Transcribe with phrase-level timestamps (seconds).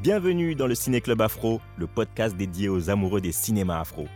[0.00, 4.06] Bienvenue dans le Ciné Club Afro, le podcast dédié aux amoureux des cinémas afro.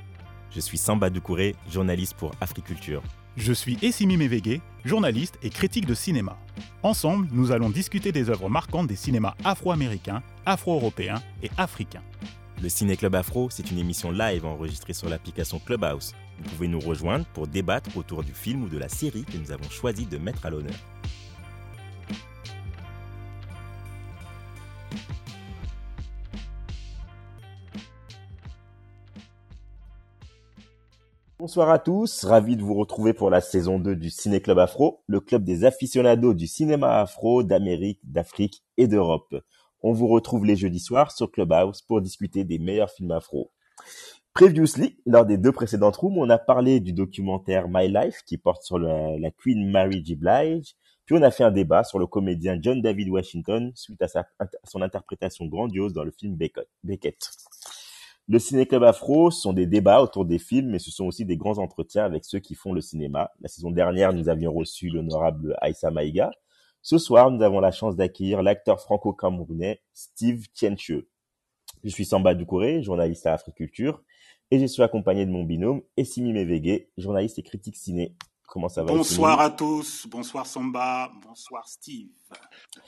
[0.52, 3.02] Je suis Samba Doucouré, journaliste pour Africulture.
[3.36, 6.38] Je suis Essimi Mevege, journaliste et critique de cinéma.
[6.84, 12.04] Ensemble, nous allons discuter des œuvres marquantes des cinémas afro-américains, afro-européens et africains.
[12.62, 16.14] Le Ciné Club Afro, c'est une émission live enregistrée sur l'application Clubhouse.
[16.38, 19.50] Vous pouvez nous rejoindre pour débattre autour du film ou de la série que nous
[19.50, 20.76] avons choisi de mettre à l'honneur.
[31.42, 35.02] Bonsoir à tous, ravi de vous retrouver pour la saison 2 du Ciné Club Afro,
[35.08, 39.34] le club des aficionados du cinéma afro d'Amérique, d'Afrique et d'Europe.
[39.80, 43.50] On vous retrouve les jeudis soirs sur Clubhouse pour discuter des meilleurs films afro.
[44.34, 48.62] Previously, lors des deux précédentes rooms, on a parlé du documentaire My Life qui porte
[48.62, 50.14] sur la, Queen Mary G.
[50.14, 54.06] Blige, puis on a fait un débat sur le comédien John David Washington suite à,
[54.06, 57.18] sa, à son interprétation grandiose dans le film Beckett.
[58.28, 61.36] Le Ciné Club Afro sont des débats autour des films, mais ce sont aussi des
[61.36, 63.32] grands entretiens avec ceux qui font le cinéma.
[63.40, 66.30] La saison dernière, nous avions reçu l'honorable Aïssa Maïga.
[66.82, 71.08] Ce soir, nous avons la chance d'accueillir l'acteur franco-camerounais Steve Tiencheux.
[71.82, 74.02] Je suis Samba Doucouré, journaliste à Africulture,
[74.52, 78.14] et je suis accompagné de mon binôme Essimi Mevege, journaliste et critique ciné.
[78.52, 82.10] Comment ça va Bonsoir à tous, bonsoir Samba, bonsoir Steve.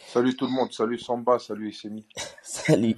[0.08, 2.06] Salut tout le monde, salut Samba, salut Essemi.
[2.42, 2.96] Salut.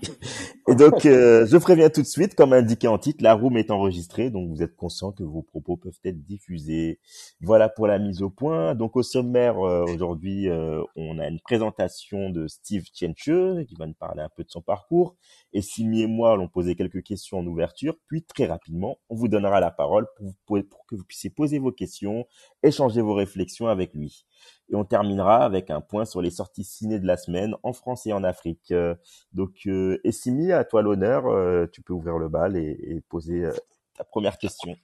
[0.69, 3.70] Et donc, euh, je préviens tout de suite, comme indiqué en titre, la room est
[3.70, 6.98] enregistrée, donc vous êtes conscient que vos propos peuvent être diffusés.
[7.41, 8.75] Voilà pour la mise au point.
[8.75, 13.86] Donc, au sommaire, euh, aujourd'hui, euh, on a une présentation de Steve Tiencheux, qui va
[13.86, 15.14] nous parler un peu de son parcours.
[15.57, 19.27] Et Simi et moi allons poser quelques questions en ouverture, puis très rapidement, on vous
[19.27, 22.27] donnera la parole pour, vous- pour que vous puissiez poser vos questions,
[22.63, 24.27] échanger vos réflexions avec lui.
[24.69, 28.07] Et on terminera avec un point sur les sorties ciné de la semaine en France
[28.07, 28.71] et en Afrique.
[28.71, 28.95] Euh,
[29.33, 31.27] donc, euh, Essimi, à toi l'honneur.
[31.27, 33.53] euh, tu peux ouvrir le bal et, et poser euh,
[33.97, 34.77] ta première question.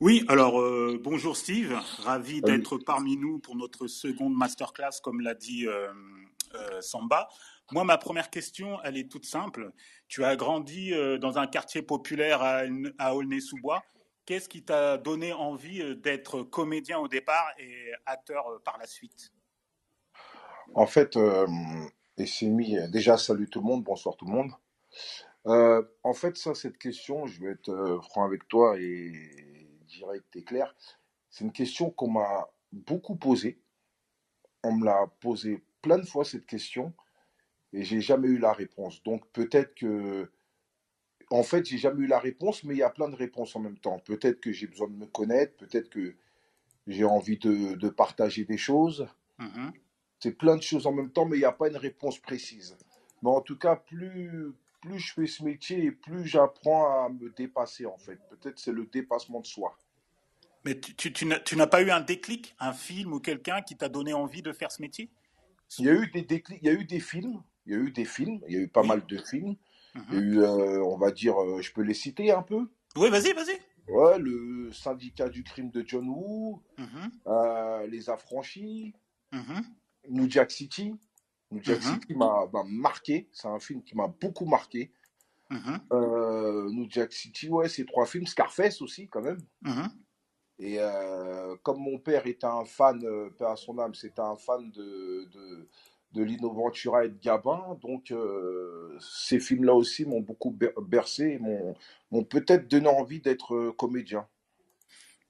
[0.00, 5.34] Oui, alors euh, bonjour Steve, ravi d'être parmi nous pour notre seconde masterclass, comme l'a
[5.34, 5.88] dit euh,
[6.54, 7.28] euh, Samba.
[7.72, 9.72] Moi, ma première question, elle est toute simple.
[10.06, 13.82] Tu as grandi euh, dans un quartier populaire à, Aulnay-sous-Bois.
[14.24, 18.86] Qu'est-ce qui t'a donné envie euh, d'être comédien au départ et acteur euh, par la
[18.86, 19.32] suite?
[20.74, 21.46] En fait, euh,
[22.18, 24.52] Essemi, euh, déjà salut tout le monde, bonsoir tout le monde.
[26.02, 29.12] En fait, ça, cette question, je vais être franc avec toi et
[29.86, 30.74] direct et clair.
[31.30, 33.60] C'est une question qu'on m'a beaucoup posée.
[34.64, 36.94] On me l'a posée plein de fois cette question
[37.72, 39.02] et j'ai jamais eu la réponse.
[39.02, 40.30] Donc peut-être que,
[41.30, 43.60] en fait, j'ai jamais eu la réponse, mais il y a plein de réponses en
[43.60, 43.98] même temps.
[43.98, 46.14] Peut-être que j'ai besoin de me connaître, peut-être que
[46.86, 49.08] j'ai envie de, de partager des choses.
[49.38, 49.72] Mhm.
[50.20, 52.76] C'est plein de choses en même temps, mais il n'y a pas une réponse précise.
[53.22, 57.30] Mais en tout cas, plus, plus je fais ce métier et plus j'apprends à me
[57.30, 58.18] dépasser, en fait.
[58.30, 59.76] Peut-être c'est le dépassement de soi.
[60.64, 64.14] Mais tu, tu n'as pas eu un déclic, un film ou quelqu'un qui t'a donné
[64.14, 65.10] envie de faire ce métier?
[65.78, 67.78] Il y a eu des déclics, il y a eu des films, il y a
[67.78, 68.88] eu des films, il y a eu pas Oui.
[68.88, 69.56] mal de films.
[70.10, 70.24] Il y a Mhm.
[70.24, 72.68] eu, euh, on va dire, euh, je peux les citer un peu?
[72.96, 73.58] Oui, vas-y, vas-y.
[73.88, 77.10] Ouais, le syndicat du crime de John Woo, Mhm.
[77.28, 78.94] euh, Les Affranchis,
[79.32, 79.64] Mhm.
[80.10, 80.94] New Jack City.
[81.52, 82.00] New Jack Mhm.
[82.00, 84.90] City m'a m'a marqué, c'est un film qui m'a beaucoup marqué.
[85.92, 88.26] Euh, New Jack City, ouais, ces trois films.
[88.26, 89.38] Scarface aussi, quand même.
[90.58, 93.00] Et euh, comme mon père était un fan,
[93.38, 95.68] père à son âme, c'était un fan de, de,
[96.12, 101.24] de Lino Ventura et de Gabin, donc euh, ces films-là aussi m'ont beaucoup ber- bercé
[101.24, 104.26] et m'ont peut-être donné envie d'être euh, comédien.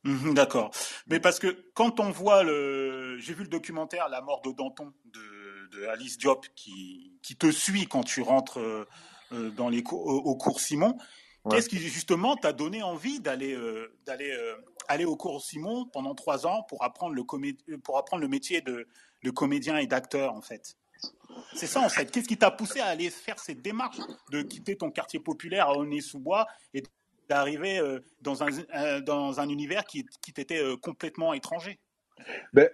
[0.05, 0.71] Mhm, D'accord.
[1.09, 4.93] Mais parce que quand on voit le, j'ai vu le documentaire La mort de Danton
[5.07, 10.07] de, de Alice Diop qui, qui te suit quand tu rentres euh, dans les cours,
[10.07, 10.97] au, au cours Simon.
[11.45, 11.57] Ouais.
[11.57, 14.55] Qu'est-ce qui justement t'a donné envie d'aller euh, d'aller euh,
[14.87, 18.61] aller au cours Simon pendant trois ans pour apprendre le comé- pour apprendre le métier
[18.61, 18.87] de,
[19.27, 20.77] de comédien et d'acteur en fait.
[21.53, 22.11] C'est ça en fait.
[22.11, 23.99] Qu'est-ce qui t'a poussé à aller faire cette démarche
[24.31, 26.85] de quitter ton quartier populaire à Aulnay-sous-Bois et
[27.29, 31.81] d'arriver euh, dans un euh, dans un univers qui, qui t'était euh, complètement étranger?
[32.53, 32.71] Ben,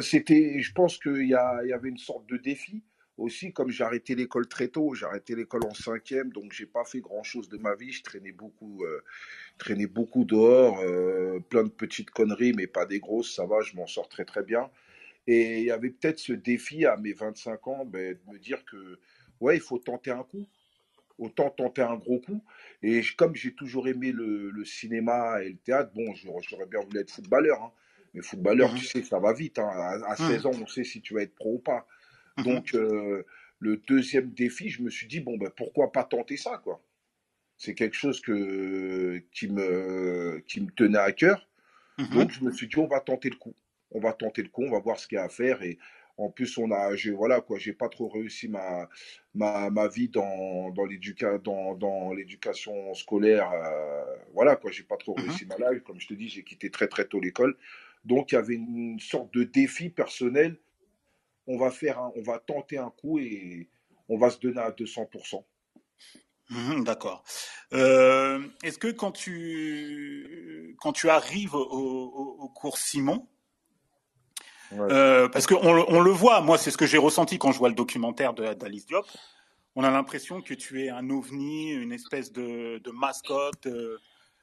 [0.00, 2.82] c'était, je pense qu'il y, y avait une sorte de défi
[3.16, 6.84] aussi, comme j'ai arrêté l'école très tôt, j'ai arrêté l'école en cinquième, donc j'ai pas
[6.84, 8.84] fait grand-chose de ma vie, je traînais beaucoup,
[9.56, 10.82] traînais beaucoup dehors,
[11.48, 14.42] plein de petites conneries, mais pas des grosses, ça va, je m'en sors très très
[14.42, 14.68] bien.
[15.26, 18.64] Et il y avait peut-être ce défi à mes 25 ans, ben, de me dire
[18.64, 18.98] que,
[19.40, 20.46] ouais, il faut tenter un coup.
[21.18, 22.44] Autant tenter un gros coup.
[22.82, 27.00] Et comme j'ai toujours aimé le, le cinéma et le théâtre, bon, j'aurais bien voulu
[27.00, 27.72] être footballeur, hein.
[28.14, 29.58] Mais footballeur, tu sais, ça va vite.
[29.58, 29.68] hein.
[29.68, 30.16] À, à Mhm.
[30.16, 31.86] 16 ans, on sait si tu vas être pro ou pas.
[32.36, 32.44] Mhm.
[32.44, 33.24] Donc, euh,
[33.60, 36.82] le deuxième défi, je me suis dit, bon, ben, pourquoi pas tenter ça, quoi.
[37.58, 41.48] C'est quelque chose que, qui, me, qui me tenait à cœur.
[42.10, 43.54] Donc, je me suis dit, on va tenter le coup.
[43.90, 45.62] On va tenter le coup, on va voir ce qu'il y a à faire.
[45.62, 45.78] Et
[46.18, 48.88] en plus, on a, je, voilà, quoi, j'ai pas trop réussi ma,
[49.34, 53.50] ma, ma vie dans, dans l'éducation dans, dans l'éducation scolaire.
[53.52, 55.22] euh, voilà, quoi, j'ai pas trop Mhm.
[55.24, 55.82] réussi ma life.
[55.84, 57.56] Comme je te dis, j'ai quitté très, très tôt l'école.
[58.04, 60.58] Donc, il y avait une sorte de défi personnel.
[61.46, 63.68] On va faire un- on va tenter un coup et
[64.08, 65.44] on va se donner à 200%.
[66.50, 67.24] Mhm, D'accord.
[67.72, 73.26] Euh, est-ce que quand tu, quand tu arrives au, au- au cours Simon,
[74.72, 74.92] Ouais.
[74.92, 77.58] euh, parce qu'on le- on le voit, moi c'est ce que j'ai ressenti quand je
[77.58, 79.06] vois le documentaire d'Alice Diop,
[79.74, 83.98] on a l'impression que tu es un ovni, une espèce de, de mascotte, euh,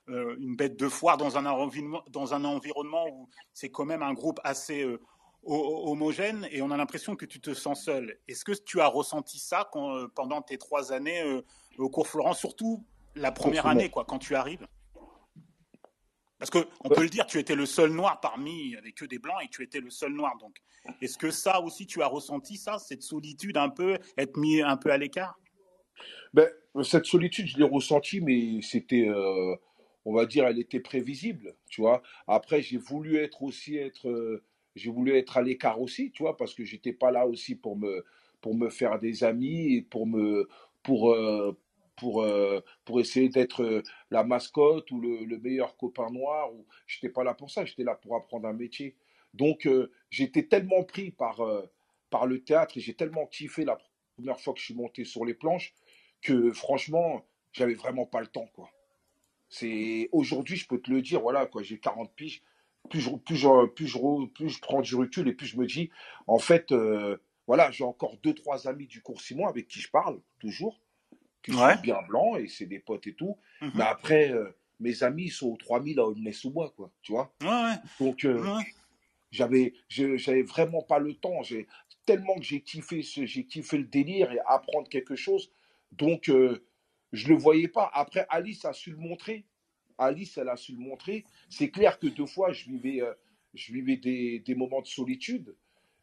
[0.09, 4.03] euh, une bête de foire dans un environnement, dans un environnement où c'est quand même
[4.03, 4.99] un groupe assez euh,
[5.43, 8.17] ho- homogène et on a l'impression que tu te sens seul.
[8.27, 11.23] Est-ce que tu as ressenti ça quand, pendant tes trois années
[11.77, 12.83] au cours Florent, surtout
[13.15, 14.67] la première année, quoi, quand tu arrives?
[16.43, 19.17] Parce que on peut le dire, tu étais le seul noir parmi, avait que des
[19.17, 20.37] blancs et tu étais le seul noir.
[20.41, 20.57] Donc,
[21.01, 24.75] est-ce que ça aussi, tu as ressenti ça, cette solitude un peu, être mis un
[24.75, 25.39] peu à l'écart?
[26.33, 26.49] Ben,
[26.83, 29.55] cette solitude, je l'ai ressentie, mais c'était, euh,
[30.03, 32.03] on va dire, elle était prévisible, tu vois.
[32.27, 34.43] Après, j'ai voulu être aussi être, euh,
[34.75, 37.77] j'ai voulu être à l'écart aussi, tu vois, parce que j'étais pas là aussi pour
[37.77, 38.03] me,
[38.41, 40.49] pour me faire des amis et pour me,
[40.83, 41.57] pour, euh,
[41.95, 46.53] pour, euh, pour essayer d'être euh, la mascotte ou le, le meilleur copain noir.
[46.53, 48.95] Ou, j'étais pas là pour ça, j'étais là pour apprendre un métier.
[49.33, 51.41] Donc, euh, j'étais tellement pris par,
[52.09, 53.77] par le théâtre et j'ai tellement kiffé la
[54.15, 55.73] première fois que je suis monté sur les planches
[56.21, 58.69] que franchement, j'avais vraiment pas le temps, quoi.
[59.49, 62.41] C'est aujourd'hui, je peux te le dire, voilà, quoi, j'ai 40 piges.
[62.89, 65.65] Plus je, plus, je, plus, je, plus je prends du recul et plus je me
[65.65, 65.89] dis,
[66.27, 66.73] en fait,
[67.47, 70.79] voilà, j'ai encore deux, trois amis du cours Simon avec qui je parle, toujours,
[71.43, 71.75] qui Ouais.
[71.75, 73.37] sont bien blancs et c'est des potes et tout.
[73.61, 73.71] Mhm.
[73.75, 74.49] Mais après, euh,
[74.79, 77.33] mes amis, sont aux 3000 à Aulnay-sous-Bois, quoi, tu vois.
[77.41, 78.63] Ouais, Donc, euh, ouais.
[79.31, 81.67] j'avais vraiment pas le temps j'ai
[82.05, 85.51] tellement que j'ai kiffé ce- j'ai kiffé le délire et apprendre quelque chose
[85.91, 86.65] donc euh,
[87.13, 89.45] je le voyais pas après Alice a su le montrer
[89.97, 93.13] Alice elle a su le montrer c'est clair que deux fois je vivais euh,
[93.53, 95.55] je vivais des, des moments de solitude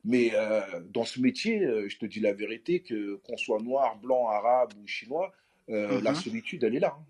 [0.05, 0.61] mais euh,
[0.93, 4.73] dans ce métier euh, je te dis la vérité que qu'on soit noir blanc arabe
[4.82, 5.32] ou chinois
[5.69, 6.17] euh, la Mhm.
[6.17, 7.05] solitude elle est là hein.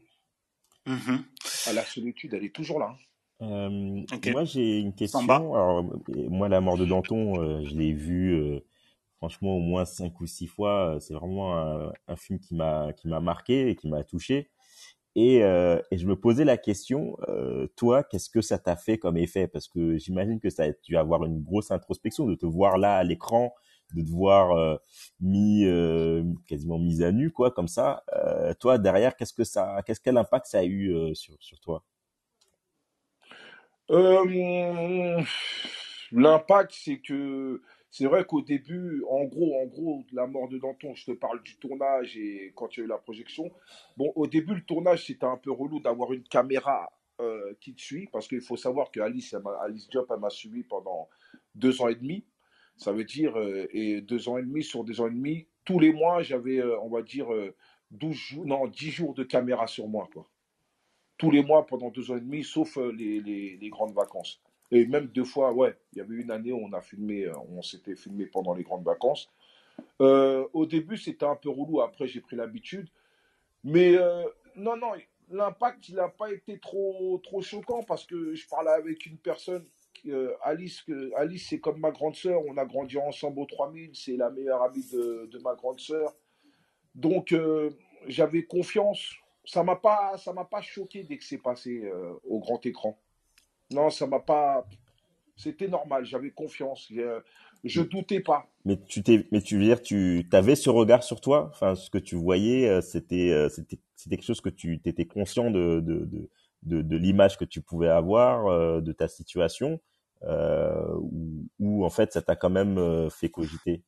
[0.86, 1.24] Mhm.
[1.66, 2.98] Ah, la solitude elle est toujours là hein.
[3.42, 3.70] Euh,
[4.32, 5.20] moi, j'ai une question.
[5.54, 5.82] Alors,
[6.28, 8.60] moi, la mort de Danton, euh, je l'ai vu, euh,
[9.16, 10.98] franchement, au moins cinq ou six fois.
[11.00, 14.50] C'est vraiment un, un film qui m'a qui m'a marqué et qui m'a touché.
[15.16, 18.96] Et, euh, et je me posais la question, euh, toi, qu'est-ce que ça t'a fait
[18.98, 19.48] comme effet?
[19.48, 22.96] Parce que j'imagine que ça a dû avoir une grosse introspection de te voir là
[22.96, 23.52] à l'écran,
[23.94, 24.76] de te voir euh,
[25.20, 28.04] mis euh, quasiment mis à nu, quoi, comme ça.
[28.14, 31.58] Euh, toi, derrière, qu'est-ce que ça, qu'est-ce quel impact ça a eu euh, sur sur
[31.58, 31.82] toi?
[36.12, 40.94] L'impact, c'est que c'est vrai qu'au début, en gros, en gros, la mort de Danton,
[40.94, 43.50] je te parle du tournage et quand il y a eu la projection.
[43.96, 47.80] Bon, au début, le tournage, c'était un peu relou d'avoir une caméra euh, qui te
[47.80, 51.08] suit parce qu'il faut savoir que Alice, Alice Diop, elle m'a suivi pendant
[51.54, 52.24] deux ans et demi.
[52.80, 55.78] Ça veut dire, euh, et deux ans et demi sur deux ans et demi, tous
[55.78, 57.54] les mois, j'avais, euh, on va dire, euh,
[57.90, 60.28] 12 jours, non, 10 jours de caméra sur moi, quoi
[61.18, 64.40] tous les mois pendant deux ans et demi, sauf les grandes vacances.
[64.72, 67.32] Et même deux fois, ouais, il y avait une année où on a filmé, euh,
[67.48, 69.28] on s'était filmé pendant les grandes vacances.
[70.00, 71.80] Euh, au début, c'était un peu relou.
[71.80, 72.88] Après, j'ai pris l'habitude.
[73.64, 74.24] Mais euh,
[74.54, 74.92] non, non,
[75.28, 79.64] l'impact, il n'a pas été trop, trop choquant parce que je parlais avec une personne,
[80.42, 80.84] Alice,
[81.16, 82.40] Alice, c'est comme ma grande sœur.
[82.46, 83.90] On a grandi ensemble au 3000.
[83.94, 86.14] C'est la meilleure amie de, ma grande sœur.
[86.94, 87.34] Donc,
[88.06, 89.14] j'avais confiance.
[89.44, 90.14] Ça m'a pas,
[90.50, 91.90] pas choqué dès que c'est passé
[92.24, 92.98] au grand écran.
[93.70, 94.66] Non, ça m'a pas.
[95.36, 96.04] C'était normal.
[96.04, 96.86] J'avais confiance.
[96.90, 97.20] Je,
[97.64, 98.46] je doutais pas.
[98.64, 101.88] Mais tu t'es, mais tu veux dire, tu avais ce regard sur toi, enfin, ce
[101.90, 106.04] que tu voyais, euh, c'était, euh, c'était, quelque chose que tu étais conscient de, de,
[106.04, 106.30] de,
[106.62, 109.80] de, de l'image que tu pouvais avoir, euh, de ta situation,
[110.24, 113.82] euh, ou, ou en fait, ça t'a quand même euh, fait cogiter?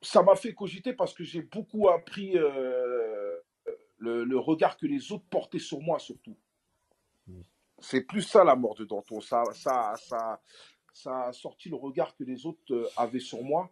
[0.00, 3.36] Ça m'a fait cogiter parce que j'ai beaucoup appris euh,
[3.98, 6.36] le, le regard que les autres portaient sur moi, surtout.
[7.82, 9.20] C'est plus ça la mort de Danton.
[9.20, 9.94] Ça, ça,
[10.92, 13.70] ça, a sorti le regard que les autres euh, avaient sur moi.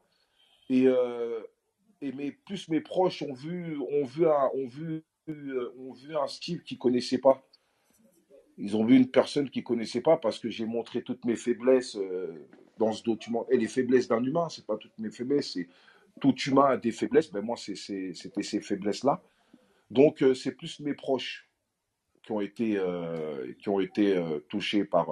[0.68, 1.40] Et, euh,
[2.46, 5.72] plus mes proches ont vu, ont vu, un, ont vu, euh,
[6.20, 7.42] un style qu'ils ne connaissaient pas.
[8.56, 11.36] Ils ont vu une personne qu'ils ne connaissaient pas parce que j'ai montré toutes mes
[11.36, 12.48] faiblesses euh,
[12.78, 13.46] dans ce document.
[13.50, 15.58] Et les faiblesses d'un humain, ce n'est pas toutes mes faiblesses,
[16.20, 17.30] tout humain a des faiblesses.
[17.32, 18.12] Ben moi, c'était
[18.42, 19.22] ces faiblesses-là.
[19.90, 21.49] Donc, c'est plus mes proches
[22.30, 25.08] qui ont été, euh, qui ont été euh, touchés par,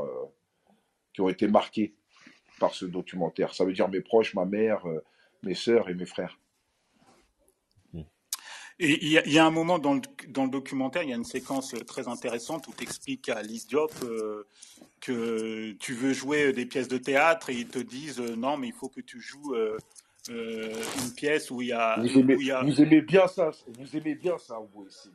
[1.12, 1.94] qui ont été marqués
[2.60, 3.54] par ce documentaire.
[3.54, 4.84] Ça veut dire mes proches, ma mère,
[5.42, 6.38] mes sœurs et mes frères.
[8.80, 11.25] Et il y, a un moment dans le, dans le, documentaire, il y a une
[11.25, 13.92] séquence très intéressante où tu expliques à Lise Diop
[15.00, 18.72] que tu veux jouer des pièces de théâtre et ils te disent non, mais il
[18.72, 19.56] faut que tu joues
[20.30, 20.72] euh,
[21.02, 21.98] une pièce où il y a.
[21.98, 25.08] Vous aimez, bien ça, vous aimez bien ça, vous aussi.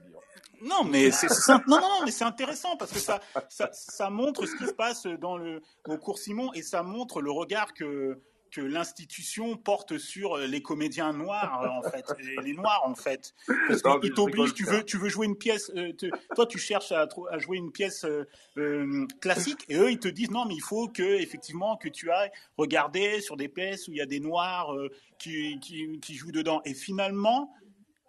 [0.64, 1.28] Non, mais c'est
[1.68, 5.06] non, non, mais c'est intéressant parce que ça, ça, ça, montre ce qui se passe
[5.06, 8.18] dans le au cours Simon et ça montre le regard que
[8.54, 12.06] que l'institution porte sur les comédiens noirs en fait,
[12.44, 13.34] les noirs en fait,
[13.68, 14.54] parce qu'ils t'obligent.
[14.54, 15.72] Tu veux, tu veux jouer une pièce.
[15.76, 15.92] Euh,
[16.36, 18.28] toi, tu cherches à, à, jouer une pièce euh,
[18.58, 22.12] euh, classique, et eux, ils te disent non, mais il faut que effectivement que tu
[22.12, 24.72] ailles regarder sur des pièces où il y a des noirs
[25.18, 26.62] qui, qui, qui jouent dedans.
[26.64, 27.52] Et finalement,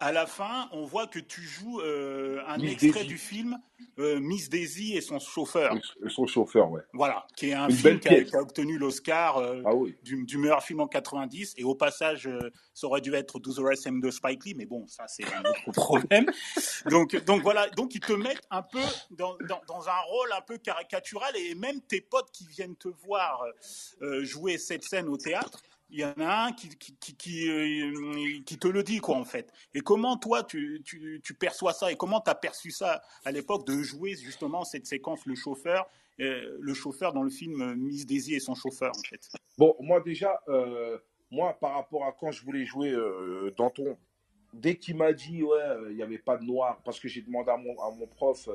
[0.05, 3.57] à la fin, on voit que tu joues euh, un extrait du film
[3.97, 5.75] euh, Miss Daisy et son chauffeur.
[6.05, 6.83] Et son chauffeur, ouais.
[6.93, 9.71] Voilà, qui est un film qui a, obtenu l'Oscar euh, ah
[10.03, 11.55] du, meilleur film en 90.
[11.57, 12.29] Et au passage,
[12.75, 15.41] ça aurait dû être Do the Rest de Spike Lee, mais bon, ça c'est un
[15.41, 16.27] autre problème.
[16.87, 19.35] donc, donc voilà, donc ils te mettent un peu dans,
[19.67, 23.43] dans, un rôle un peu caricatural et même tes potes qui viennent te voir
[24.21, 28.57] jouer cette scène au théâtre il y en a un qui, qui, qui, euh, qui,
[28.57, 29.51] te le dit, quoi, en fait.
[29.73, 33.31] Et comment, toi, tu, tu, tu perçois ça et comment tu as perçu ça à
[33.31, 35.87] l'époque de jouer justement cette séquence, le chauffeur,
[36.19, 39.29] euh, le chauffeur dans le film Miss Daisy et son chauffeur, en fait?
[39.57, 40.97] Bon, moi, déjà, euh,
[41.29, 42.95] moi, par rapport à quand je voulais jouer
[43.57, 43.97] Danton,
[44.53, 47.51] dès qu'il m'a dit, ouais, il n'y avait pas de noir, parce que j'ai demandé
[47.51, 48.49] à mon, à mon prof.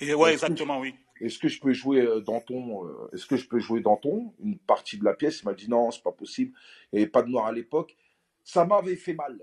[0.00, 3.36] et ouais, exactement, oui est-ce que je peux jouer euh, dans ton, euh, est-ce que
[3.36, 6.02] je peux jouer dans ton une partie de la pièce Il m'a dit non, c'est
[6.02, 6.52] pas possible.
[6.92, 7.96] Il n'y avait pas de noir à l'époque.
[8.42, 9.40] Ça m'avait fait mal.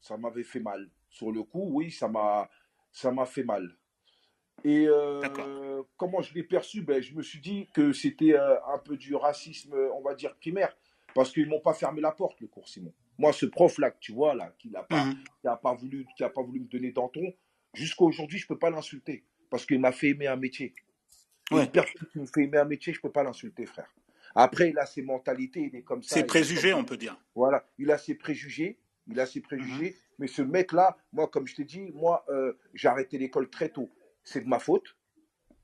[0.00, 0.88] Ça m'avait fait mal.
[1.10, 2.48] Sur le coup, oui, ça m'a,
[2.90, 3.76] ça m'a fait mal.
[4.64, 6.82] Et euh, comment je l'ai perçu?
[6.82, 10.76] Ben, Je me suis dit que c'était un peu du racisme, on va dire, primaire.
[11.14, 12.92] Parce qu'ils m'ont pas fermé la porte, le cours Simon.
[13.18, 15.16] Moi, ce prof-là que tu vois, là, qui n'a pas, mhm.
[15.62, 17.34] pas, voulu, qui a pas voulu me donner Danton,
[17.74, 19.24] jusqu'à aujourd'hui, je peux pas l'insulter.
[19.50, 20.74] Parce qu'il m'a fait aimer un métier.
[21.50, 23.88] Une personne qui me fait aimer un métier, je ne peux pas l'insulter, frère.
[24.34, 26.14] Après, il a ses mentalités, il est comme ça.
[26.14, 27.16] Ses préjugés, on peut dire.
[27.34, 29.90] Voilà, il a ses préjugés, il a ses préjugés.
[29.90, 29.96] Mhm.
[30.18, 33.88] Mais ce mec-là, moi, comme je t'ai dit, moi, euh, j'ai arrêté l'école très tôt.
[34.24, 34.96] C'est de ma faute.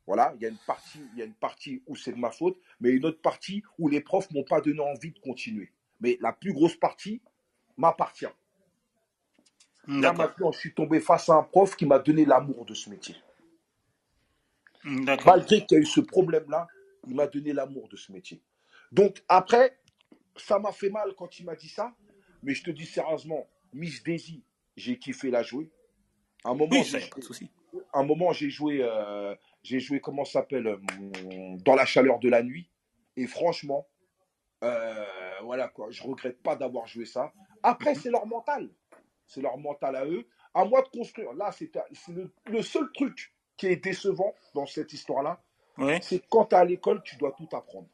[0.06, 2.30] Voilà, il y a une partie, il y a une partie où c'est de ma
[2.30, 5.72] faute, mais une autre partie où les profs m'ont pas donné envie de continuer.
[6.00, 7.22] Mais la plus grosse partie
[7.76, 8.26] m'appartient.
[9.86, 12.90] Là maintenant, je suis tombé face à un prof qui m'a donné l'amour de ce
[12.90, 13.16] métier.
[14.84, 16.66] Malgré qu'il y a eu ce problème-là,
[17.06, 18.42] il m'a donné l'amour de ce métier.
[18.92, 19.78] Donc après,
[20.36, 21.94] ça m'a fait mal quand il m'a dit ça,
[22.42, 24.44] mais je te dis sérieusement, Miss Daisy,
[24.76, 25.70] j'ai kiffé la jouer.
[26.44, 26.76] Un moment,
[27.94, 32.42] un moment, j'ai joué, euh, j'ai joué comment s'appelle, euh, dans la chaleur de la
[32.42, 32.70] nuit,
[33.16, 33.86] et franchement,
[34.62, 35.04] euh,
[35.42, 37.32] voilà quoi, je regrette pas d'avoir joué ça.
[37.62, 38.70] Après, c'est leur mental,
[39.26, 40.26] c'est leur mental à eux.
[40.52, 41.32] À moi de construire.
[41.32, 41.72] Là, c'est
[42.46, 45.42] le seul truc qui est décevant dans cette histoire-là,
[46.02, 47.88] c'est quand tu es à l'école, tu dois tout apprendre.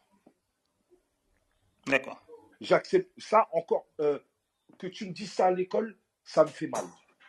[1.86, 2.22] D'accord.
[2.60, 3.86] J'accepte ça encore.
[4.00, 4.18] Euh,
[4.78, 6.84] que tu me dises ça à l'école, ça me fait mal.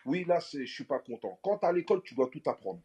[0.06, 1.40] Oui, là, je suis pas content.
[1.42, 2.82] Quand tu es à l'école, tu dois tout apprendre.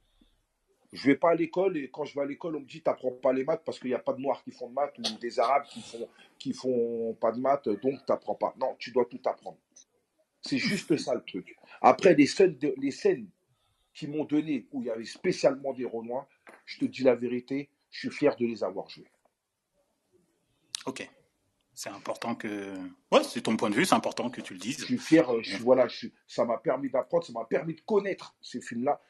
[0.93, 2.89] Je vais pas à l'école et quand je vais à l'école, on me dit tu
[2.89, 4.97] n'apprends pas les maths parce qu'il n'y a pas de noirs qui font de maths
[4.99, 8.55] ou des arabes qui font, qui font pas de maths, donc tu n'apprends pas.
[8.59, 9.59] Non, tu dois tout apprendre.
[10.43, 11.57] C'est juste ça le truc.
[11.81, 13.29] Après, les scènes, les scènes
[13.97, 16.29] qui m'ont donné, où il y avait spécialement des Renois,
[16.67, 19.11] je te dis la vérité, je suis fier de les avoir joués.
[20.85, 21.09] Ok.
[21.73, 22.75] C'est important que.
[23.11, 24.81] Ouais, c'est ton point de vue, c'est important que tu le dises.
[24.81, 25.89] Je suis fier, euh, voilà,
[26.27, 29.01] ça m'a permis d'apprendre, ça m'a permis de connaître ces films-là.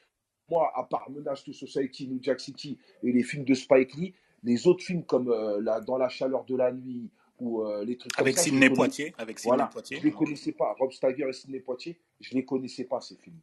[0.49, 4.15] Moi, à part Menace to Society, New Jack City et les films de Spike Lee,
[4.43, 7.97] les autres films comme euh, la, Dans la chaleur de la nuit ou euh, les
[7.97, 9.97] trucs avec comme Sidney Poitier, avec Sidney Poitier.
[9.99, 10.73] Je les connaissais pas.
[10.79, 13.39] Rob Steiger et Sidney Poitier, je les connaissais pas ces films.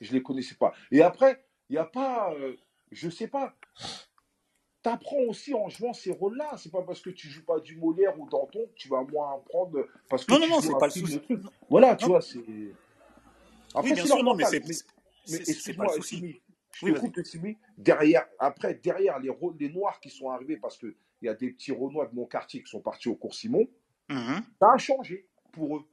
[0.00, 0.72] Je ne les connaissais pas.
[0.90, 2.56] Et après, il n'y a pas, euh,
[2.92, 3.54] je ne sais pas,
[4.82, 6.56] tu apprends aussi en jouant ces rôles-là.
[6.56, 9.36] C'est pas parce que tu joues pas du Molière ou Danton que tu vas moins
[9.36, 11.20] apprendre parce que non, tu non, non, c'est pas le souci.
[11.68, 12.38] Voilà, tu vois, c'est.
[13.74, 14.62] Après, oui, bien sûr, non, mais c'est.
[15.28, 15.86] Mais excuse-moi,
[16.72, 17.16] je te coupe,
[17.78, 21.50] derrière, après, derrière les, rôles, les Noirs qui sont arrivés, parce qu'il y a des
[21.50, 23.66] petits Renois de mon quartier qui sont partis au cours Simon,
[24.08, 24.42] mm-hmm.
[24.60, 25.84] ça a changé pour eux.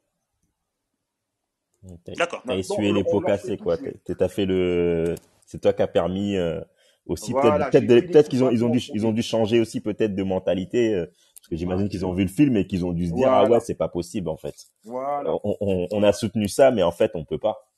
[2.18, 2.44] D'accord.
[2.46, 3.78] T'as essuyé les pots cassés, quoi.
[4.18, 5.16] T'as fait le.
[5.46, 6.62] C'est toi qui as permis euh,
[7.06, 10.24] aussi peut-être peut-être qu'ils ont ils ont dû ils ont dû changer aussi peut-être de
[10.24, 10.96] mentalité.
[10.96, 13.28] Euh, Parce que j'imagine qu'ils ont vu le film et qu'ils ont dû se dire
[13.30, 14.56] ah ouais c'est pas possible en fait.
[14.84, 15.36] Voilà.
[15.44, 17.70] On, on, on, a soutenu ça mais en fait on peut pas.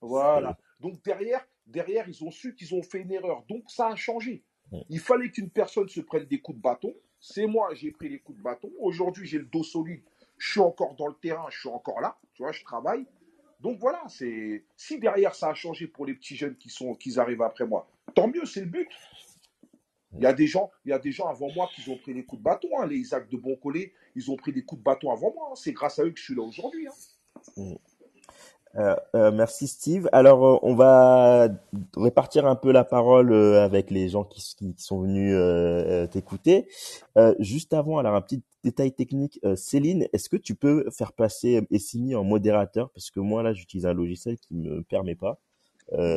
[0.00, 0.58] Voilà.
[0.80, 3.44] Donc derrière, derrière ils ont su qu'ils ont fait une erreur.
[3.48, 4.44] Donc ça a changé.
[4.88, 6.92] Il fallait qu'une personne se prenne des coups de bâton.
[7.20, 8.70] C'est moi, j'ai pris les coups de bâton.
[8.80, 10.02] Aujourd'hui, j'ai le dos solide.
[10.36, 12.16] Je suis encore dans le terrain, je suis encore là.
[12.34, 13.06] Tu vois, je travaille.
[13.64, 17.18] Donc voilà, c'est si derrière ça a changé pour les petits jeunes qui sont qui
[17.18, 18.90] arrivent après moi, tant mieux, c'est le but.
[20.18, 22.12] Il y a des gens, il y a des gens avant moi qui ont pris
[22.12, 22.68] les coups de bâton.
[22.78, 22.86] Hein.
[22.86, 25.48] Les Isaac de Boncolé, ils ont pris des coups de bâton avant moi.
[25.50, 25.54] Hein.
[25.56, 26.86] C'est grâce à eux que je suis là aujourd'hui.
[26.86, 26.92] Hein.
[27.56, 27.74] Mm.
[28.76, 30.10] Euh, euh, merci Steve.
[30.12, 31.48] Alors euh, on va
[31.96, 36.68] répartir un peu la parole avec les gens qui, qui sont venus t'écouter.
[37.38, 39.40] juste avant, alors un petit détail technique.
[39.54, 42.90] Céline, est-ce que tu peux faire passer Essimi en modérateur?
[42.90, 45.38] Parce que moi là j'utilise un logiciel qui me permet pas.
[45.92, 46.16] Euh,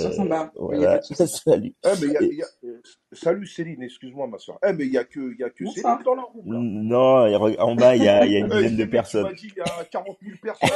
[0.56, 1.02] voilà.
[1.12, 1.76] Salut.
[1.84, 4.58] Eh, mais y a, y a, euh, salut Céline, excuse-moi ma soeur.
[4.66, 6.22] Eh, mais il n'y a que, y a que Céline dans la.
[6.22, 6.28] Là.
[6.46, 9.28] Non, en bas, il y a, y a une dizaine de personnes.
[9.44, 10.70] Il y a 40 000 personnes.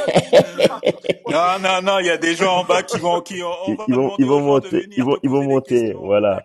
[1.30, 3.52] non, non, non, il y a des gens en bas qui vont, qui, on
[3.88, 6.44] ils, vont, ils vont monter, ils vont, ils vont monter, voilà.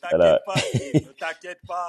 [0.00, 0.54] T'inquiète pas,
[0.94, 1.86] ne t'inquiète pas.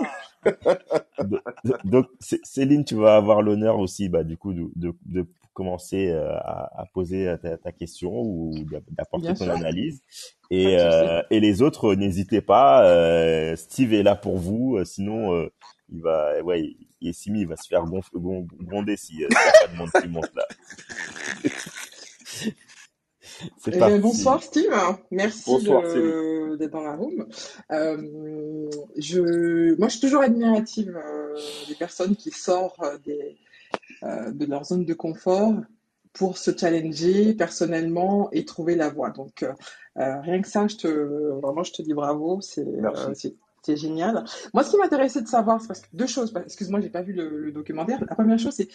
[1.84, 6.36] Donc, Céline, tu vas avoir l'honneur aussi, bah, du coup, de, de, de commencer euh,
[6.38, 8.54] à, à poser ta, ta, question ou
[8.92, 10.02] d'apporter ton analyse.
[10.52, 12.86] Et, euh, et les autres, n'hésitez pas.
[12.86, 14.80] Euh, Steve est là pour vous.
[14.86, 15.52] Sinon, euh,
[15.92, 16.76] il va, ouais,
[17.12, 18.20] Simi, il va se faire gonfler,
[18.62, 20.48] gronder si il n'y a pas de monde qui monte là.
[23.68, 24.74] Euh, bonsoir Steve,
[25.12, 25.52] merci
[26.58, 27.28] d'être dans la room.
[27.72, 31.36] Euh, je, moi, je suis toujours admirative euh,
[31.68, 33.38] des personnes qui sortent des,
[34.04, 35.54] euh, de leur zone de confort
[36.14, 39.12] pour se challenger personnellement et trouver la voie.
[39.12, 39.46] Donc,
[39.96, 42.42] rien que ça, je te, vraiment, je te dis bravo.
[42.42, 42.66] C'est,
[43.62, 44.24] c'est génial.
[44.54, 46.34] Moi, ce qui m'intéressait de savoir, c'est parce que deux choses.
[46.44, 48.04] Excuse-moi, j'ai pas vu le, documentaire.
[48.10, 48.70] La première chose, c'est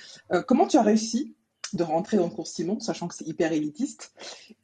[0.47, 1.35] comment tu as réussi
[1.73, 4.13] de rentrer dans le cours Simon, sachant que c'est hyper élitiste.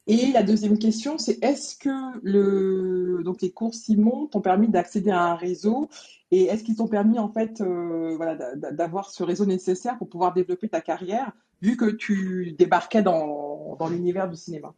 [0.07, 5.11] Et la deuxième question, c'est est-ce que le, donc les cours Simon t'ont permis d'accéder
[5.11, 5.89] à un réseau
[6.31, 10.33] et est-ce qu'ils t'ont permis en fait euh, voilà, d'avoir ce réseau nécessaire pour pouvoir
[10.33, 14.73] développer ta carrière vu que tu débarquais dans, dans l'univers du cinéma?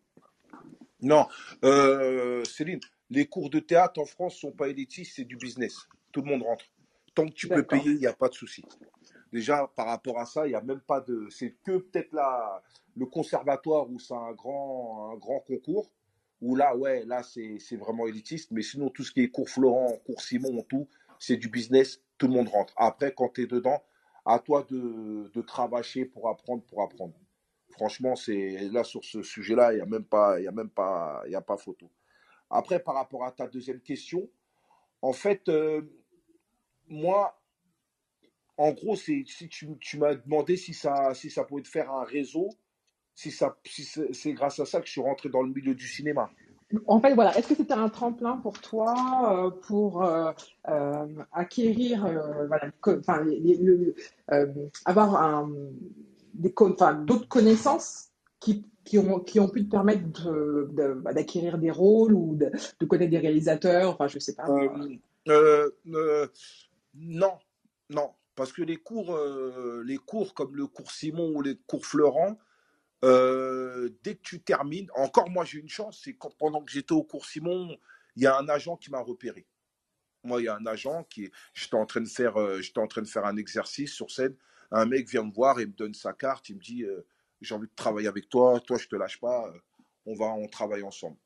[1.01, 1.27] Non,
[1.63, 5.87] euh, Céline, les cours de théâtre en France sont pas élitistes, c'est du business.
[6.11, 6.65] Tout le monde rentre.
[7.13, 8.63] Tant que tu peux payer, il n'y a pas de souci.
[9.33, 11.27] Déjà, par rapport à ça, il n'y a même pas de.
[11.31, 12.15] C'est que peut-être
[12.95, 15.91] le conservatoire où c'est un grand, un grand concours,
[16.39, 18.51] où là, ouais, là, c'est vraiment élitiste.
[18.51, 22.27] Mais sinon, tout ce qui est cours Florent, cours Simon, tout, c'est du business, tout
[22.27, 22.75] le monde rentre.
[22.77, 23.81] Après, quand tu es dedans,
[24.23, 27.15] à toi de, de cravacher pour apprendre, pour apprendre.
[27.71, 30.69] Franchement, c'est là sur ce sujet-là, il n'y a même pas, il y a même
[30.69, 31.89] pas, il y a pas photo.
[32.51, 34.29] Après, par rapport à ta deuxième question,
[35.01, 35.81] en fait, euh,
[36.87, 37.42] moi,
[38.57, 41.91] en gros, c'est si tu, tu m'as demandé si ça, si ça pouvait te faire
[41.91, 42.49] un réseau,
[43.15, 45.87] si, ça, si c'est grâce à ça que je suis rentré dans le milieu du
[45.87, 46.29] cinéma.
[46.87, 48.95] En fait, voilà, est-ce que c'était un tremplin pour toi
[49.31, 50.31] euh, pour euh,
[50.69, 52.07] euh, acquérir,
[52.47, 53.25] voilà, enfin,
[54.85, 55.51] avoir un,
[56.33, 56.53] des,
[57.05, 62.13] d'autres connaissances qui, qui, ont, qui ont pu te permettre de, bah, d'acquérir des rôles
[62.13, 64.47] ou de, de, connaître des réalisateurs, enfin, je sais pas.
[66.95, 67.33] non,
[67.89, 68.09] non.
[68.35, 72.39] Parce que les cours, euh, les cours comme le cours Simon ou les cours Florent,
[73.03, 77.03] euh, dès que tu termines, encore moi j'ai une chance, c'est pendant que j'étais au
[77.03, 77.77] cours Simon,
[78.15, 79.45] il y a un agent qui m'a repéré.
[80.23, 82.87] Moi, il y a un agent qui, j'étais en train de faire, euh, j'étais en
[82.87, 84.35] train de faire un exercice sur scène.
[84.71, 86.47] Un mec vient me voir et me donne sa carte.
[86.47, 86.85] Il me dit,
[87.41, 88.59] j'ai envie de travailler avec toi.
[88.61, 89.53] Toi, je te lâche pas.
[90.05, 91.17] On va, on travaille ensemble.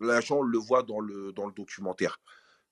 [0.00, 2.20] L'agent le voit dans le dans le documentaire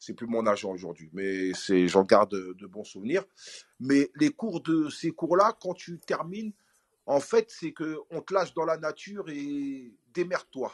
[0.02, 3.24] c'est plus mon agent aujourd'hui, mais c'est, j'en garde de, bons souvenirs.
[3.78, 6.52] Mais les cours de ces cours-là, quand tu termines,
[7.06, 10.72] en fait, c'est que on te lâche dans la nature et démerde-toi.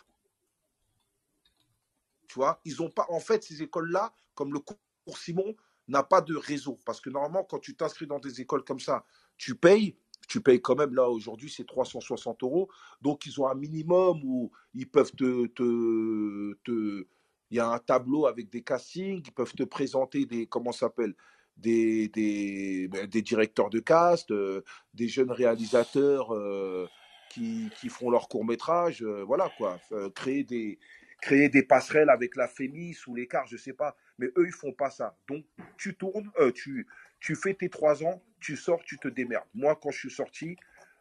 [2.26, 4.78] Tu vois, ils ont pas, en fait, ces écoles-là, comme le cours
[5.18, 5.54] Simon,
[5.88, 6.78] n'a pas de réseau.
[6.86, 9.04] Parce que normalement, quand tu t'inscris dans des écoles comme ça,
[9.36, 12.70] tu payes, tu payes quand même, là, aujourd'hui, c'est 360 euros.
[13.02, 17.06] Donc, ils ont un minimum où ils peuvent te, te, te
[17.50, 21.14] il y a un tableau avec des castings, ils peuvent te présenter des, comment s'appelle,
[21.56, 24.62] des, des, ben, des, directeurs de cast, euh,
[24.94, 26.88] des jeunes réalisateurs euh,
[27.30, 29.80] qui, qui, font leur court métrage, euh, voilà quoi,
[30.14, 30.78] créer des
[31.20, 34.72] créer des passerelles avec la FEMIS ou l'écart, je sais pas, mais eux ils font
[34.72, 35.16] pas ça.
[35.28, 35.44] Donc
[35.76, 36.87] tu tournes, tu
[37.18, 39.48] tu fais tes trois ans, tu sors, tu te démerdes.
[39.52, 40.56] Moi quand je suis sorti,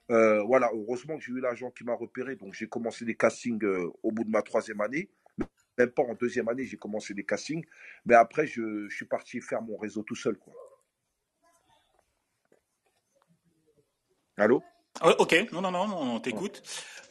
[0.09, 3.63] voilà, heureusement que j'ai eu l'agent qui m'a repéré, donc j'ai commencé des castings
[4.01, 5.07] au bout de ma troisième année
[5.77, 7.65] même pas en deuxième année, j'ai commencé des castings.
[8.05, 10.37] Mais après, je, suis parti faire mon réseau tout seul.
[10.37, 10.53] Quoi.
[14.37, 14.63] Allô?
[15.03, 16.63] Oh, Ok, non, non, non, on t'écoute.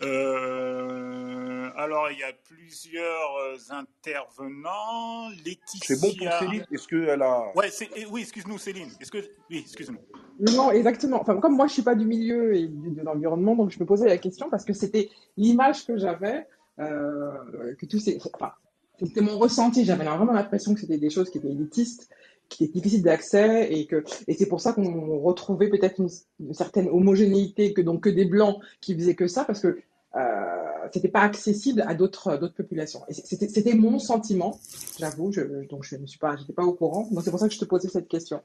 [0.03, 5.29] Euh, alors, il y a plusieurs euh, intervenants.
[5.45, 5.81] Laetitia.
[5.83, 6.67] C'est bon pour Céline?
[6.73, 7.53] Est-ce qu'elle a.
[7.55, 8.91] Ouais, eh, oui, excuse-nous, Céline.
[9.01, 9.19] Est-ce que...
[9.51, 9.99] Oui, excuse-nous.
[10.39, 11.21] Non, exactement.
[11.21, 14.09] Enfin, comme moi, je suis pas du milieu et de l'environnement, donc je me posais
[14.09, 16.47] la question parce que c'était l'image que j'avais,
[16.79, 18.19] que tous ces.
[18.35, 18.53] Enfin,
[18.99, 19.85] c'était mon ressenti.
[19.85, 22.09] J'avais vraiment l'impression que c'était des choses qui étaient élitistes,
[22.49, 26.89] qui étaient difficiles d'accès et que et c'est pour ça qu'on retrouvait peut-être une, certaine
[26.89, 29.81] homogénéité que donc que des blancs qui faisaient que ça parce que
[30.15, 33.03] euh, c'était pas accessible à d'autres d'autres populations.
[33.09, 34.59] Et c'était c'était mon sentiment,
[34.99, 35.33] j'avoue.
[35.33, 37.09] Je, donc je ne suis pas j'étais pas au courant.
[37.11, 38.43] Donc c'est pour ça que je te posais cette question.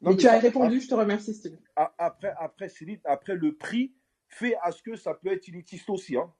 [0.00, 0.80] mais, tu as répondu.
[0.80, 1.56] je te remercie, Steve.
[1.76, 3.92] Après après Céline, après le prix
[4.28, 6.16] fait à ce que ça peut être élitiste aussi.
[6.16, 6.30] Hein.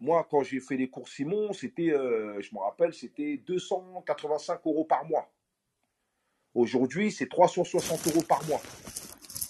[0.00, 4.84] Moi, quand j'ai fait les cours Simon, c'était, euh, je me rappelle, c'était 285 euros
[4.84, 5.30] par mois.
[6.54, 8.62] Aujourd'hui, c'est 360 euros par mois.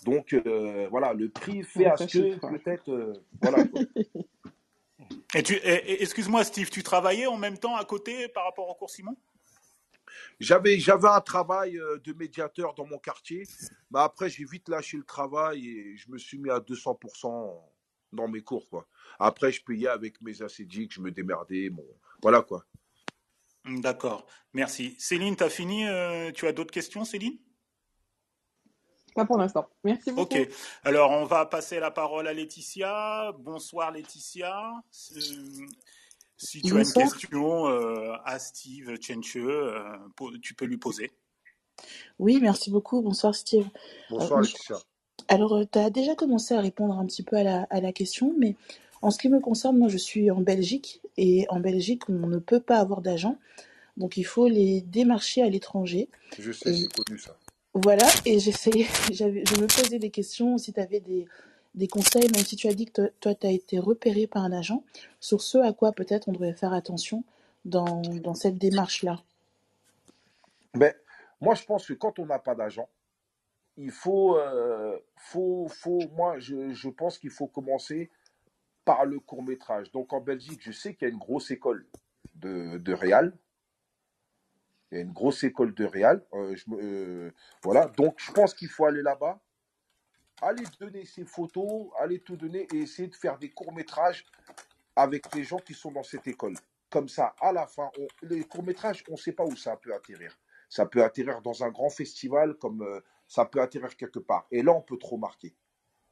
[0.04, 3.64] Donc euh, voilà, le prix fait à ce que peut-être, euh, voilà.
[5.34, 8.90] Et tu, excuse-moi, Steve, tu travaillais en même temps à côté par rapport au cours
[8.90, 9.16] Simon?
[10.40, 13.44] J'avais, j'avais un travail de médiateur dans mon quartier,
[13.92, 17.60] mais après j'ai vite lâché le travail et je me suis mis à 200%
[18.12, 18.87] dans mes cours, quoi.
[19.18, 21.87] Après, je payais avec mes acédiques, je me démerdais, bon,
[22.23, 22.64] voilà, quoi.
[23.66, 24.96] D'accord, merci.
[24.99, 27.38] Céline, tu as fini euh, Tu as d'autres questions, Céline?
[29.14, 29.68] Pas pour l'instant.
[29.85, 30.35] Merci beaucoup.
[30.35, 30.49] Ok,
[30.85, 33.33] alors on va passer la parole à Laetitia.
[33.38, 34.73] Bonsoir, Laetitia.
[35.16, 35.66] Euh,
[36.37, 39.37] si tu as une question euh, à Steve Chenche,
[40.40, 41.11] tu peux lui poser.
[42.18, 43.03] Oui, merci beaucoup.
[43.03, 43.68] Bonsoir, Steve.
[44.09, 44.77] Bonsoir, Laetitia.
[45.31, 48.57] Alors, euh, tu as déjà commencé à répondre un petit peu à la, question, mais
[49.01, 52.38] en ce qui me concerne, moi, je suis en Belgique et en Belgique, on ne
[52.38, 53.38] peut pas avoir d'agent.
[53.97, 56.09] Donc, il faut les démarcher à l'étranger.
[56.37, 57.37] Je sais, c'est connu ça.
[57.75, 62.57] Voilà, et j'essayais, je me posais des questions si tu avais des, conseils, même si
[62.57, 64.83] tu as dit que toi, tu as été repéré par un agent,
[65.21, 67.23] sur ce à quoi peut-être on devrait faire attention
[67.64, 68.03] dans,
[68.35, 69.23] cette démarche-là.
[70.75, 70.93] Ben,
[71.40, 72.88] moi, je pense que quand on n'a pas d'agent,
[73.83, 78.11] il faut, euh, faut, faut, moi, je, je pense qu'il faut commencer
[78.85, 79.90] par le court métrage.
[79.90, 81.87] Donc en Belgique, je sais qu'il y a une grosse école
[82.35, 83.37] de, de réal.
[84.90, 86.23] Il y a une grosse école de réal.
[86.35, 87.31] Euh, euh,
[87.62, 87.87] voilà.
[87.87, 89.40] Donc je pense qu'il faut aller là-bas,
[90.43, 94.27] aller donner ses photos, aller tout donner et essayer de faire des courts métrages
[94.95, 96.55] avec les gens qui sont dans cette école.
[96.90, 97.90] Comme ça, à la fin,
[98.23, 100.38] les courts métrages, on ne sait pas où ça peut atterrir.
[100.69, 102.85] Ça peut atterrir dans un grand festival comme
[103.31, 104.49] ça peut atterrir quelque part.
[104.51, 105.55] Et là, on peut trop marquer.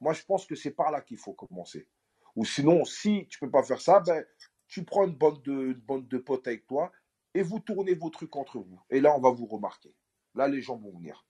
[0.00, 1.88] Moi, je pense que c'est par là qu'il faut commencer.
[2.36, 4.24] Ou sinon, si tu peux pas faire ça, ben,
[4.68, 6.92] tu prends une bande de, bande de potes avec toi
[7.34, 8.80] et vous tournez vos trucs entre vous.
[8.88, 9.92] Et là, on va vous remarquer.
[10.36, 11.26] Là, les gens vont venir.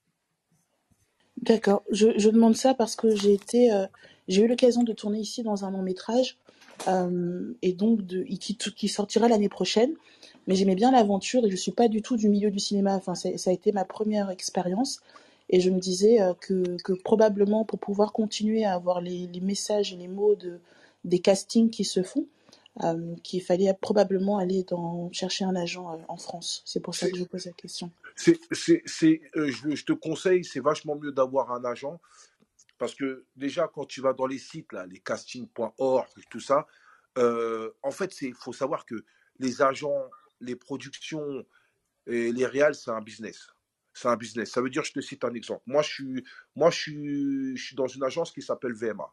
[1.38, 1.83] D'accord.
[1.90, 3.87] Je, demande ça parce que j'ai été, euh,
[4.29, 6.37] j'ai eu l'occasion de tourner ici dans un long métrage
[6.87, 9.94] euh, et donc de, qui, qui sortira l'année prochaine.
[10.46, 12.94] Mais j'aimais bien l'aventure et je suis pas du tout du milieu du cinéma.
[12.94, 15.01] Enfin, ça a été ma première expérience.
[15.50, 19.92] Et je me disais euh, que, que probablement pour pouvoir continuer à avoir les, messages
[19.92, 20.61] et les mots de,
[21.04, 22.28] des castings qui se font,
[22.84, 26.62] euh, qu'il fallait probablement aller dans, chercher un agent euh, en France.
[26.64, 27.90] C'est pour ça que je pose la question.
[28.14, 32.00] C'est, c'est, c'est, je, je, te conseille, c'est vachement mieux d'avoir un agent.
[32.76, 36.66] Parce que déjà, quand tu vas dans les sites, là, les castings.org, tout ça,
[37.16, 39.04] en fait, il faut savoir que
[39.40, 40.04] les agents,
[40.40, 41.44] les productions
[42.06, 43.48] et les réals, c'est un business
[43.98, 44.52] c'est un business.
[44.52, 45.62] Ça veut dire, je te cite un exemple.
[45.66, 49.12] Moi, je suis, moi, je suis, je suis dans une agence qui s'appelle VMA.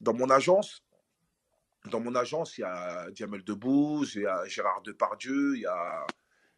[0.00, 0.84] Dans mon agence,
[1.90, 5.66] dans mon agence, il y a Diamel Debbouze, il y a Gérard Depardieu, il y
[5.66, 6.06] a,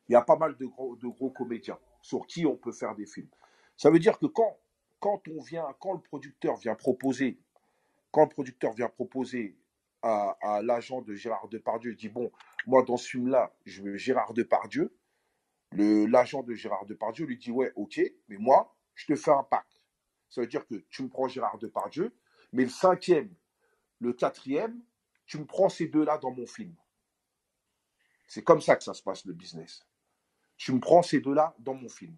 [0.08, 2.94] il y a pas mal de gros, de gros comédiens sur qui on peut faire
[2.94, 3.28] des films.
[3.76, 4.58] Ça veut dire que quand,
[5.00, 7.38] quand on vient, quand le producteur vient proposer,
[8.11, 9.56] quand le producteur vient proposer
[10.02, 12.30] à, à l'agent de Gérard Depardieu, il dit bon,
[12.66, 14.94] moi dans ce film-là, je veux Gérard Depardieu,
[15.72, 19.66] l'agent de Gérard Depardieu lui dit ouais ok mais moi je te fais un pack
[20.28, 22.14] ça veut dire que tu me prends Gérard Depardieu
[22.52, 23.35] mais le cinquième
[24.00, 24.83] le quatrième
[25.26, 26.74] tu me prends ces deux là dans mon film
[28.28, 29.87] c'est comme ça que ça se passe le business.
[30.59, 32.16] Tu me prends ces deux là dans mon film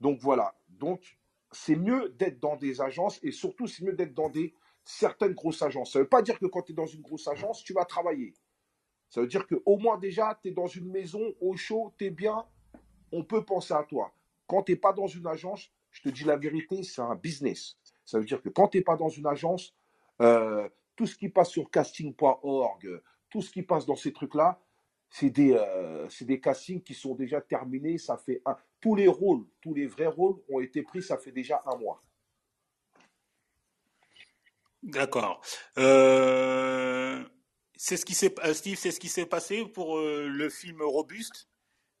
[0.00, 0.56] donc voilà.
[0.68, 1.18] Donc
[1.50, 5.62] c'est mieux d'être dans des agences et surtout c'est mieux d'être dans des certaines grosses
[5.62, 5.92] agences.
[5.92, 8.34] Ça veut pas dire que quand tu es dans une grosse agence tu vas travailler.
[9.08, 12.06] Ça veut dire que au moins déjà tu es dans une maison au chaud tu
[12.06, 12.46] es bien
[13.12, 14.12] on peut penser à toi.
[14.46, 17.76] Quand tu n'es pas dans une agence, je te dis la vérité, c'est un business.
[18.04, 19.74] Ça veut dire que quand tu n'es pas dans une agence,
[20.20, 24.60] euh, tout ce qui passe sur casting.org, tout ce qui passe dans ces trucs-là,
[25.10, 26.08] c'est des, euh,
[26.42, 27.98] castings qui sont déjà terminés.
[27.98, 28.56] Ça fait un...
[28.80, 32.02] Tous les rôles, tous les vrais rôles ont été pris, ça fait déjà un mois.
[34.82, 35.40] D'accord.
[35.78, 37.24] Euh,
[37.76, 40.82] c'est ce qui s'est, euh, Steve, c'est ce qui s'est passé pour euh, le film
[40.82, 41.48] Robuste,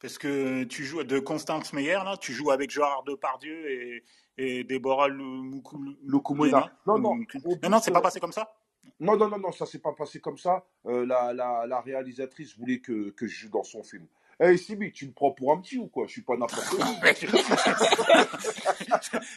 [0.00, 4.04] parce que tu joues de Constance Meyer là, tu joues avec Gérard Depardieu et,
[4.36, 6.72] et Déborah Lukumena.
[6.86, 8.54] Non, non, non, non, c'est pas passé comme ça?
[9.00, 10.64] Non, non, non, non, ça s'est pas passé comme ça.
[10.84, 14.06] la, la, la, réalisatrice voulait que, que je joue dans son film.
[14.40, 16.06] Hé, hey, Sibi, tu me prends pour un petit ou quoi?
[16.06, 16.86] Je suis pas n'importe quoi.
[17.12, 17.26] je,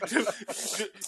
[0.06, 0.19] je,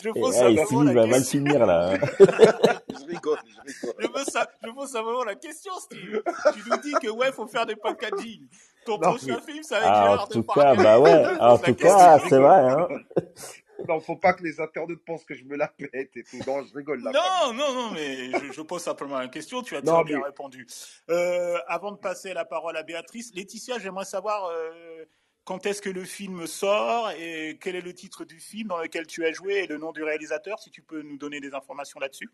[0.01, 1.95] je, hey, Sibi va mal finir là.
[1.99, 3.37] je rigole,
[3.67, 3.95] je rigole.
[3.99, 6.23] Je veux, ça, je veux savoir la question, Steve.
[6.53, 8.47] tu nous dis que ouais, faut faire des packaging.
[8.85, 9.53] Ton non, prochain mais...
[9.53, 11.25] film, ah, Gérard En tout cas, bah ouais.
[11.39, 12.69] En tout cas, c'est vrai.
[12.69, 12.87] Hein.
[13.87, 16.37] Non, faut pas que les internautes pensent que je me la pète et tout.
[16.47, 17.11] Non, je rigole là.
[17.11, 19.61] Non, non, non, mais je, je, pose simplement une question.
[19.61, 20.65] Tu as très bien répondu.
[21.09, 25.03] Euh, avant de passer la parole à Béatrice, Laetitia, j'aimerais savoir euh,
[25.43, 29.05] quand est-ce que le film sort et quel est le titre du film dans lequel
[29.05, 31.99] tu as joué et le nom du réalisateur, si tu peux nous donner des informations
[31.99, 32.29] là-dessus?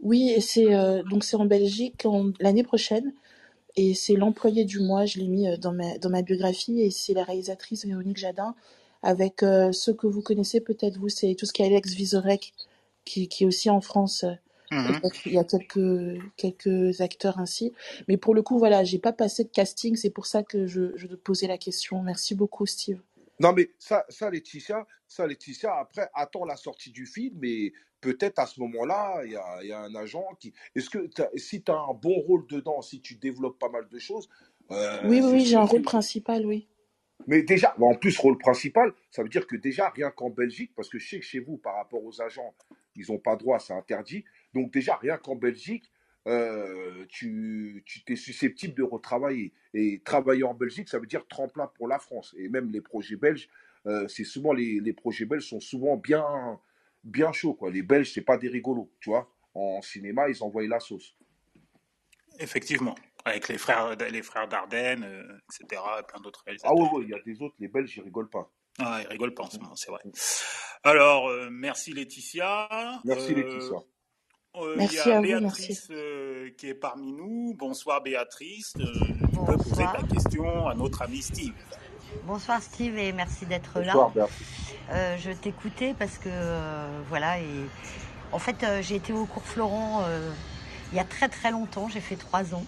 [0.00, 2.06] Oui, c'est euh, donc c'est en Belgique
[2.40, 3.12] l'année prochaine.
[3.76, 7.14] Et c'est l'employé du mois, je l'ai mis dans ma, dans ma biographie, et c'est
[7.14, 8.54] la réalisatrice Véronique Jadin,
[9.02, 12.54] avec euh, ceux que vous connaissez peut-être vous, c'est tout ce qui est Alex Vizorek,
[13.04, 14.24] qui, qui est aussi en France.
[14.70, 14.98] Mmh.
[15.26, 17.72] Il y a quelques, quelques acteurs ainsi.
[18.08, 20.96] Mais pour le coup, voilà, j'ai pas passé de casting, c'est pour ça que je,
[20.96, 22.02] je te posais la question.
[22.02, 23.00] Merci beaucoup, Steve.
[23.40, 27.72] Non, mais ça, ça, Laetitia, ça, Laetitia, après, attends la sortie du film, mais
[28.04, 30.52] peut-être à ce moment-là, il y a, y a, un agent qui.
[30.76, 33.98] Est-ce que si tu as un bon rôle dedans, si tu développes pas mal de
[33.98, 34.28] choses.
[34.70, 36.68] Euh, oui, oui, oui j'ai un rôle principal, oui.
[37.26, 40.88] Mais déjà, en plus, rôle principal, ça veut dire que déjà, rien qu'en Belgique, parce
[40.88, 42.54] que je sais que chez vous, par rapport aux agents,
[42.96, 44.24] ils n'ont pas droit, c'est interdit.
[44.52, 45.90] Donc déjà, rien qu'en Belgique,
[46.26, 49.52] euh, tu, tu es susceptible de retravailler.
[49.72, 52.34] Et travailler en Belgique, ça veut dire tremplin pour la France.
[52.38, 53.48] Et même les projets belges,
[53.86, 56.58] euh, c'est souvent les, les, projets belges sont souvent bien,
[57.04, 57.54] bien chauds.
[57.54, 57.70] Quoi.
[57.70, 59.30] Les Belges, c'est pas des rigolos, tu vois.
[59.54, 61.16] En cinéma, ils envoient la sauce.
[62.40, 66.76] Effectivement avec les frères, les frères Dardenne, euh, etc., plein d'autres réalisateurs.
[66.76, 68.50] Ah oui, oui, il y a des autres, les Belges, ils rigolent pas.
[68.78, 70.02] Ah, ils rigolent pas en ce moment, c'est vrai.
[70.82, 72.68] Alors, euh, merci Laetitia.
[73.04, 73.76] Merci euh, Laetitia.
[74.56, 75.90] Euh, merci il y a Béatrice
[76.58, 77.54] qui est parmi nous.
[77.56, 78.74] Bonsoir Béatrice.
[78.76, 78.84] tu
[79.46, 81.54] peux poser ta question à notre ami Steve.
[82.22, 83.92] Bonsoir Steve et merci d'être là.
[83.92, 84.74] Bonsoir Béatrice.
[84.90, 86.30] je t'écoutais parce que
[87.08, 87.70] voilà et
[88.32, 90.02] en fait j'ai été au cours Florent
[90.94, 92.64] il y a très très longtemps, j'ai fait trois ans.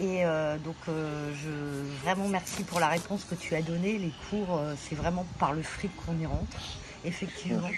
[0.00, 3.98] Et euh, donc, euh, je, vraiment merci pour la réponse que tu as donnée.
[3.98, 6.56] Les cours, euh, c'est vraiment par le fric qu'on y rentre,
[7.04, 7.70] effectivement.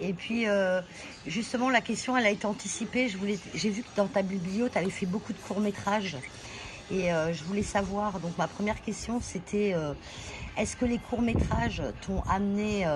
[0.00, 0.46] Et puis,
[1.26, 3.08] justement, la question, elle a été anticipée.
[3.54, 6.16] J'ai vu que dans ta bibliothèque, tu avais fait beaucoup de courts-métrages.
[6.90, 9.74] Et je voulais savoir, donc ma première question, c'était
[10.56, 12.86] est-ce que les courts-métrages t'ont amené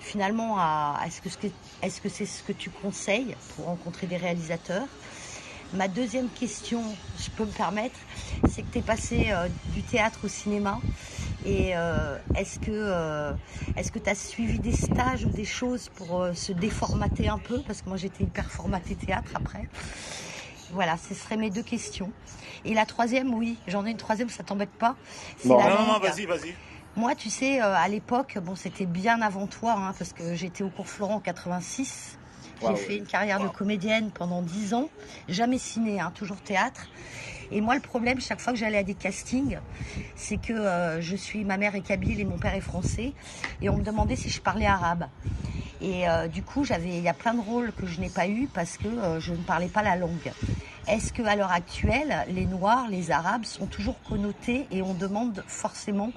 [0.00, 1.00] finalement à.
[1.06, 4.88] Est-ce que c'est -ce, que ce que tu conseilles pour rencontrer des réalisateurs?
[5.72, 6.82] Ma deuxième question,
[7.16, 7.94] je peux me permettre,
[8.44, 10.80] c'est que tu es passé euh, du théâtre au cinéma.
[11.46, 13.32] Et euh, est-ce que euh,
[13.76, 17.62] est-ce que tu as suivi des stages ou des choses pour se déformater un peu?
[17.62, 19.68] Parce que moi j'étais hyper formatée théâtre après.
[20.72, 22.12] Voilà, ce seraient mes deux questions.
[22.64, 24.96] Et la troisième, oui, j'en ai une troisième, ça t'embête pas
[25.44, 26.54] Non, non, non, vas-y, vas-y.
[26.96, 30.70] Moi, tu sais, à l'époque, bon, c'était bien avant toi, hein, parce que j'étais au
[30.70, 32.18] cours Florent en 86.
[32.62, 34.90] J'ai fait une carrière de comédienne pendant dix ans,
[35.28, 36.88] jamais ciné, hein, toujours théâtre.
[37.52, 39.58] Et moi, le problème, chaque fois que j'allais à des castings,
[40.14, 43.12] c'est que euh, je suis, ma mère est kabyle et mon père est français,
[43.60, 45.06] et on me demandait si je parlais arabe.
[45.80, 48.28] Et euh, du coup, j'avais, il y a plein de rôles que je n'ai pas
[48.28, 50.32] eu parce que euh, je ne parlais pas la langue.
[50.86, 55.42] Est-ce que à l'heure actuelle, les Noirs, les Arabes sont toujours connotés et on demande
[55.46, 56.12] forcément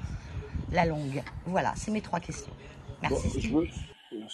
[0.72, 1.24] la langue?
[1.46, 2.52] Voilà, c'est mes trois questions.
[3.02, 3.54] Merci.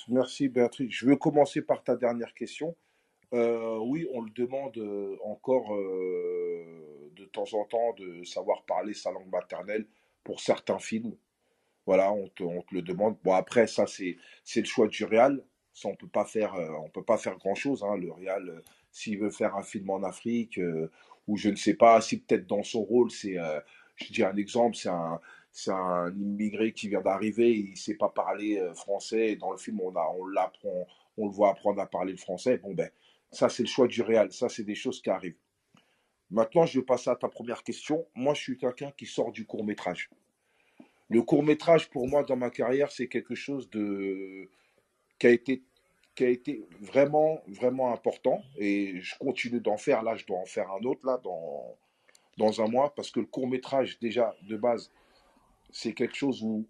[0.07, 0.91] Merci Béatrice.
[0.91, 2.75] Je veux commencer par ta dernière question.
[3.33, 8.93] Euh, oui, on le demande euh, encore euh, de temps en temps de savoir parler
[8.93, 9.87] sa langue maternelle
[10.23, 11.15] pour certains films.
[11.85, 13.17] Voilà, on te, le demande.
[13.23, 14.17] Bon, après, ça, c'est,
[14.55, 15.43] le choix du réal.
[15.73, 17.83] Ça, on peut pas faire, on peut pas faire grand chose.
[17.83, 17.97] Hein.
[17.97, 20.59] Le réal, s'il veut faire un film en Afrique,
[21.27, 23.37] ou je ne sais pas, si peut-être dans son rôle, c'est,
[23.95, 25.19] je dis un exemple, c'est un,
[25.69, 29.35] un immigré qui vient d'arriver, il ne sait pas parler français.
[29.35, 30.85] dans le film, on, a, on l'apprend,
[31.17, 32.57] on le voit apprendre à parler le français.
[32.57, 32.89] Bon, ben,
[33.31, 34.31] ça, c'est le choix du réel.
[34.31, 35.37] Ça, c'est des choses qui arrivent.
[36.31, 38.05] Maintenant, je vais passer à ta première question.
[38.15, 40.09] Moi, je suis quelqu'un qui sort du court métrage.
[41.09, 44.49] Le court métrage, pour moi, dans ma carrière, c'est quelque chose de
[45.17, 45.63] qui a été
[46.15, 50.03] qui a été vraiment vraiment important et je continue d'en faire.
[50.03, 51.75] Là, je dois en faire un autre là dans
[52.37, 54.91] dans un mois parce que le court métrage déjà de base
[55.71, 56.67] c'est quelque chose où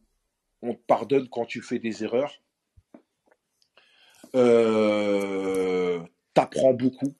[0.62, 2.34] on te pardonne quand tu fais des erreurs.
[4.36, 6.00] Euh,
[6.35, 7.13] apprends beaucoup.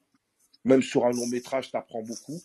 [0.64, 2.40] Même sur un long métrage, tu apprends beaucoup.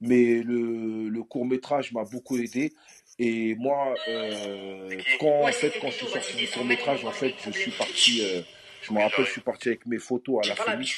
[0.00, 2.72] Mais le, court métrage m'a beaucoup aidé.
[3.18, 7.34] Et moi, euh, quand, en fait, quand je suis sorti du court métrage, en fait,
[7.46, 8.42] je suis parti, euh,
[8.82, 10.92] je me rappelle, je suis parti avec mes photos à la Fémis,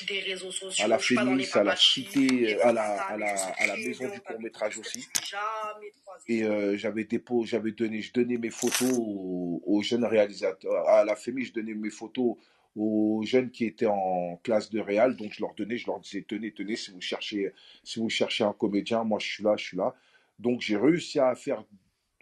[0.81, 4.41] à la Fémis, à la cité, à la, à la, à la maison du court
[4.41, 5.07] métrage aussi.
[6.27, 10.89] Et euh, j'avais dépôt, j'avais donné, je donnais mes photos aux, jeunes réalisateurs.
[10.89, 12.37] À la Fémis, je donnais mes photos
[12.79, 15.17] aux jeunes qui étaient en classe de réal.
[15.17, 18.45] Donc je leur donnais, je leur disais, tenez, tenez, si vous cherchez, si vous cherchez
[18.45, 19.95] un comédien, moi je suis là, je suis là.
[20.39, 21.65] Donc j'ai réussi à faire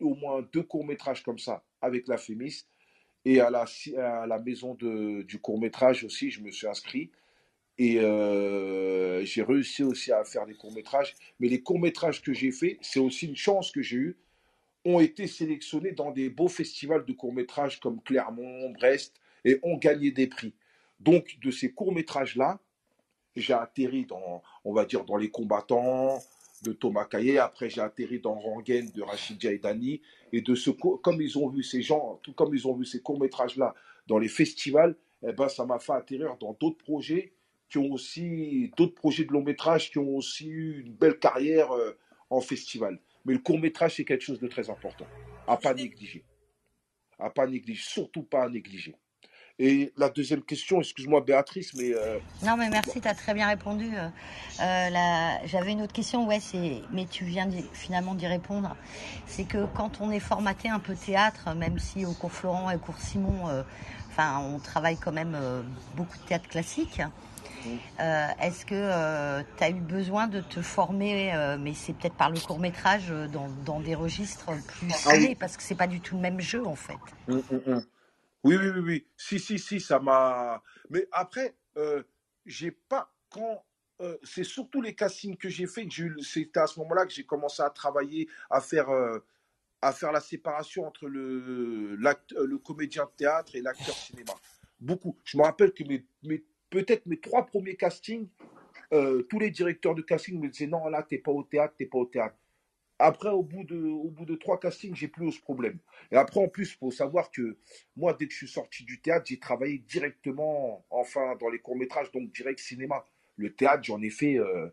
[0.01, 2.65] au moins deux courts-métrages comme ça avec la Fémis.
[3.25, 3.65] Et à la,
[3.99, 7.11] à la maison de, du court-métrage aussi, je me suis inscrit.
[7.77, 11.15] Et euh, j'ai réussi aussi à faire des courts-métrages.
[11.41, 14.17] Mais les courts-métrages que j'ai faits, c'est aussi une chance que j'ai eue,
[14.85, 20.11] ont été sélectionnés dans des beaux festivals de courts-métrages comme Clermont, Brest, et ont gagné
[20.11, 20.53] des prix.
[21.01, 22.61] Donc, de ces courts-métrages-là,
[23.37, 26.19] j'ai atterri dans, on va dire, dans Les Combattants,
[26.63, 27.39] de Thomas Caillet.
[27.39, 30.01] Après, j'ai atterri dans Rangen de Rachid Jaidani.
[30.33, 33.01] Et de ce, comme ils ont vu ces gens, tout comme ils ont vu ces
[33.01, 33.75] courts-métrages-là
[34.07, 37.33] dans les festivals, eh ben, ça m'a fait atterrir dans d'autres projets
[37.69, 41.73] qui ont aussi, d'autres projets de long métrage qui ont aussi eu une belle carrière
[41.73, 41.97] euh,
[42.31, 43.01] en festival.
[43.25, 45.07] Mais le court métrage, c'est quelque chose de très important.
[45.47, 46.25] À pas négliger.
[47.19, 47.83] À pas négliger.
[47.83, 48.95] Surtout pas à négliger.
[49.59, 51.95] Et la deuxième question, excuse-moi Béatrice, mais...
[51.95, 53.91] Euh, non, mais merci, tu as très bien répondu.
[53.95, 54.09] Euh,
[54.61, 56.41] euh, j'avais une autre question, ouais,
[56.93, 58.77] mais tu viens finalement d'y répondre.
[59.27, 62.77] C'est que quand on est formaté un peu théâtre, même si au cours Florent et
[62.77, 63.65] au cours Simon,
[64.11, 65.37] enfin, on travaille quand même
[65.95, 67.01] beaucoup de théâtre classique,
[67.99, 72.59] Est-ce que tu as eu besoin de te former, mais c'est peut-être par le court
[72.59, 73.11] métrage,
[73.65, 76.77] dans, des registres plus ah, parce que c'est pas du tout le même jeu en
[76.77, 76.99] fait?
[77.29, 77.83] Hum, hum.
[78.47, 79.07] Oui, oui, oui, oui.
[79.17, 80.63] Si, si, si, ça m'a.
[80.91, 82.03] Mais après, euh,
[82.47, 83.13] j'ai pas.
[83.31, 83.65] Quand.
[84.03, 85.89] Euh, c'est surtout les castings que j'ai fait.
[86.23, 89.19] C'était à ce moment-là que j'ai commencé à travailler, à faire, euh,
[89.83, 94.35] à faire la séparation entre le, le comédien de théâtre et l'acteur cinéma.
[94.81, 95.19] Beaucoup.
[95.25, 98.29] Je me rappelle que mes, mes peut-être mes trois premiers castings,
[98.91, 101.99] tous les directeurs de casting me disaient non, là, t'es pas au théâtre, t'es pas
[101.99, 102.37] au théâtre.
[102.99, 105.79] Après, au bout de, au bout de trois castings, j'ai plus ce problème.
[106.11, 107.59] Et après, en plus, faut savoir que
[107.95, 112.11] moi, dès que je suis sorti du théâtre, j'ai travaillé directement, enfin, dans les courts-métrages,
[112.13, 113.05] donc direct cinéma.
[113.37, 114.71] Le théâtre, j'en ai fait euh,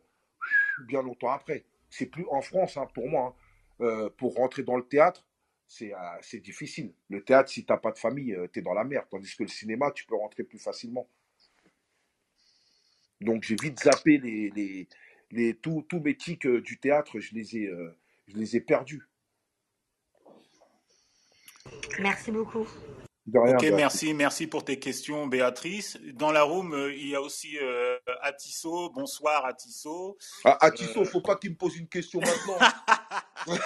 [0.88, 1.66] bien longtemps après.
[1.90, 3.36] C'est plus en France, hein, pour moi.
[3.36, 3.86] Hein.
[3.86, 5.26] Euh, pour rentrer dans le théâtre,
[5.68, 6.94] c'est euh, difficile.
[7.10, 9.06] Le théâtre, si tu n'as pas de famille, tu es dans la merde.
[9.10, 11.10] Tandis que le cinéma, tu peux rentrer plus facilement.
[13.20, 14.88] Donc, j'ai vite zappé les, les,
[15.32, 17.70] les, tous mes tics du théâtre, je les ai
[18.28, 19.08] je les ai perdus.
[22.00, 22.68] Merci beaucoup.
[23.34, 25.98] ok, merci, merci pour tes questions, Béatrice.
[26.14, 28.90] Dans la room, euh, il y a aussi euh, Atisso.
[28.90, 30.18] Bonsoir, Atisso.
[30.44, 31.06] Ah, Atisso, euh...
[31.06, 32.58] faut pas qu'il me pose une question maintenant.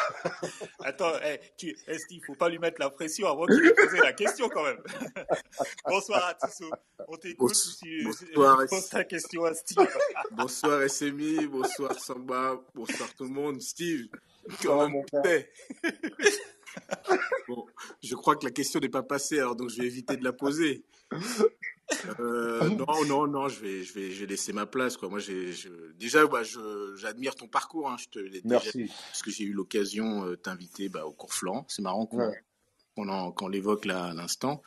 [0.84, 3.98] Attends, hey, eh, tu, ne faut pas lui mettre la pression avant qu'il ait posé
[4.00, 4.82] la question quand même?
[5.88, 6.70] bonsoir, Atisso.
[7.08, 7.54] On t'écoute.
[8.04, 9.88] Bonsoir, pose ta question à Steve.
[10.32, 11.48] bonsoir, SMI.
[11.48, 12.60] Bonsoir, Samba.
[12.76, 13.62] Bonsoir tout le monde.
[13.62, 14.08] Steve,
[14.65, 15.03] mon
[17.47, 17.65] bon,
[18.03, 20.33] je crois que la question n'est pas passée, alors donc je vais éviter de la
[20.33, 20.83] poser.
[22.19, 24.97] Euh, non, non, non, je vais, je vais, je vais laisser ma place.
[24.97, 25.10] Quoi.
[25.10, 25.53] Moi, j'ai,
[25.97, 26.41] déjà, bah,
[26.95, 27.89] j'admire ton parcours.
[27.89, 28.60] Hein, je te l'ai déjà,
[29.07, 31.65] parce que j'ai eu l'occasion de euh, t'inviter bah, au cours flanc.
[31.69, 34.62] C'est marrant qu'on, qu'on, l'évoque là à l'instant.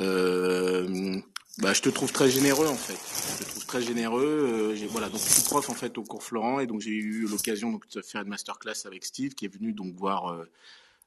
[0.00, 1.20] Euh,
[1.58, 2.96] bah, je te trouve très généreux en fait.
[3.38, 4.74] Je te trouve très généreux.
[4.74, 7.26] Euh, voilà, donc je suis prof en fait au cours Florent et donc j'ai eu
[7.26, 10.50] l'occasion donc de faire une masterclass avec Steve qui est venu donc voir euh,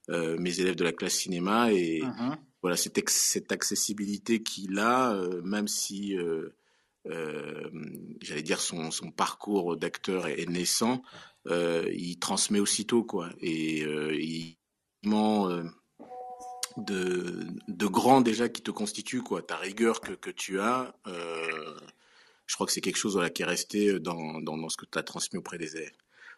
[0.09, 2.37] euh mes élèves de la classe cinéma et uh-huh.
[2.61, 6.15] voilà cette, cette accessibilité qu'il a, euh, même si
[8.21, 11.01] j'allais dire son, son parcours d'acteur est, naissant,
[11.49, 14.57] il transmet aussitôt quoi et il
[16.77, 19.41] de, de grand déjà qui te constitue, quoi.
[19.41, 21.77] Ta rigueur que, que tu as, euh,
[22.47, 24.85] je crois que c'est quelque chose voilà, qui est resté dans, dans, dans ce que
[24.85, 25.95] tu as transmis auprès des élèves.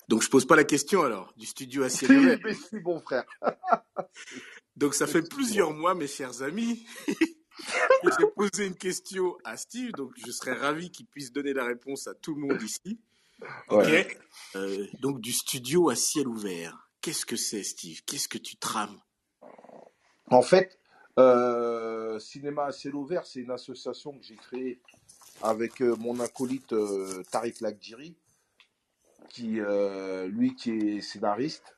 [0.08, 2.40] Donc je pose pas la question alors, du studio à ciel ouvert.
[2.44, 3.26] Merci bon frère.
[4.78, 9.92] Donc ça fait plusieurs mois, mes chers amis, que j'ai posé une question à Steve,
[9.94, 13.00] donc je serais ravi qu'il puisse donner la réponse à tout le monde ici.
[13.70, 14.18] Ok.
[14.56, 16.90] Euh, donc du studio à ciel ouvert.
[17.02, 18.02] Qu'est-ce que c'est, Steve?
[18.06, 19.00] Qu'est-ce que tu trames?
[20.30, 20.80] En fait,
[21.20, 24.82] euh, Cinéma à ciel ouvert, c'est une association que j'ai créée
[25.42, 28.16] avec euh, mon acolyte euh, Tariq Lakdiri,
[29.30, 29.60] qui,
[30.30, 31.78] lui, qui est scénariste.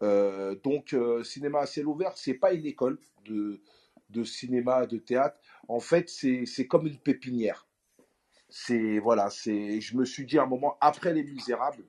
[0.00, 0.94] donc,
[1.24, 3.62] Cinéma à ciel ouvert, c'est pas une école de,
[4.10, 5.38] de cinéma, de théâtre.
[5.68, 7.66] En fait, c'est comme une pépinière.
[8.50, 9.80] c'est voilà, c'est.
[9.80, 11.84] Je me suis dit à un moment après Les Misérables,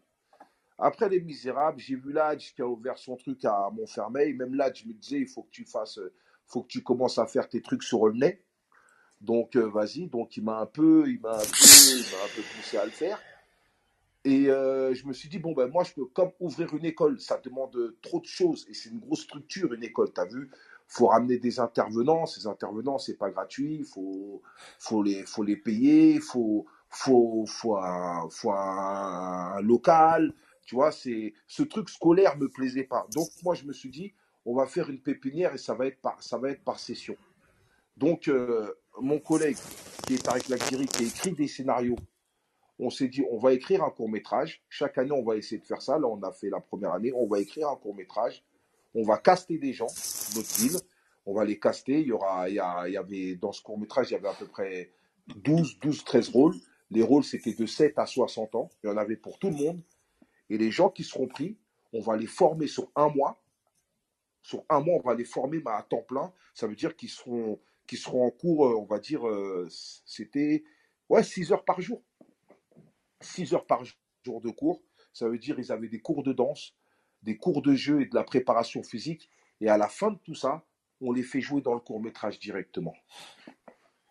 [0.77, 4.33] après Les Misérables, j'ai vu Ladj qui a ouvert son truc à Montfermeil.
[4.33, 5.99] Même je me disais, il faut que tu fasses,
[6.45, 8.43] faut que tu commences à faire tes trucs sur nez.
[9.21, 10.07] Donc euh, vas-y.
[10.07, 13.19] Donc il m'a un peu, il m'a un un peu poussé à le faire.
[14.25, 17.19] Et euh, je me suis dit, bon, ben moi, je peux comme ouvrir une école.
[17.19, 18.65] Ça demande trop de choses.
[18.69, 20.13] Et c'est une grosse structure, une école.
[20.13, 20.49] Tu as vu
[20.87, 22.25] faut ramener des intervenants.
[22.25, 23.77] Ces intervenants, c'est pas gratuit.
[23.79, 24.41] Il faut,
[24.79, 26.13] faut, les, faut les payer.
[26.13, 30.33] Il faut, faut, faut un, local.
[30.65, 33.07] Tu vois, c'est ce truc scolaire me plaisait pas.
[33.13, 34.13] Donc, moi, je me suis dit,
[34.45, 37.15] on va faire une pépinière et ça va être par, ça va être par session.
[37.97, 39.57] Donc, euh, mon collègue,
[40.07, 41.97] qui est Tariq Lakiri, qui a écrit des scénarios
[42.79, 44.61] on s'est dit, on va écrire un court métrage.
[44.69, 45.97] Chaque année, on va essayer de faire ça.
[45.97, 47.11] Là, on a fait la première année.
[47.15, 48.43] On va écrire un court métrage.
[48.95, 49.87] On va caster des gens,
[50.35, 50.77] notre ville.
[51.25, 52.01] On va les caster.
[52.01, 52.59] Il y aura, il y,
[52.97, 54.89] avait, dans ce court métrage, il y avait à peu près
[55.35, 56.55] 12, 12, 13 rôles.
[56.91, 58.69] Les rôles, c'était de 7 à 60 ans.
[58.83, 59.81] Il y en avait pour tout le monde.
[60.53, 61.57] Et les gens qui seront pris,
[61.93, 63.43] on va les former sur un mois.
[64.43, 66.31] Sur un mois, on va les former à temps plein.
[66.53, 67.59] Ça veut dire qu'ils seront,
[67.91, 69.67] seront en cours, euh, on va dire, euh,
[70.05, 70.63] c'était
[71.09, 72.03] ouais, 6 heures par jour.
[73.21, 74.83] 6 heures par jour de cours.
[75.11, 76.75] Ça veut dire qu'ils avaient des cours de danse,
[77.23, 79.31] des cours de jeu et de la préparation physique.
[79.59, 80.67] Et à la fin de tout ça,
[81.01, 82.93] on les fait jouer dans le court métrage directement.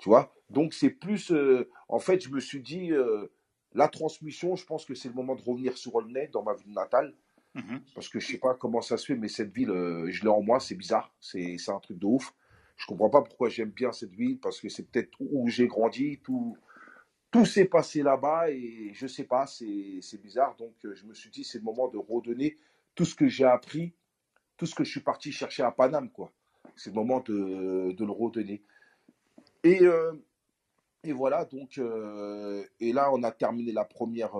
[0.01, 0.35] Tu vois?
[0.51, 1.31] Donc c'est plus...
[1.31, 2.91] Euh, en fait, je me suis dit,
[3.75, 6.73] la transmission, je pense que c'est le moment de revenir sur Olney, dans ma ville
[6.73, 7.15] natale.
[7.55, 7.83] Mhm.
[7.95, 10.29] Parce que je sais pas comment ça se fait, mais cette ville, euh, je l'ai
[10.29, 11.15] en moi, c'est bizarre.
[11.21, 12.35] C'est un truc de ouf.
[12.77, 16.19] Je comprends pas pourquoi j'aime bien cette ville, parce que c'est peut-être où j'ai grandi,
[16.23, 16.57] tout,
[17.31, 20.57] tout s'est passé là-bas et je sais pas, c'est bizarre.
[20.57, 22.57] Donc euh, je me suis dit, c'est le moment de redonner
[22.95, 23.93] tout ce que j'ai appris,
[24.57, 26.33] tout ce que je suis parti chercher à Paname, quoi.
[26.77, 28.63] C'est le moment de, de, le redonner.
[29.63, 30.13] Et, euh,
[31.05, 34.33] et voilà, donc, euh, et là, on a terminé la première,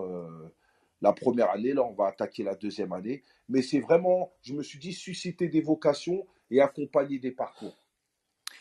[1.01, 1.73] la première année.
[1.73, 3.23] Là, on va attaquer la deuxième année.
[3.49, 7.77] Mais c'est vraiment, je me suis dit, susciter des vocations et accompagner des parcours.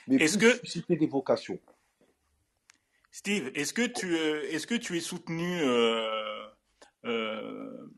[0.07, 1.59] Mais Est-ce que susciter des vocations
[3.11, 6.45] Steve, est-ce que tu euh, est-ce que tu es soutenu euh,
[7.05, 7.89] euh,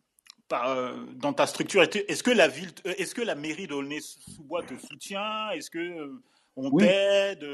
[0.47, 1.83] par, dans ta structure?
[1.83, 5.51] Est-ce que la ville, est-ce que la mairie d'Aulnay-sous-Bois te soutient?
[5.51, 6.11] Est-ce que
[6.55, 7.45] on t'aide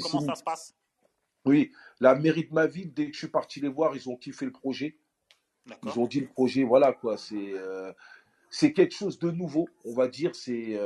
[0.00, 0.74] Comment ça se passe?
[1.48, 4.16] Oui, la mairie de ma ville, dès que je suis parti les voir, ils ont
[4.16, 4.96] kiffé le projet.
[5.84, 7.52] Ils ont dit le projet, voilà quoi, c'est
[8.50, 10.34] c'est quelque chose de nouveau, on va dire.
[10.34, 10.78] C'est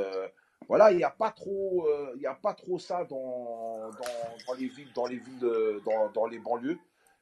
[0.67, 3.89] voilà, il n'y a pas trop, euh, a pas trop ça dans,
[4.47, 6.79] dans, les villes, dans les villes, dans, dans, les banlieues.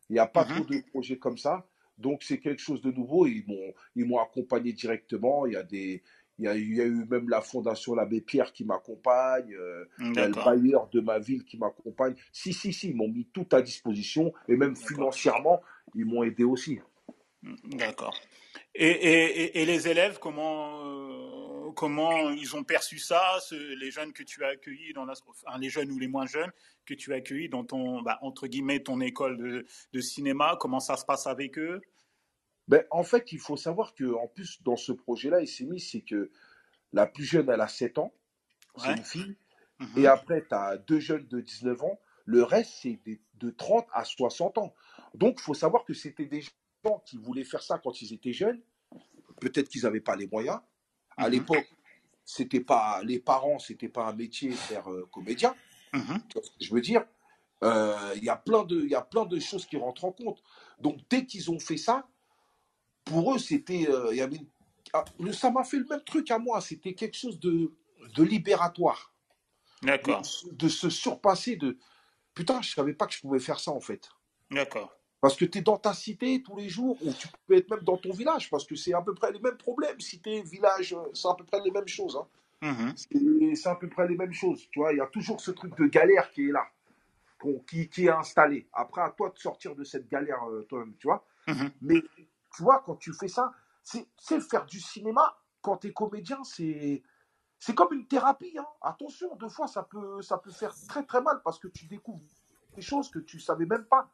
[0.10, 0.56] Il n'y a pas mhm.
[0.56, 1.66] trop de projets comme ça.
[1.98, 3.28] Donc c'est quelque chose de nouveau.
[3.28, 5.46] Ils m'ont, ils m'ont accompagné directement.
[5.46, 6.04] Il y a des,
[6.42, 9.86] il y a, il y a eu même la fondation l'Abbé Pierre qui m'accompagne, euh,
[10.00, 12.16] le bailleur de ma ville qui m'accompagne.
[12.32, 15.62] Si, si, si, ils m'ont mis tout à disposition et même financièrement,
[15.94, 16.80] ils m'ont aidé aussi.
[17.64, 18.16] D'accord.
[18.74, 23.22] Et, et, et, les élèves, comment, comment ils ont perçu ça,
[23.52, 25.06] les jeunes que tu as accueillis dans
[25.60, 26.52] les jeunes ou les moins jeunes
[26.86, 29.38] que tu as accueillis dans ton, bah, entre guillemets, ton école
[29.92, 31.82] de, cinéma, comment ça se passe avec eux?
[32.68, 35.80] Ben, En fait, il faut savoir que en plus, dans ce projet-là, il s'est mis,
[35.80, 36.32] c'est que
[36.94, 38.14] la plus jeune, elle a 7 ans,
[38.78, 39.38] c'est une fille,
[39.80, 39.88] mhm.
[39.98, 43.00] et après, tu as deux jeunes de 19 ans, le reste, c'est
[43.36, 44.74] de 30 à 60 ans.
[45.14, 48.34] Donc, il faut savoir que c'était des gens qui voulaient faire ça quand ils étaient
[48.34, 48.62] jeunes,
[49.40, 50.60] peut-être qu'ils n'avaient pas les moyens,
[51.18, 51.34] à mhm.
[51.34, 51.76] l'époque,
[52.24, 55.56] c'était pas les parents, c'était pas un métier faire euh, comédien.
[55.94, 56.22] Mhm.
[56.60, 57.04] Je veux dire,
[57.64, 60.12] euh, il y a plein de, il y a plein de choses qui rentrent en
[60.12, 60.42] compte.
[60.80, 62.08] Donc dès qu'ils ont fait ça,
[63.06, 64.42] pour eux c'était, euh, il y avait,
[64.94, 66.62] ah, ça m'a fait le même truc à moi.
[66.62, 67.72] C'était quelque chose de,
[68.16, 69.14] de libératoire.
[69.82, 70.22] D'accord.
[70.22, 71.78] De, de, se surpasser de,
[72.34, 74.10] putain, je savais pas que je pouvais faire ça en fait.
[74.52, 74.96] D'accord.
[75.22, 77.84] Parce que tu es dans ta cité tous les jours, ou tu peux être même
[77.84, 80.00] dans ton village, parce que c'est à peu près les mêmes problèmes.
[80.00, 82.18] Cité, village, euh, c'est à peu près les mêmes choses.
[82.18, 82.28] Hein.
[82.74, 83.56] Mm-hmm.
[83.56, 84.68] C'est à peu près les mêmes choses.
[84.72, 86.66] Tu vois, il y a toujours ce truc de galère qui est là,
[87.68, 88.68] qui, qui, est installé.
[88.74, 91.24] Après, à toi de sortir de cette galère euh, toi-même, tu vois.
[91.48, 91.72] Mm-hmm.
[91.82, 92.04] Mais
[92.56, 93.52] tu vois, quand tu fais ça,
[93.84, 94.08] c'est
[94.42, 95.38] faire du cinéma.
[95.62, 97.04] Quand tu es comédien, c'est
[97.62, 98.58] c'est comme une thérapie.
[98.58, 98.66] Hein.
[98.82, 102.26] Attention, deux fois, ça peut, ça peut faire très très mal parce que tu découvres
[102.74, 104.10] des choses que tu savais même pas.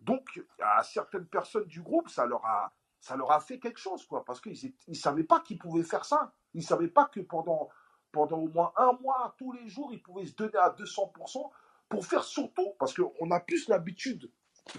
[0.00, 4.04] Donc, à certaines personnes du groupe, ça leur a, ça leur a fait quelque chose,
[4.04, 6.32] quoi, parce qu'ils ne savaient pas qu'ils pouvaient faire ça.
[6.54, 7.68] Ils ne savaient pas que pendant,
[8.10, 11.50] pendant au moins un mois, tous les jours, ils pouvaient se donner à 200%
[11.88, 14.28] pour faire surtout, parce qu'on a plus l'habitude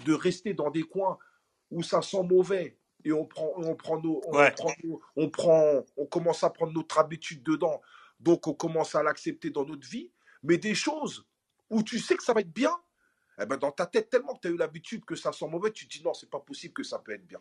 [0.04, 1.18] de rester dans des coins
[1.70, 4.22] où ça sent mauvais et on prend, on prend nos,
[5.16, 7.80] on, prend, on commence à prendre notre habitude dedans,
[8.20, 10.10] donc on commence à l'accepter dans notre vie.
[10.42, 11.26] Mais des choses
[11.70, 12.74] où tu sais que ça va être bien,
[13.40, 15.70] eh ben dans ta tête, tellement que tu as eu l'habitude que ça sent mauvais,
[15.70, 17.40] tu te dis non, c'est pas possible que ça peut être bien.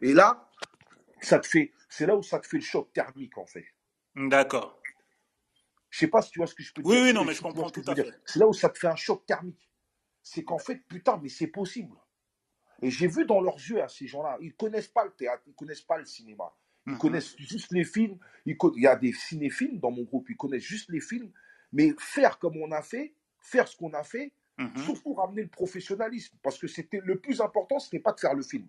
[0.00, 0.48] Et là,
[1.20, 3.66] ça te fait, c'est là où ça te fait le choc thermique, en fait.
[4.14, 4.80] D'accord.
[5.90, 6.90] Je sais pas si tu vois ce que je peux dire.
[6.90, 8.20] Oui, oui, non, mais je comprends tout à fait.
[8.24, 9.68] C'est là où ça te fait un choc thermique.
[10.22, 11.96] C'est qu'en fait, putain, mais c'est possible.
[12.80, 15.54] Et j'ai vu dans leurs yeux à ces gens-là, ils connaissent pas le théâtre, ils
[15.54, 16.52] connaissent pas le cinéma.
[16.86, 16.98] Ils mhm.
[16.98, 18.18] connaissent juste les films.
[18.46, 21.30] Il y a des cinéphiles dans mon groupe, ils connaissent juste les films.
[21.72, 24.76] Mais faire comme on a fait, faire ce qu'on a fait, mhm.
[24.84, 26.36] surtout ramener le professionnalisme.
[26.42, 28.66] Parce que c'était le plus important, ce n'est pas de faire le film.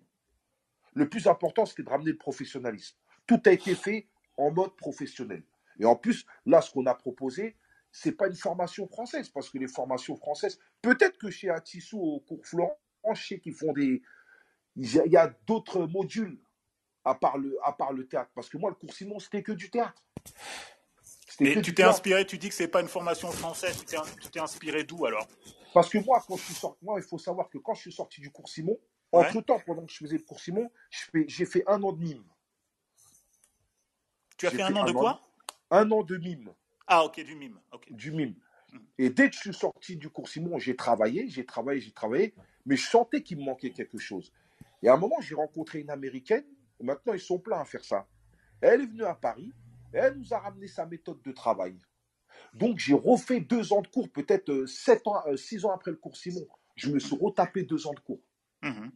[0.94, 2.96] Le plus important, c'était de ramener le professionnalisme.
[3.26, 5.42] Tout a été fait en mode professionnel.
[5.78, 7.56] Et en plus, là, ce qu'on a proposé,
[7.92, 12.20] c'est pas une formation française, parce que les formations françaises, peut-être que chez Atissou au
[12.20, 12.78] cours Florent,
[13.14, 14.02] sais qu'ils font des.
[14.76, 16.38] Il y a, d'autres modules
[17.04, 18.30] à part, le, à part le théâtre.
[18.34, 20.02] Parce que moi, le cours Simon, c'était que du théâtre.
[21.40, 24.84] Mais tu t'es inspiré, tu dis que c'est pas une formation française, tu t'es inspiré
[24.84, 25.26] d'où alors?
[25.72, 27.92] Parce que moi, quand je suis sorti, moi, il faut savoir que quand je suis
[27.92, 28.78] sorti du cours Simon,
[29.12, 30.70] entre temps, pendant que je faisais le cours Simon,
[31.26, 32.24] j'ai fait un an de mime.
[34.36, 35.20] Tu as fait, un an de quoi?
[35.70, 36.52] Un an de mime.
[36.86, 37.60] Ah, ok, du mime.
[37.90, 38.34] Du mime.
[38.72, 38.78] Hmm.
[38.98, 42.34] Et dès que je suis sorti du cours Simon, j'ai travaillé, j'ai travaillé, j'ai travaillé,
[42.70, 44.32] mais je sentais qu'il me manquait quelque chose.
[44.80, 46.44] Et à un moment, j'ai rencontré une américaine,
[46.78, 48.06] et maintenant ils sont pleins à faire ça.
[48.60, 49.52] Elle est venue à Paris,
[49.92, 51.76] et elle nous a ramené sa méthode de travail.
[52.54, 55.90] Donc j'ai refait deux ans de cours, peut-être euh, sept ans, euh, six ans après
[55.90, 56.46] le cours Simon.
[56.76, 58.22] Je me suis retapé deux ans de cours.
[58.62, 58.92] Mhm.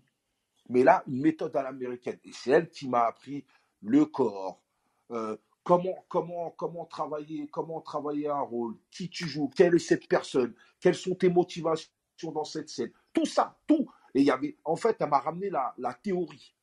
[0.68, 2.20] Mais là, une méthode à l'américaine.
[2.22, 3.45] Et c'est elle qui m'a appris
[3.83, 4.62] le corps,
[5.11, 10.07] euh, comment, comment, comment, travailler, comment travailler un rôle, qui tu joues, quelle est cette
[10.07, 11.91] personne, quelles sont tes motivations
[12.33, 12.93] dans cette scène.
[13.14, 13.90] Tout ça, tout.
[14.14, 16.54] Et il y avait, en fait, elle m'a ramené la, la théorie.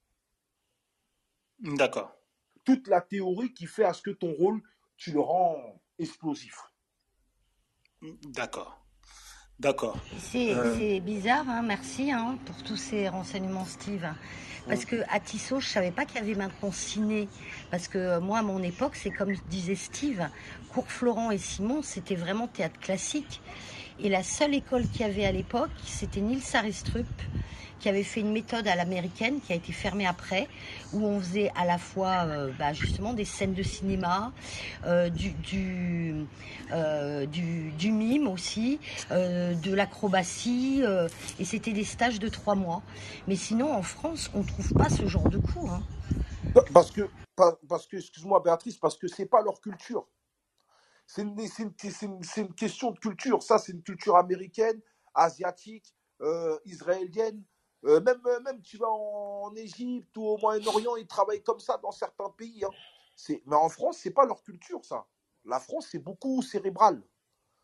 [1.60, 2.16] D'accord.
[2.64, 4.62] Toute la théorie qui fait à ce que ton rôle,
[4.98, 6.60] tu le rends explosif.
[8.02, 8.78] D'accord.
[9.60, 9.98] D'accord.
[10.34, 10.76] Euh.
[10.76, 14.08] C'est bizarre, hein, merci hein, pour tous ces renseignements, Steve.
[14.68, 17.28] Parce que à Tissot, je savais pas qu'il y avait maintenant ciné.
[17.70, 20.28] Parce que euh, moi, à mon époque, c'est comme disait Steve,
[20.70, 23.42] Cours Florent et Simon, c'était vraiment théâtre classique.
[24.04, 27.06] Et la seule école qu'il y avait à l'époque, c'était Nils Aristrup
[27.82, 30.48] qui avait fait une méthode à l'américaine qui a été fermée après,
[30.94, 34.32] où on faisait à la fois euh, bah, justement des scènes de cinéma,
[34.86, 35.34] euh, du,
[36.72, 38.80] euh, du, mime aussi,
[39.10, 40.84] de l'acrobatie,
[41.40, 42.84] et c'était des stages de trois mois.
[43.28, 45.72] Mais sinon, en France, on ne trouve pas ce genre de cours.
[45.72, 45.84] Hein.
[46.74, 47.10] Parce que,
[47.68, 50.06] parce que excuse-moi Béatrice, parce que c'est pas leur culture.
[51.14, 53.44] C'est une, une, une, question de culture.
[53.44, 54.80] Ça, c'est une culture américaine,
[55.14, 55.94] asiatique,
[56.64, 57.44] israélienne.
[57.84, 61.80] Euh, même, euh, même tu vas en Égypte ou au Moyen-Orient, ils travaillent comme ça
[61.82, 62.64] dans certains pays.
[62.64, 63.36] Hein.
[63.46, 65.06] Mais en France, c'est pas leur culture, ça.
[65.46, 67.02] La France, c'est beaucoup cérébral.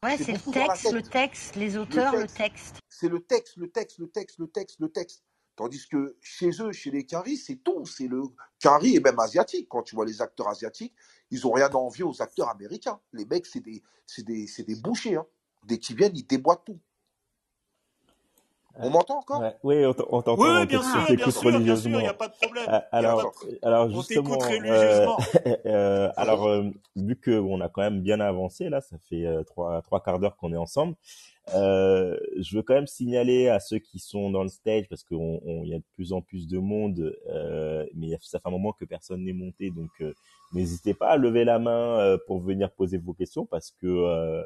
[0.04, 2.80] Ouais, c'est le texte, le texte, les auteurs, le texte.
[2.90, 5.24] C'est le texte, le texte, le texte, le texte, le texte.
[5.56, 7.86] Tandis que chez eux, chez les Quinri, c'est tout.
[7.86, 8.22] C'est le
[8.60, 9.68] Quinri et même asiatique.
[9.70, 10.94] Quand tu vois les acteurs asiatiques,
[11.32, 13.00] ils ont rien à envier aux acteurs américains.
[13.14, 13.82] Les mecs, c'est des,
[14.20, 15.16] des, des bouchers.
[15.16, 15.26] Hein.
[15.66, 16.80] Dès qu'ils viennent, ils déboîtent tout.
[18.80, 19.44] On m'entend encore?
[19.64, 20.36] Oui, on t'entend.
[20.38, 22.66] Oui, bien sûr, bien sûr, bien sûr, il n'y a pas de problème.
[22.92, 25.08] Alors, alors justement, euh,
[25.66, 29.44] euh, alors euh, vu que on a quand même bien avancé là, ça fait euh,
[29.44, 30.96] trois trois quarts d'heure qu'on est ensemble.
[31.56, 35.18] Euh, je veux quand même signaler à ceux qui sont dans le stage parce qu'il
[35.66, 38.86] y a de plus en plus de monde, euh, mais ça fait un moment que
[38.86, 39.92] personne n'est monté, donc
[40.54, 44.46] n'hésitez pas à lever la main pour venir poser vos questions parce que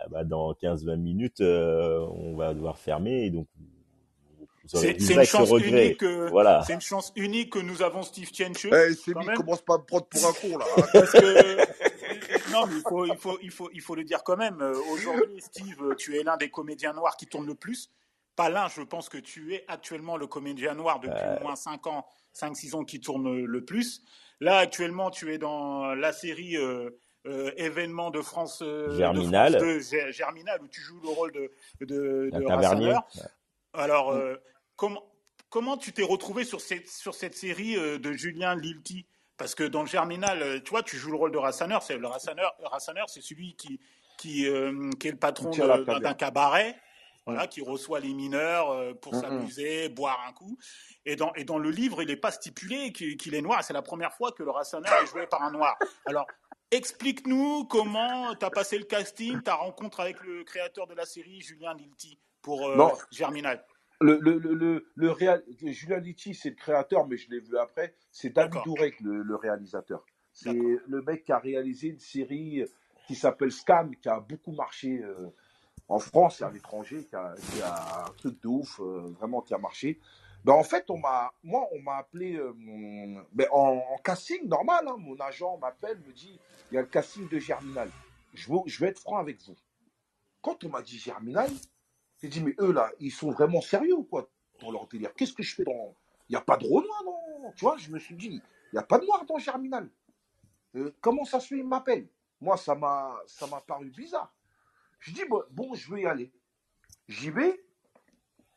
[0.00, 3.24] ah bah, dans 15-20 minutes, euh, on va devoir fermer.
[3.24, 3.46] Et donc,
[4.66, 6.04] c'est une chance unique.
[6.30, 6.62] voilà.
[6.66, 8.66] C'est une chance unique que nous avons Steve Tienche.
[8.66, 10.64] Eh, c'est lui, commence pas à me prendre pour un con là.
[10.76, 10.82] Hein.
[10.92, 11.87] Parce que
[12.60, 14.60] non, mais il faut, il faut, il faut, il faut le dire quand même.
[14.60, 17.90] Euh, aujourd'hui, Steve, tu es l'un des comédiens noirs qui tourne le plus.
[18.36, 21.86] Pas l'un, je pense que tu es actuellement le comédien noir depuis au moins 5
[21.88, 24.02] ans, 5-6 ans qui tourne le plus.
[24.40, 26.90] Là, actuellement, tu es dans la série euh,
[27.26, 29.52] euh, événement de France, euh, Germinal.
[29.52, 29.80] De
[30.10, 31.50] Germinal, où tu joues le rôle de,
[31.80, 32.94] de, de
[33.74, 34.36] Alors, euh,
[34.76, 35.04] comment,
[35.50, 39.06] comment tu t'es retrouvé sur cette, sur cette série de Julien Lilti?
[39.38, 41.82] Parce que dans le Germinal, tu vois, tu joues le rôle de Rassaneur.
[41.82, 43.80] C'est, le Rassaneur, c'est celui qui,
[44.18, 44.46] qui,
[44.98, 46.76] qui est le patron d'un cabaret.
[47.24, 50.56] Voilà, qui reçoit les mineurs pour s'amuser, boire un coup.
[51.04, 53.62] Et dans, et dans le livre, il n'est pas stipulé qu'il est noir.
[53.62, 55.78] C'est la première fois que le Rassaneur est joué par un noir.
[56.06, 56.26] Alors,
[56.70, 61.40] Explique-nous comment tu as passé le casting, ta rencontre avec le créateur de la série,
[61.40, 63.64] Julien Lilti, pour euh, Germinal.
[64.00, 67.94] Le, le, le, le, Julien Lilti, c'est le créateur, mais je l'ai vu après.
[68.12, 70.04] C'est David Dourek, le, réalisateur.
[70.32, 72.64] C'est le mec qui a réalisé une série
[73.08, 75.02] qui s'appelle Scam, qui a beaucoup marché.
[75.02, 75.28] Euh,
[75.88, 77.34] en France et à l'étranger, qui a,
[78.06, 79.98] un truc de ouf, vraiment qui a marché.
[80.44, 82.38] Ben, en fait, on m'a, moi, on m'a appelé
[83.32, 84.86] ben, en, casting normal.
[84.86, 84.96] Hein.
[84.98, 86.38] mon agent m'appelle, me dit
[86.70, 87.90] il y a le casting de Germinal.
[88.34, 89.56] Je veux, je vais être franc avec vous.
[90.42, 91.50] Quand on m'a dit Germinal,
[92.20, 94.28] j'ai dit mais eux là, ils sont vraiment sérieux quoi
[94.60, 95.94] dans leur délire Qu'est-ce que je fais dans.
[96.28, 98.42] Il n'y a pas de Renoir, non Tu vois, je me suis dit
[98.72, 99.88] il n'y a pas de noir dans Germinal.
[100.76, 102.08] Euh, comment ça se fait, ils m'appellent
[102.40, 103.16] Moi, ça m'a,
[103.66, 104.34] paru bizarre.
[105.00, 106.32] Je dis bon, bon, je vais y aller.
[107.08, 107.64] J'y vais,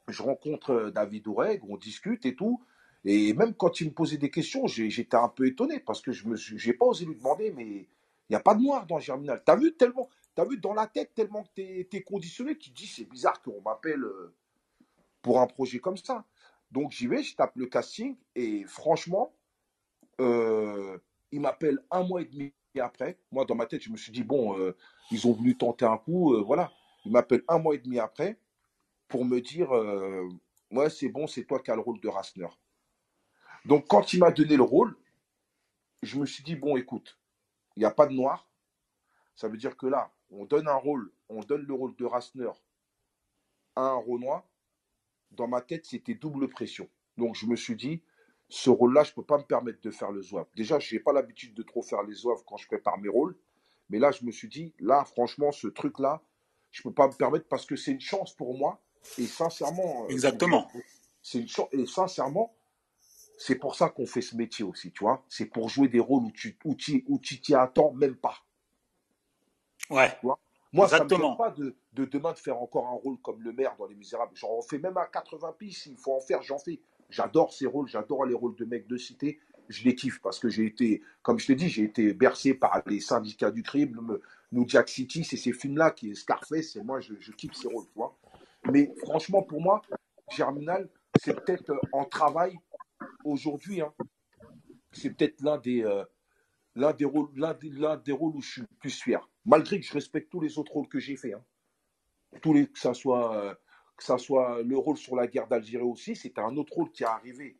[0.08, 2.62] je rencontre euh, David Oureg, on discute et tout.
[3.06, 6.28] Et même quand il me posait des questions, j'étais un peu étonné parce que je
[6.28, 7.88] n'ai pas osé lui demander, mais il
[8.30, 9.42] n'y a pas de noir dans Germinal.
[9.44, 12.76] T'as vu tellement, as vu dans la tête tellement que tu es, conditionné, tu te
[12.76, 14.34] dis c'est bizarre qu'on m'appelle euh,
[15.22, 16.26] pour un projet comme ça.
[16.72, 19.34] Donc j'y vais, je tape le casting et franchement,
[20.22, 20.98] euh,
[21.32, 23.20] il m'appelle un mois et demi après.
[23.32, 24.56] Moi dans ma tête, je me suis dit bon,
[25.12, 26.72] ils ont voulu tenter un coup, voilà.
[27.06, 28.38] Il m'appelle un mois et demi après
[29.12, 30.28] pour me dire euh,
[30.72, 32.48] Ouais, c'est bon, c'est toi qui as le rôle de Rasner.
[33.66, 34.96] Donc, quand il m'a donné le rôle,
[36.02, 37.20] je me suis dit Bon, écoute,
[37.76, 38.50] il n'y a pas de noir.
[39.36, 42.50] Ça veut dire que là, on donne un rôle, on donne le rôle de Rasner
[43.76, 44.44] à un Renoir.
[45.32, 46.90] Dans ma tête, c'était double pression.
[47.18, 48.02] Donc, je me suis dit
[48.50, 50.48] ce rôle-là, je ne peux pas me permettre de faire le zouave.
[50.56, 53.38] Déjà, je n'ai pas l'habitude de trop faire les zouaves quand je prépare mes rôles.
[53.90, 56.22] Mais là, je me suis dit, là, franchement, ce truc-là,
[56.72, 58.82] je ne peux pas me permettre parce que c'est une chance pour moi
[59.18, 60.04] et sincèrement.
[60.04, 60.70] Euh, Exactement.
[61.22, 62.54] C'est une Et sincèrement,
[63.38, 65.24] c'est pour ça qu'on fait ce métier aussi, tu vois.
[65.30, 68.36] C'est pour jouer des rôles où tu où tu, où tu t'y attends même pas.
[69.92, 70.18] Ouais.
[70.74, 73.52] Moi, ça ne me pas de, de, demain de faire encore un rôle comme le
[73.52, 74.32] maire dans Les Misérables.
[74.36, 76.80] J'en fais même à 80 pistes, il faut en faire, j'en fais.
[77.10, 79.40] J'adore ces rôles, j'adore les rôles de mecs de cité.
[79.68, 82.82] Je les kiffe parce que j'ai été, comme je t'ai dit, j'ai été bercé par
[82.88, 84.20] les syndicats du crime,
[84.52, 87.68] New Jack City, c'est ces films-là qui est Scarface, et moi, je, je kiffe ces
[87.68, 88.18] rôles, tu vois.
[88.72, 89.82] Mais franchement, pour moi,
[90.30, 90.90] Germinal,
[91.20, 92.58] c'est peut-être euh, en travail
[93.24, 93.94] aujourd'hui, hein,
[94.92, 96.04] c'est peut-être l'un des, euh,
[96.76, 97.54] l'un des, rôles, l'un
[97.98, 99.28] des, rôles où je suis le plus fier.
[99.46, 101.34] Malgré que je respecte tous les autres rôles que j'ai faits.
[101.34, 101.44] Hein.
[102.42, 103.54] Tous les, que ça soit, euh,
[103.98, 107.04] que ça soit le rôle sur la guerre d'Algérie aussi, c'était un autre rôle qui
[107.04, 107.58] est arrivé.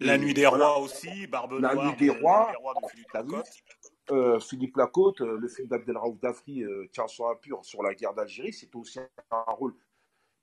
[0.00, 2.52] La Nuit des Rois aussi, Barbe La Nuit des Rois,
[2.90, 4.42] Philippe Lacote.
[4.42, 8.76] Philippe Lacote, le film d'Abdelraouf Dafri, Tient sur un pur sur la guerre d'Algérie, c'était
[8.76, 8.98] aussi
[9.30, 9.74] un rôle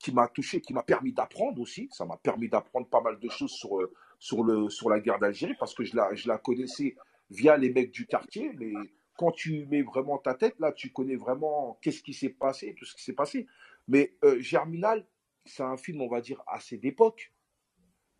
[0.03, 1.87] qui m'a touché, qui m'a permis d'apprendre aussi.
[1.91, 5.17] Ça m'a permis d'apprendre pas mal de choses sur, euh, sur, le, sur la guerre
[5.17, 6.97] d'Algérie parce que je la, je la connaissais
[7.29, 8.51] via les mecs du quartier.
[8.59, 8.73] Mais
[9.17, 12.85] quand tu mets vraiment ta tête, là, tu connais vraiment qu'est-ce qui s'est passé, tout
[12.85, 13.47] ce qui s'est passé.
[13.87, 15.05] Mais euh, Germinal,
[15.45, 17.31] c'est un film, on va dire, assez d'époque.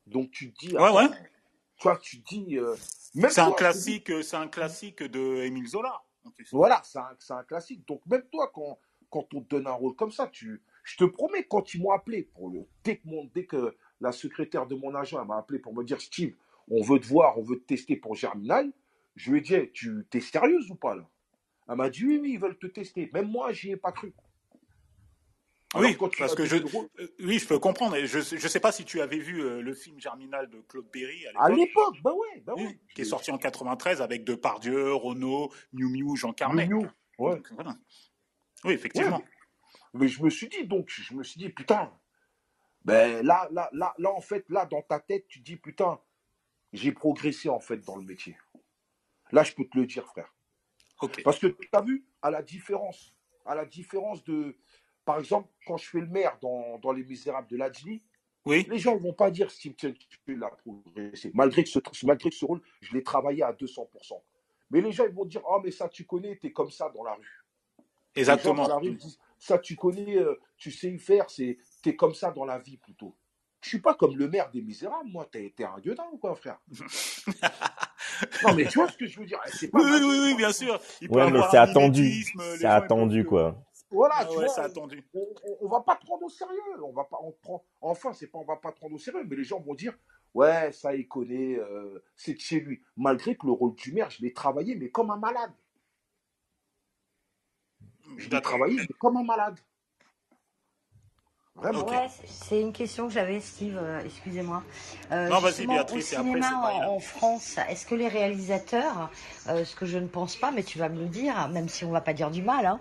[0.05, 0.75] Donc tu te dis.
[0.75, 1.07] Ouais, ouais.
[1.79, 2.57] Toi, tu te dis.
[2.57, 6.03] Euh, c'est un classique, c'est un classique de Émile Zola.
[6.51, 7.85] Voilà, c'est un, un, classique.
[7.87, 8.79] Donc même toi, quand,
[9.09, 11.91] quand on te donne un rôle comme ça, tu, je te promets, quand ils m'ont
[11.91, 15.73] appelé, pour le, dès, que dès que la secrétaire de mon agent m'a appelé pour
[15.73, 16.35] me dire Steve,
[16.69, 18.71] on veut te voir, on veut te tester pour Germinal,
[19.16, 21.07] je lui ai dit Tu es sérieuse ou pas là?
[21.68, 23.09] Elle m'a dit Oui, oui, ils veulent te tester.
[23.14, 24.14] Même moi, j'y ai pas cru.
[25.76, 27.97] oui, parce que je, euh, oui, je peux comprendre.
[28.03, 31.26] Je ne sais pas si tu avais vu euh, le film Germinal de Claude Berry
[31.36, 31.95] à l'époque.
[32.03, 32.80] bah ouais, bah ouais.
[32.95, 36.68] qui est sorti en 93 avec Depardieu, Renaud, Miu Miu, Jean Carmet.
[36.68, 36.88] Miu,
[37.18, 37.41] ouais.
[38.66, 39.22] Oui, effectivement.
[39.93, 41.91] Mais je me suis dit, donc, je me suis dit, putain,
[42.84, 45.99] ben là, là, là, là, en fait, là, dans ta tête, tu dis, putain,
[46.72, 48.36] j'ai progressé, en fait, dans le métier.
[49.34, 50.34] Là, je peux te le dire, frère.
[51.23, 53.13] Parce que tu as vu, à la différence,
[53.45, 54.55] à la différence de,
[55.03, 58.01] par exemple, quand je fais le maire dans, dans Les Misérables de Ladjli,
[58.45, 58.65] oui.
[58.69, 59.95] les gens ne vont pas dire Steve tu
[60.36, 61.31] l'as progressé.
[61.34, 64.21] Malgré que, ce, malgré que ce rôle, je l'ai travaillé à 200%.
[64.69, 66.89] Mais les gens, ils vont dire, oh, mais ça, tu connais, tu es comme ça
[66.89, 67.43] dans la rue.
[68.15, 68.67] Exactement
[69.43, 72.77] ça tu connais, euh, tu sais y faire, c'est es comme ça dans la vie
[72.77, 73.13] plutôt.
[73.61, 76.34] Je suis pas comme le maire des misérables, moi, t'es es un gueudin ou quoi,
[76.36, 76.59] frère?
[78.43, 80.80] Non, mais tu vois ce que je veux dire oui, oui, oui, bien sûr.
[81.09, 82.26] ouais, mais c'est attendu.
[82.57, 83.55] C'est attendu, quoi.
[83.93, 85.07] Voilà, ah tu vois, attendu.
[85.14, 85.28] On,
[85.61, 86.84] on, va pas te prendre au sérieux.
[86.84, 89.24] On va pas, on prend, enfin, c'est pas, on va pas te prendre au sérieux,
[89.30, 89.93] mais les gens vont dire,
[90.34, 92.82] ouais, ça, il connaît, euh, c'est de chez lui.
[92.97, 95.51] Malgré que le rôle du maire, je l'ai travaillé, mais comme un malade.
[98.18, 99.59] Je dois travailler comme un malade.
[101.55, 101.87] Vraiment.
[102.25, 104.63] c'est une question que j'avais, Steve, euh, excusez-moi.
[105.11, 109.11] Euh, non, vas-y, Béatrice, au cinéma en, France, est-ce que les réalisateurs,
[109.47, 111.85] euh, ce que je ne pense pas, mais tu vas me le dire, même si
[111.85, 112.79] on ne va pas dire du mal, hein,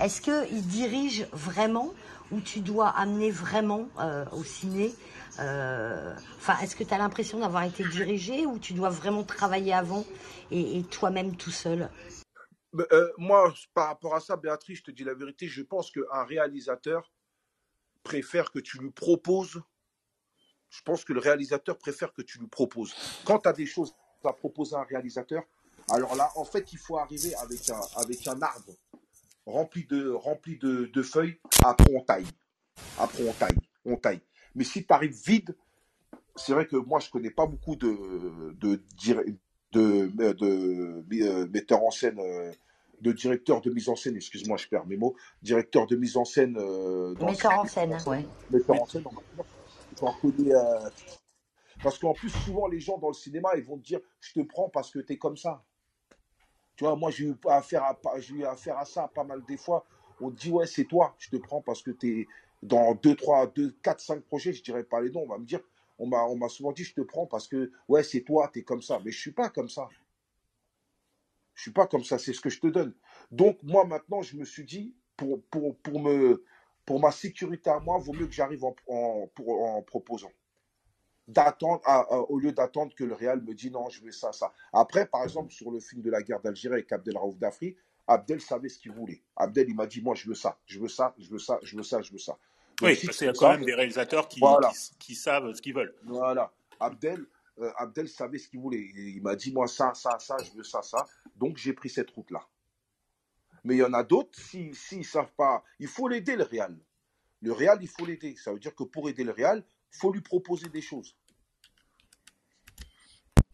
[0.00, 1.92] est-ce qu'ils dirigent vraiment
[2.30, 3.88] ou tu dois amener vraiment
[4.32, 4.94] au ciné
[5.34, 10.04] Enfin, est-ce que tu as l'impression d'avoir été dirigé ou tu dois vraiment travailler avant
[10.50, 11.90] et toi-même tout seul?
[12.92, 16.24] Euh, moi, par rapport à ça, Béatrice, je te dis la vérité, je pense qu'un
[16.24, 17.12] réalisateur
[18.02, 19.62] préfère que tu lui proposes.
[20.70, 22.94] Je pense que le réalisateur préfère que tu lui proposes.
[23.24, 23.94] Quand tu as des choses
[24.24, 25.42] à proposer à un réalisateur,
[25.90, 28.74] alors là, en fait, il faut arriver avec un, avec un arbre
[29.46, 31.38] rempli de, rempli de, feuilles.
[31.64, 32.26] Après, on taille.
[33.38, 33.56] Taille.
[34.00, 34.20] Taille.
[34.54, 35.56] Mais si tu arrives vide,
[36.36, 38.82] c'est vrai que moi, je connais pas beaucoup de, de,
[39.72, 42.52] de, de, euh, metteurs en scène, euh,
[43.02, 46.24] de directeurs de mise en scène, excuse-moi, je perds mes mots, directeurs de mise en
[46.24, 46.56] scène.
[46.58, 48.26] Euh, Metteur en scène, oui.
[48.50, 49.04] Metteur en scène,
[51.82, 54.40] parce qu'en plus, souvent, les gens dans le cinéma, ils vont te dire Je te
[54.46, 55.64] prends parce que tu es comme ça.
[56.76, 59.56] Tu vois, moi, j'ai eu, affaire à, j'ai eu affaire à ça pas mal des
[59.56, 59.84] fois.
[60.20, 62.28] On te dit Ouais, c'est toi, je te prends parce que tu es
[62.62, 65.44] dans 2, 3, 2, 4, 5 projets, je dirais pas les noms, on va me
[65.44, 65.60] dire
[65.98, 68.60] on m'a, on m'a souvent dit, je te prends parce que, ouais, c'est toi, tu
[68.60, 69.00] es comme ça.
[69.04, 69.88] Mais je suis pas comme ça.
[71.54, 72.94] Je suis pas comme ça, c'est ce que je te donne.
[73.30, 76.44] Donc, moi, maintenant, je me suis dit, pour, pour, pour, me,
[76.86, 80.32] pour ma sécurité à moi, vaut mieux que j'arrive en, en, proposant.
[81.28, 81.80] D'attendre,
[82.28, 84.52] au lieu d'attendre que le Real me dise non, je veux ça, ça.
[84.72, 87.78] Après, par exemple, sur le film de la guerre d'Algérie avec Abdel Raouf d'Afrique,
[88.08, 89.22] Abdel savait ce qu'il voulait.
[89.36, 91.76] Abdel, il m'a dit, moi, je veux ça, je veux ça, je veux ça, je
[91.76, 92.36] veux ça, je veux ça.
[92.82, 94.40] Oui, parce qu'il y a quand même des réalisateurs qui,
[94.98, 95.94] qui, savent ce qu'ils veulent.
[96.04, 96.52] Voilà.
[96.80, 97.24] Abdel,
[97.58, 98.90] euh, Abdel savait ce qu'il voulait.
[98.94, 101.06] Il, m'a dit, moi, ça, ça, ça, je veux ça, ça.
[101.36, 102.46] Donc, j'ai pris cette route-là.
[103.64, 106.76] Mais il y en a d'autres, s'ils ne savent pas, il faut l'aider, le Real.
[107.40, 108.34] Le Real, il faut l'aider.
[108.36, 111.16] Ça veut dire que pour aider le Real, il faut lui proposer des choses.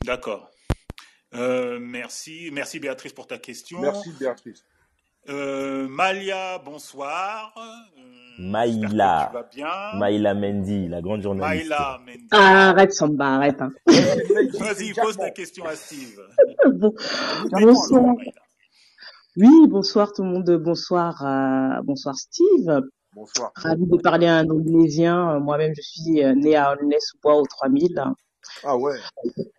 [0.03, 0.51] D'accord.
[1.35, 2.51] Euh, merci.
[2.53, 3.81] Merci, Béatrice, pour ta question.
[3.81, 4.65] Merci, Béatrice.
[5.29, 7.53] Euh, Malia, bonsoir.
[8.39, 9.31] Maïla.
[9.97, 11.69] Maïla Mendy, la grande journaliste.
[11.69, 12.29] Maïla Mendy.
[12.31, 13.61] Ah, arrête, Samba, arrête.
[13.61, 13.71] Hein.
[13.87, 16.19] Vas-y, pose ta question à Steve.
[17.51, 18.15] bonsoir.
[19.37, 20.51] Oui, bonsoir tout le monde.
[20.51, 22.81] Bonsoir, euh, bonsoir Steve.
[23.15, 23.53] Bonsoir.
[23.55, 25.41] Ravi de parler à un Indonésien.
[25.41, 28.03] Moi-même, je suis euh, né à Aulnay-sous-Bois au 3000.
[28.65, 28.97] Ah ouais.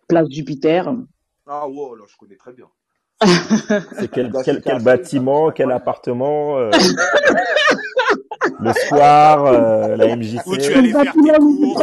[0.08, 0.92] Place Jupiter.
[1.46, 2.66] Ah ouais, là, je connais très bien.
[3.22, 6.70] C'est quel, quel, quel bâtiment, quel appartement euh...
[8.60, 10.46] le soir, euh, la MJC.
[10.46, 11.82] Où tu allais faire tes cours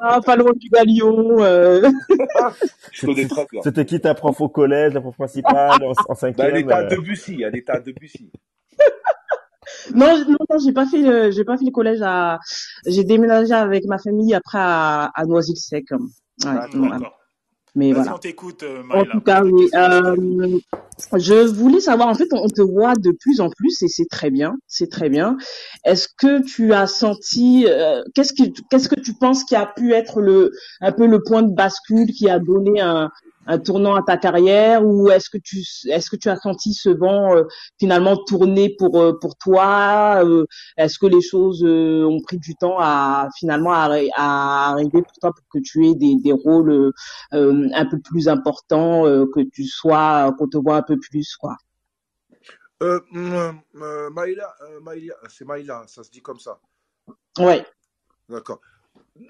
[0.00, 1.36] ah, pas loin du Galion.
[1.40, 1.80] Euh...
[1.80, 3.30] Bien.
[3.62, 6.72] C'était qui ta prof au collège, la prof principale, en, en cinquième bah, Elle était
[6.72, 6.88] à euh?
[6.88, 8.30] Debussy, elle était à Debussy.
[9.94, 12.38] non, non, non j'ai pas fait le, j'ai pas fait le collège à,
[12.86, 15.84] j'ai déménagé avec ma famille après à, à Noisy-le-Sec.
[15.92, 15.98] Ouais,
[16.44, 17.23] D'accord.
[17.74, 18.14] Mais voilà.
[18.14, 19.68] On t'écoute, euh, En tout cas, oui.
[19.74, 20.58] Euh,
[21.16, 24.30] je voulais savoir, en fait, on te voit de plus en plus et c'est très
[24.30, 25.36] bien, c'est très bien.
[25.84, 29.92] Est-ce que tu as senti, euh, qu'est-ce que qu'est-ce que tu penses qui a pu
[29.92, 33.10] être le un peu le point de bascule qui a donné un
[33.46, 36.88] un tournant à ta carrière ou est-ce que tu est-ce que tu as senti ce
[36.88, 37.44] vent euh,
[37.78, 42.78] finalement tourner pour euh, pour toi euh, est-ce que les choses ont pris du temps
[42.78, 46.92] à finalement à, arriver pour toi pour que tu aies des, des rôles
[47.32, 51.56] un peu plus importants que tu sois qu'on te voit un peu plus quoi?
[52.82, 53.00] Euh,
[54.10, 56.60] Maïla, Maïla c'est Maïla ça se dit comme ça.
[57.38, 57.64] Ouais.
[58.28, 58.60] D'accord.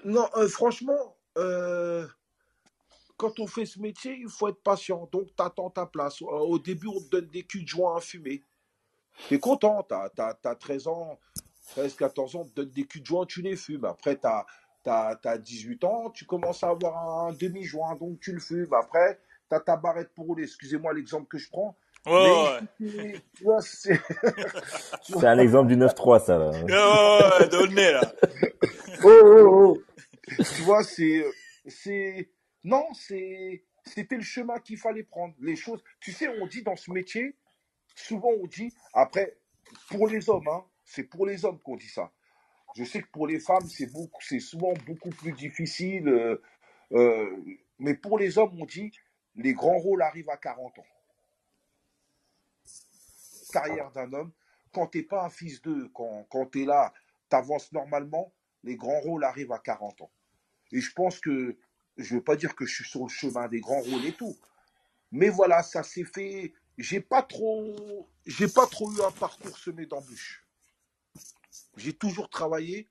[0.03, 1.15] Non franchement
[3.17, 5.09] quand on fait ce métier, il faut être patient.
[5.11, 6.21] Donc, tu attends ta place.
[6.21, 8.43] Euh, au début, on te donne des culs de joint à fumer.
[9.27, 9.85] Tu es content.
[9.87, 11.19] Tu as, 13 ans,
[11.69, 13.85] 13, 14 ans, on te donne des culs de joint, tu les fumes.
[13.85, 14.27] Après, tu
[14.89, 18.73] as, 18 ans, tu commences à avoir un demi-joint, donc tu le fumes.
[18.73, 20.43] Après, tu as ta barrette pour rouler.
[20.43, 21.77] Excusez-moi l'exemple que je prends.
[25.01, 26.37] c'est un exemple du 9-3, ça.
[26.37, 26.49] Là.
[26.51, 28.13] Ouais, ouais, là.
[29.03, 29.77] oh, oh, oh.
[30.27, 31.25] Tu vois, c'est
[32.65, 33.61] non, c'était
[34.09, 35.35] le chemin qu'il fallait prendre.
[35.39, 37.35] Les choses, tu sais, on dit dans ce métier,
[37.95, 39.37] souvent on dit, après,
[39.89, 42.11] pour les hommes, hein, c'est pour les hommes qu'on dit ça.
[42.75, 46.09] Je sais que pour les femmes, c'est souvent beaucoup plus difficile.
[46.09, 46.41] Euh,
[46.93, 47.37] euh,
[47.77, 48.91] mais pour les hommes, on dit,
[49.35, 50.85] les grands rôles arrivent à 40 ans.
[53.53, 54.31] Carrière d'un homme,
[54.73, 56.93] quand tu n'es pas un fils d'eux, quand, quand tu es là,
[57.29, 60.11] tu avances normalement, les grands rôles arrivent à 40 ans.
[60.71, 61.55] Et je pense que
[61.97, 64.13] je ne veux pas dire que je suis sur le chemin des grands rôles et
[64.13, 64.37] tout.
[65.11, 66.53] Mais voilà, ça s'est fait.
[66.77, 70.45] J'ai pas trop, j'ai pas trop eu un parcours semé d'embûches.
[71.77, 72.89] J'ai toujours travaillé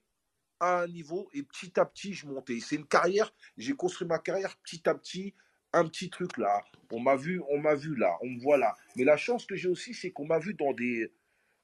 [0.59, 2.59] à un niveau et petit à petit je montais.
[2.59, 3.33] C'est une carrière.
[3.57, 5.35] J'ai construit ma carrière petit à petit,
[5.73, 6.63] un petit truc là.
[6.91, 8.75] On m'a vu, on m'a vu là, on me voit là.
[8.95, 11.11] Mais la chance que j'ai aussi, c'est qu'on m'a vu dans des.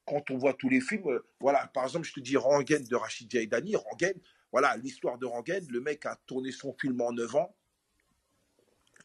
[0.05, 1.67] Quand on voit tous les films, euh, voilà.
[1.67, 3.75] Par exemple, je te dis Rangen de Rachid Dani.
[3.75, 4.13] Rangen,
[4.51, 7.55] voilà, l'histoire de Rangen, le mec a tourné son film en 9 ans.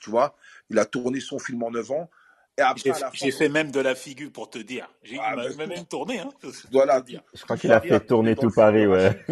[0.01, 0.37] Tu vois,
[0.71, 2.11] il a tourné son film en 9 ans.
[2.59, 4.91] Et après, j'ai fait même de la figure pour te dire.
[5.03, 6.21] J'ai ah, même tourné.
[6.21, 6.31] Hein,
[6.73, 7.05] voilà.
[7.35, 9.25] Je crois qu'il a fait tourner tout Paris, ouais.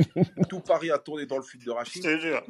[0.49, 2.05] tout Paris a tourné dans le film de Rachid.
[2.05, 2.41] Le,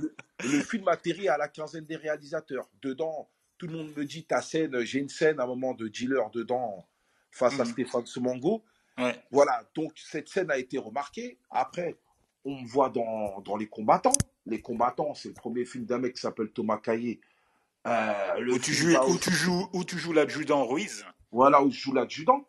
[0.42, 2.68] le, film atterrit à la quinzaine des réalisateurs.
[2.82, 4.80] Dedans, tout le monde me dit ta scène.
[4.80, 6.88] J'ai une scène à un moment de dealer dedans
[7.30, 7.70] face à mhm.
[7.70, 8.64] Stéphane Semango.
[8.98, 9.14] Ouais.
[9.30, 9.62] Voilà.
[9.76, 11.38] Donc cette scène a été remarquée.
[11.50, 11.96] Après,
[12.44, 14.12] on me voit dans, dans les combattants.
[14.46, 17.20] Les combattants, c'est le premier film d'un mec qui s'appelle Thomas Caillé
[17.86, 21.04] euh, où, tu joues, où, tu joues, où tu joues l'adjudant Ruiz.
[21.30, 22.46] Voilà, où je joue l'adjudant.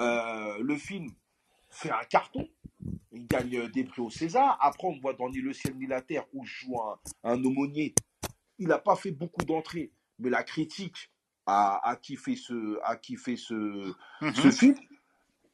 [0.00, 1.08] Euh, le film
[1.70, 2.48] fait un carton.
[3.12, 4.58] Il gagne des prix au César.
[4.60, 7.44] Après, on voit dans Ni le ciel ni la terre où je joue un, un
[7.44, 7.94] aumônier.
[8.58, 11.10] Il n'a pas fait beaucoup d'entrées, mais la critique
[11.46, 13.54] a, a kiffé ce, a kiffé ce,
[14.20, 14.34] mhm.
[14.34, 14.74] ce film.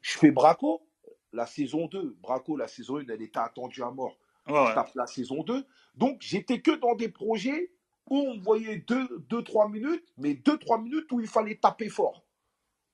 [0.01, 0.88] Je fais Braco,
[1.33, 2.17] la saison 2.
[2.21, 4.17] Braco, la saison 1, elle était attendue à mort.
[4.47, 5.65] je tape la saison 2.
[5.95, 7.71] Donc, j'étais que dans des projets
[8.11, 12.25] où on voyait 2-3 minutes, mais 2-3 minutes où il fallait taper fort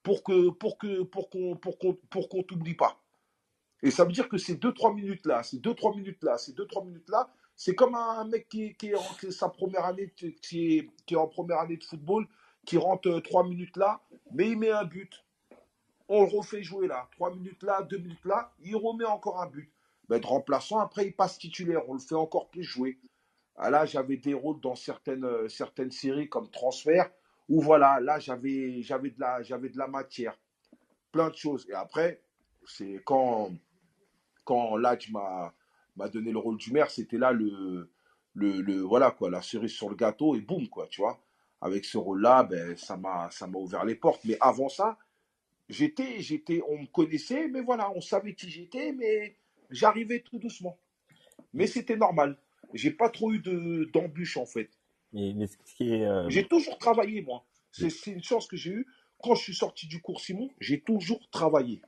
[0.02, 3.00] pour que pour que pour qu'on pour qu'on pour qu'on t'oublie pas.
[3.82, 6.86] Et ça veut dire que ces 2-3 minutes là, ces 2-3 minutes là, ces 2-3
[6.86, 10.90] minutes là, c'est comme un mec qui, qui est en sa première année qui est,
[11.06, 12.26] qui est en première année de football,
[12.66, 14.00] qui rentre 3 minutes là,
[14.32, 15.23] mais il met un but.
[16.08, 19.46] On le refait jouer là, 3 minutes là, 2 minutes là, il remet encore un
[19.46, 19.72] but.
[20.08, 22.98] Ben, de remplaçant, après il passe titulaire, on le fait encore plus jouer.
[23.56, 27.10] Ah, là, j'avais des rôles dans certaines, euh, certaines séries comme Transfert,
[27.48, 30.38] où voilà, là, j'avais, j'avais, de la, j'avais de la matière.
[31.12, 31.66] Plein de choses.
[31.70, 32.20] Et après,
[32.66, 33.52] c'est quand,
[34.44, 35.54] quand Ladj m'a,
[35.96, 37.90] m'a donné le rôle du maire, c'était là le,
[38.34, 41.20] le, le, voilà, quoi, la cerise sur le gâteau, et boum, quoi, tu vois.
[41.60, 44.24] Avec ce rôle-là, ben, ça m'a, ça m'a ouvert les portes.
[44.24, 44.98] Mais avant ça,
[45.68, 49.36] j'étais, j'étais, on me connaissait, mais voilà, on savait qui j'étais, mais
[49.70, 50.78] j'arrivais tout doucement.
[51.52, 52.38] Mais c'était normal
[52.74, 54.70] j'ai pas trop eu de d'embûches en fait.
[55.80, 57.46] Euh, j'ai toujours travaillé moi.
[57.70, 58.86] C'est une chance que j'ai eue.
[59.22, 61.80] Quand je suis sorti du cours Simon, j'ai toujours travaillé.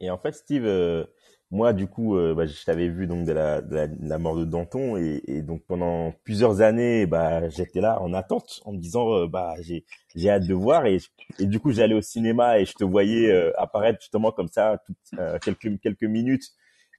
[0.00, 1.04] Et, en fait, Steve, euh,
[1.50, 4.44] moi du coup, euh, bah, je t'avais vu donc de la, de la, mort de
[4.44, 9.54] Danton et, donc pendant plusieurs années, bah j'étais là en attente en me disant bah
[9.60, 9.84] j'ai
[10.14, 10.98] j'ai hâte de voir et,
[11.38, 14.82] et du coup j'allais au cinéma et je te voyais apparaître justement comme ça
[15.42, 16.52] quelques quelques minutes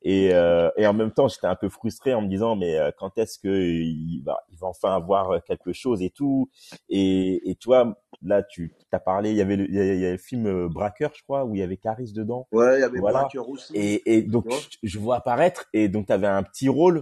[0.03, 2.91] et, euh, et en même temps, j'étais un peu frustré en me disant, mais euh,
[2.97, 6.49] quand est-ce que il va, il va enfin avoir quelque chose et tout.
[6.89, 10.11] Et, et tu vois, là, tu as parlé, il y avait le, il y avait
[10.11, 12.47] le film euh, Braqueur, je crois, où il y avait Caris dedans.
[12.51, 13.29] Ouais, il y avait voilà.
[13.47, 13.73] aussi.
[13.75, 17.01] Et, et donc, je, je, vois apparaître, et donc tu avais un petit rôle,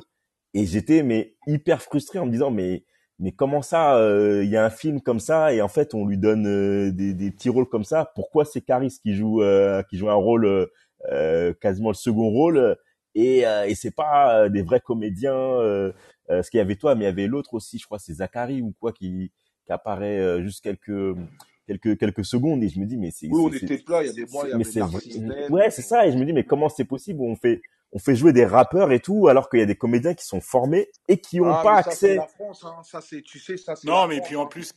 [0.54, 2.86] et j'étais mais hyper frustré en me disant, mais
[3.18, 4.00] mais comment ça,
[4.42, 7.30] il y a un film comme ça et en fait on lui donne des, des,
[7.30, 9.44] petits rôles comme ça Pourquoi c'est Caris qui joue
[9.92, 10.68] qui joue un rôle
[11.62, 12.76] quasiment le second rôle?
[13.16, 15.34] Et, euh, et c'est pas euh, des vrais comédiens.
[15.34, 15.92] Euh,
[16.30, 18.62] ce qu'il y avait toi, mais il y avait l'autre aussi, je crois, c'est Zachary
[18.62, 19.34] ou quoi qui,
[19.66, 21.18] qui apparaît juste quelques
[21.68, 24.10] quelques quelques secondes et je me dis mais c'est oui on était plein il y
[24.10, 26.70] a des mois il y avait ouais c'est ça et je me dis mais comment
[26.70, 27.22] c'est possible?
[27.22, 30.14] On fait on fait jouer des rappeurs et tout alors qu'il y a des comédiens
[30.14, 32.82] qui sont formés et qui n'ont ah, pas accès la France, hein.
[32.84, 34.72] ça c'est tu sais ça non mais puis en plus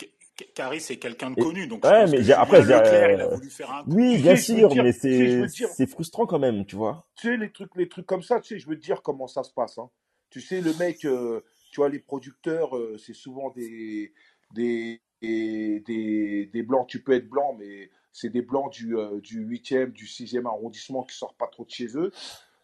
[0.55, 3.85] Caris c'est quelqu'un de connu, donc ouais, mais après, Leclerc, il a voulu faire un
[3.87, 7.07] oui, bien sûr, mais c'est c'est frustrant quand même, tu vois.
[7.15, 9.29] Tu sais les trucs, les trucs comme ça, tu sais, je veux te dire comment
[9.29, 9.79] ça se passe.
[9.79, 9.91] Hein.
[10.31, 14.13] Tu sais, le mec, euh, tu vois, les producteurs, euh, c'est souvent des
[14.53, 16.89] des, des des blancs.
[16.89, 21.05] Tu peux être blanc, mais c'est des blancs du euh, du 8e, du 6e arrondissement
[21.05, 22.11] qui sortent pas trop de chez eux.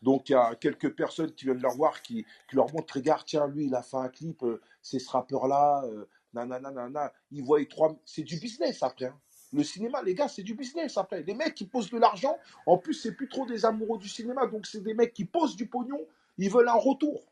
[0.03, 3.23] Donc il y a quelques personnes qui viennent leur voir, qui, qui leur montrent, regarde,
[3.27, 4.43] tiens, lui, il a fait un clip,
[4.81, 5.85] c'est ce rappeur-là
[6.33, 7.97] nanana, ils voient trois.
[8.05, 9.07] C'est du business après.
[9.07, 9.21] Hein.
[9.53, 11.23] Le cinéma, les gars, c'est du business après.
[11.23, 14.47] Les mecs qui posent de l'argent, en plus, c'est plus trop des amoureux du cinéma,
[14.47, 16.01] donc c'est des mecs qui posent du pognon,
[16.39, 17.27] ils veulent un retour.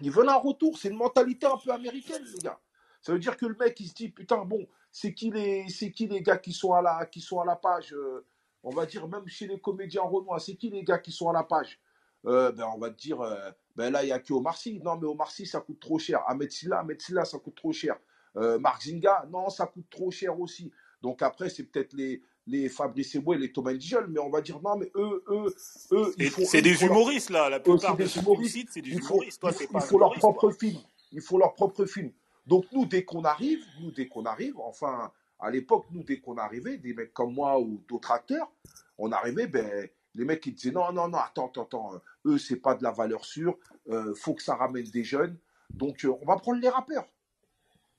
[0.00, 0.78] Ils veulent un retour.
[0.78, 2.58] C'est une mentalité un peu américaine, les gars.
[3.00, 5.92] Ça veut dire que le mec, il se dit, putain, bon, c'est qui les, c'est
[5.92, 8.24] qui les gars qui sont à la, qui sont à la page, euh,
[8.62, 11.32] on va dire, même chez les comédiens renois, c'est qui les gars qui sont à
[11.32, 11.80] la page?
[12.26, 14.80] Euh, ben, On va te dire, euh, ben là, il n'y a que Omar Sy.
[14.84, 16.22] Non, mais Omar Sy, ça coûte trop cher.
[16.26, 17.96] Ahmed Silla, Ahmed Silla, ça coûte trop cher.
[18.36, 20.72] Euh, Mark Zinga, non, ça coûte trop cher aussi.
[21.02, 24.60] Donc après, c'est peut-être les, les Fabrice Eboué, les Thomas Dijon, mais on va dire
[24.62, 25.54] non, mais eux, eux,
[25.92, 26.44] eux, ils font.
[26.44, 29.40] C'est des humoristes, là, la plupart des humoristes, c'est des humoristes.
[29.40, 29.52] Toi,
[29.98, 30.78] leur propre film.
[31.12, 32.10] Il faut leur propre film.
[32.46, 36.38] Donc nous, dès qu'on arrive, nous, dès qu'on arrive, enfin, à l'époque, nous, dès qu'on
[36.38, 38.50] arrivait, des mecs comme moi ou d'autres acteurs,
[38.98, 42.56] on arrivait, ben, les mecs qui disaient non, non, non, attends, attends, attends, eux, c'est
[42.56, 43.58] pas de la valeur sûre,
[43.88, 45.38] euh, faut que ça ramène des jeunes.
[45.70, 47.08] Donc, euh, on va prendre les rappeurs.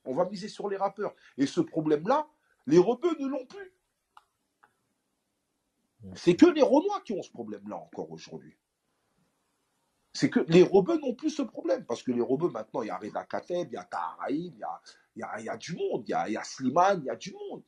[0.05, 1.16] On va miser sur les rappeurs.
[1.38, 2.28] Et ce problème-là,
[2.68, 3.74] les rebeux ne l'ont plus.
[6.16, 8.57] C'est que les Renois qui ont ce problème-là encore aujourd'hui.
[10.11, 11.86] C'est que les rebeux n'ont plus ce problème.
[11.86, 14.59] Parce que les rebeux, maintenant, il y a Reda Kateb, il y a Taharaïm, il
[14.59, 14.82] y a,
[15.16, 17.16] y, a, y a, du monde, il y a, y a Slimane, il y a
[17.16, 17.64] du monde.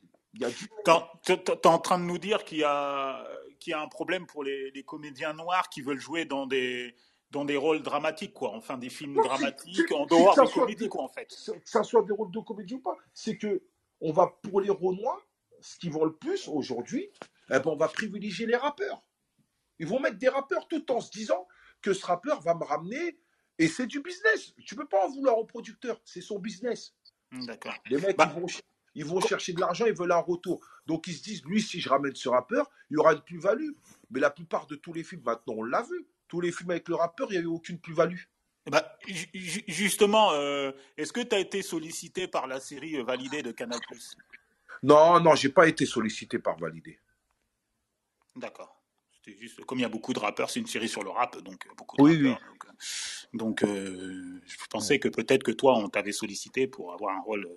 [0.84, 3.26] Quand tu es en train de nous dire qu'il y a,
[3.58, 6.94] qu'il y a un problème pour les, les, comédiens noirs qui veulent jouer dans des,
[7.30, 8.52] dans des rôles dramatiques, quoi.
[8.54, 11.28] Enfin, des films dramatiques en dehors des comédies, quoi, en fait.
[11.28, 12.96] Que ça soit des rôles de comédie ou pas.
[13.12, 13.62] C'est que
[14.00, 15.26] on va, pour les rôles noirs,
[15.60, 17.10] ce qui vont le plus aujourd'hui,
[17.50, 19.02] eh ben, on va privilégier les rappeurs.
[19.78, 21.46] Ils vont mettre des rappeurs tout en se disant
[21.82, 23.18] que ce rappeur va me ramener.
[23.58, 24.52] Et c'est du business.
[24.66, 26.00] Tu peux pas en vouloir au producteur.
[26.04, 26.94] C'est son business.
[27.32, 27.74] D'accord.
[27.86, 28.46] Les mecs, bah ils vont,
[28.96, 30.60] ils vont chercher de l'argent, ils veulent un retour.
[30.86, 33.70] Donc ils se disent, lui, si je ramène ce rappeur, il y aura une plus-value.
[34.10, 36.06] Mais la plupart de tous les films, maintenant, on l'a vu.
[36.26, 38.18] Tous les films avec le rappeur, il n'y a eu aucune plus-value.
[38.68, 38.98] Bah,
[39.68, 43.78] justement, euh, est-ce que tu as été sollicité par la série validée de Canal
[44.82, 46.98] Non, non, j'ai pas été sollicité par validé.
[48.34, 48.76] D'accord
[49.32, 51.66] juste, comme il y a beaucoup de rappeurs, c'est une série sur le rap, donc
[51.66, 52.74] euh, beaucoup de oui, rappeurs.
[53.32, 57.20] Donc, euh, euh, je pensais que peut-être que toi, on t'avait sollicité pour avoir un
[57.20, 57.48] rôle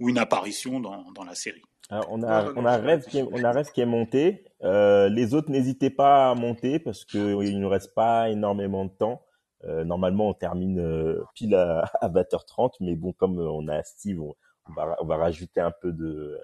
[0.00, 1.62] ou une apparition dans, dans la série.
[1.90, 4.44] on a, on a Rêve qui est, on a Rêve qui est monté.
[4.62, 9.22] les autres, n'hésitez pas à monter parce qu'il ne nous reste pas énormément de temps.
[9.64, 14.34] normalement, on termine pile à, 20h30, mais bon, comme on a Steve, on,
[14.74, 16.38] va, on va rajouter un peu de,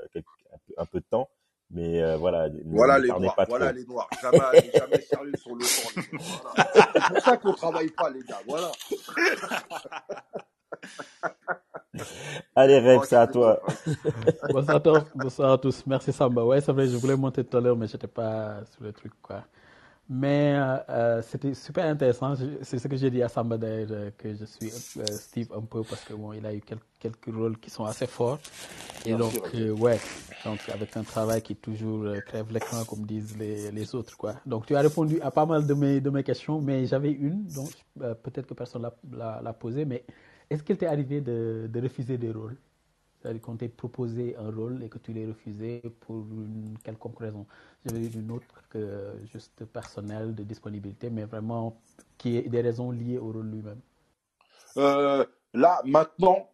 [0.76, 1.28] un peu de temps.
[1.70, 2.48] Mais euh, voilà.
[2.64, 3.36] Voilà les noirs.
[3.46, 4.08] Voilà les noirs.
[4.22, 6.02] Jamais, jamais sérieux sur le temps.
[6.94, 8.40] C'est pour ça qu'on travaille pas, les gars.
[8.46, 8.72] Voilà.
[12.60, 13.60] Allez, Rêve, c'est à toi.
[14.50, 14.82] bonsoir,
[15.14, 15.86] bonsoir à tous.
[15.86, 16.44] Merci Samba.
[16.44, 19.12] Ouais, c'est vrai, je voulais monter tout à l'heure, mais j'étais pas sur le truc,
[19.22, 19.44] quoi.
[20.08, 22.34] Mais euh, euh, c'était super intéressant.
[22.62, 25.84] C'est ce que j'ai dit à Samba d'ailleurs, euh, que je suis Steve un peu
[25.84, 28.40] parce que bon, il a eu quelques, quelques rôles qui sont assez forts.
[29.06, 29.34] Et donc,
[29.78, 30.00] ouais,
[30.44, 34.34] donc avec un travail qui toujours crève l'écran, comme disent les, les, autres, quoi.
[34.44, 37.46] Donc, tu as répondu à pas mal de mes, de mes questions, mais j'avais une,
[37.46, 37.70] donc
[38.24, 38.82] peut-être que personne
[39.12, 40.04] l'a posée, mais
[40.50, 42.56] est-ce qu'il t'est arrivé de, refuser des rôles?
[43.20, 47.46] C'est-à-dire proposé un rôle et que tu l'as refusé pour une quelconque raison.
[47.84, 51.80] J'avais une autre que juste personnelle de disponibilité, mais vraiment
[52.16, 53.80] qui est des raisons liées au rôle lui-même.
[54.76, 56.48] Euh, là, maintenant,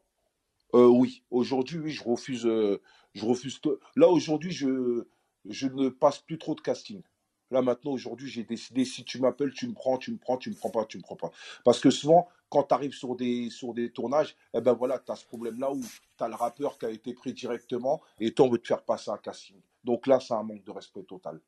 [0.74, 1.22] euh, oui.
[1.30, 2.46] Aujourd'hui, oui, je refuse.
[2.46, 2.80] Euh,
[3.14, 3.60] je refuse.
[3.94, 5.06] Là, aujourd'hui, je,
[5.48, 7.02] je ne passe plus trop de casting.
[7.50, 10.50] Là, maintenant, aujourd'hui, j'ai décidé, si tu m'appelles, tu me prends, tu me prends, tu
[10.50, 11.30] me prends pas, tu me prends pas.
[11.64, 15.10] Parce que souvent, quand tu arrives sur des, sur des tournages, eh ben voilà, tu
[15.10, 18.46] as ce problème-là où tu as le rappeur qui a été pris directement et toi,
[18.46, 19.60] on veut te faire passer un casting.
[19.82, 21.40] Donc là, c'est un manque de respect total.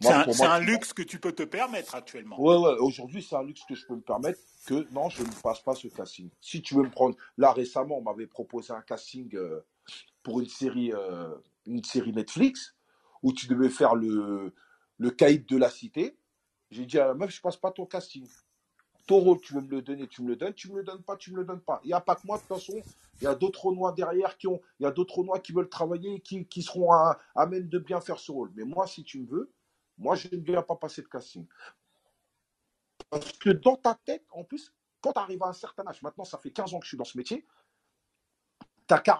[0.00, 2.40] C'est un, luxe que tu peux te permettre actuellement.
[2.40, 5.42] Ouais, ouais, aujourd'hui, c'est un luxe que je peux me permettre que non, je ne
[5.42, 6.30] passe pas ce casting.
[6.40, 9.66] Si tu veux me prendre, là récemment, on m'avait proposé un casting euh,
[10.22, 11.34] pour une série, euh,
[11.66, 12.76] une série Netflix
[13.24, 14.54] où tu devais faire le,
[14.98, 16.16] le caïd de la cité.
[16.70, 18.28] J'ai dit à la meuf, je passe pas ton casting.
[19.06, 21.02] Ton rôle, tu veux me le donner, tu me le donnes, tu me le donnes
[21.02, 21.80] pas, tu me le donnes pas.
[21.84, 22.82] Il n'y a pas que moi, de toute façon,
[23.20, 25.68] il y a d'autres noirs derrière qui ont, il y a d'autres noirs qui veulent
[25.68, 28.50] travailler, qui, qui seront à, à, même de bien faire ce rôle.
[28.56, 29.52] Mais moi, si tu me veux,
[29.96, 31.46] moi, je ne viens pas passer de casting.
[33.08, 36.24] Parce que dans ta tête, en plus, quand tu arrives à un certain âge, maintenant,
[36.24, 37.46] ça fait 15 ans que je suis dans ce métier,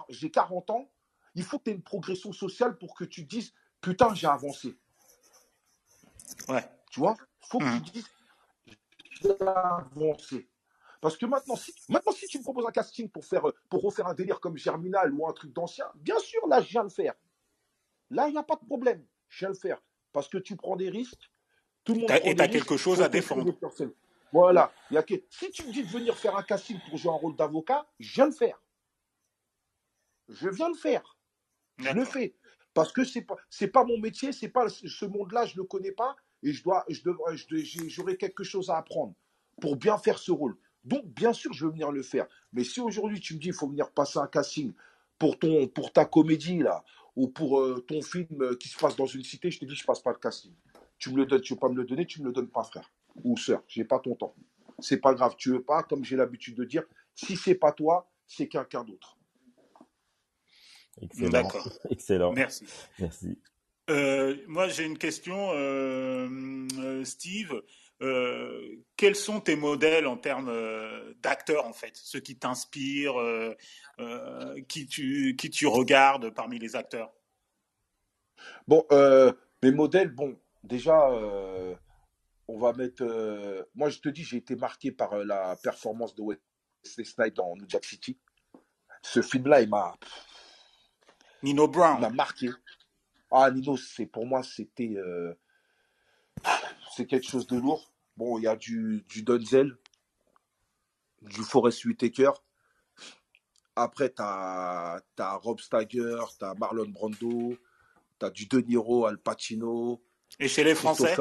[0.08, 0.90] j'ai 40 ans,
[1.34, 4.76] il faut que tu aies une progression sociale pour que tu dises, putain, j'ai avancé.
[6.48, 6.68] Ouais.
[6.90, 7.16] Tu vois?
[7.42, 7.92] Il faut que tu mmh.
[7.92, 8.15] dises, j'ai
[9.40, 10.48] avancé.
[11.00, 14.06] Parce que maintenant si, maintenant, si tu me proposes un casting pour, faire, pour refaire
[14.06, 17.14] un délire comme Germinal ou un truc d'ancien, bien sûr, là, je viens le faire.
[18.10, 19.04] Là, il n'y a pas de problème.
[19.28, 19.80] Je viens le faire.
[20.12, 21.30] Parce que tu prends des risques.
[21.84, 23.54] Tout le monde et tu as quelque chose à défendre.
[24.32, 24.72] Voilà.
[24.90, 25.14] Y a que...
[25.30, 28.14] Si tu me dis de venir faire un casting pour jouer un rôle d'avocat, je
[28.14, 28.60] viens le faire.
[30.28, 31.16] Je viens le faire.
[31.78, 32.34] Je le fais
[32.76, 35.92] parce que c'est pas c'est pas mon métier, c'est pas ce monde-là, je le connais
[35.92, 37.36] pas et je dois je devrais
[37.88, 39.14] j'aurai quelque chose à apprendre
[39.60, 40.56] pour bien faire ce rôle.
[40.84, 42.26] Donc bien sûr, je veux venir le faire.
[42.52, 44.72] Mais si aujourd'hui tu me dis il faut venir passer un casting
[45.18, 46.84] pour ton pour ta comédie là
[47.16, 49.74] ou pour euh, ton film euh, qui se passe dans une cité, je te dis
[49.74, 50.52] je passe pas le casting.
[50.98, 52.62] Tu me le donnes, tu veux pas me le donner, tu me le donnes pas
[52.62, 52.90] frère
[53.24, 54.34] ou sœur, j'ai pas ton temps.
[54.78, 56.84] C'est pas grave, tu veux pas comme j'ai l'habitude de dire,
[57.14, 59.16] si c'est pas toi, c'est quelqu'un d'autre.
[61.00, 61.30] Excellent.
[61.30, 61.68] D'accord.
[61.90, 62.32] Excellent.
[62.32, 62.66] Merci.
[62.98, 63.38] Merci.
[63.88, 66.28] Euh, moi, j'ai une question, euh,
[66.78, 67.62] euh, Steve.
[68.96, 70.52] quels sont tes modèles en termes
[71.22, 71.92] d'acteurs, en fait?
[71.96, 73.54] Ceux qui t'inspirent,
[74.68, 77.12] qui, tu, qui tu regardes parmi les acteurs?
[78.66, 78.84] Bon,
[79.62, 81.08] mes modèles, bon, déjà,
[82.48, 83.04] on va mettre.
[83.74, 87.66] moi, je te dis, j'ai été marqué par la performance de Wesley Snipes dans New
[87.68, 88.18] Jack City.
[89.02, 89.94] Ce film-là, il m'a
[91.42, 92.00] Nino Brown.
[92.00, 92.50] m'a marqué.
[93.30, 94.94] Ah, Nino, c'est pour moi, c'était.
[94.96, 95.34] Euh,
[96.94, 97.92] c'est quelque chose de lourd.
[98.16, 99.76] Bon, il y a du, du Donzel,
[101.22, 102.30] du Forest Whitaker.
[103.74, 105.02] Après, tu as,
[105.42, 107.54] Rob Steiger, tu as Marlon Brando,
[108.18, 110.02] tu as du De Niro, Al Pacino.
[110.38, 111.14] Et chez les Français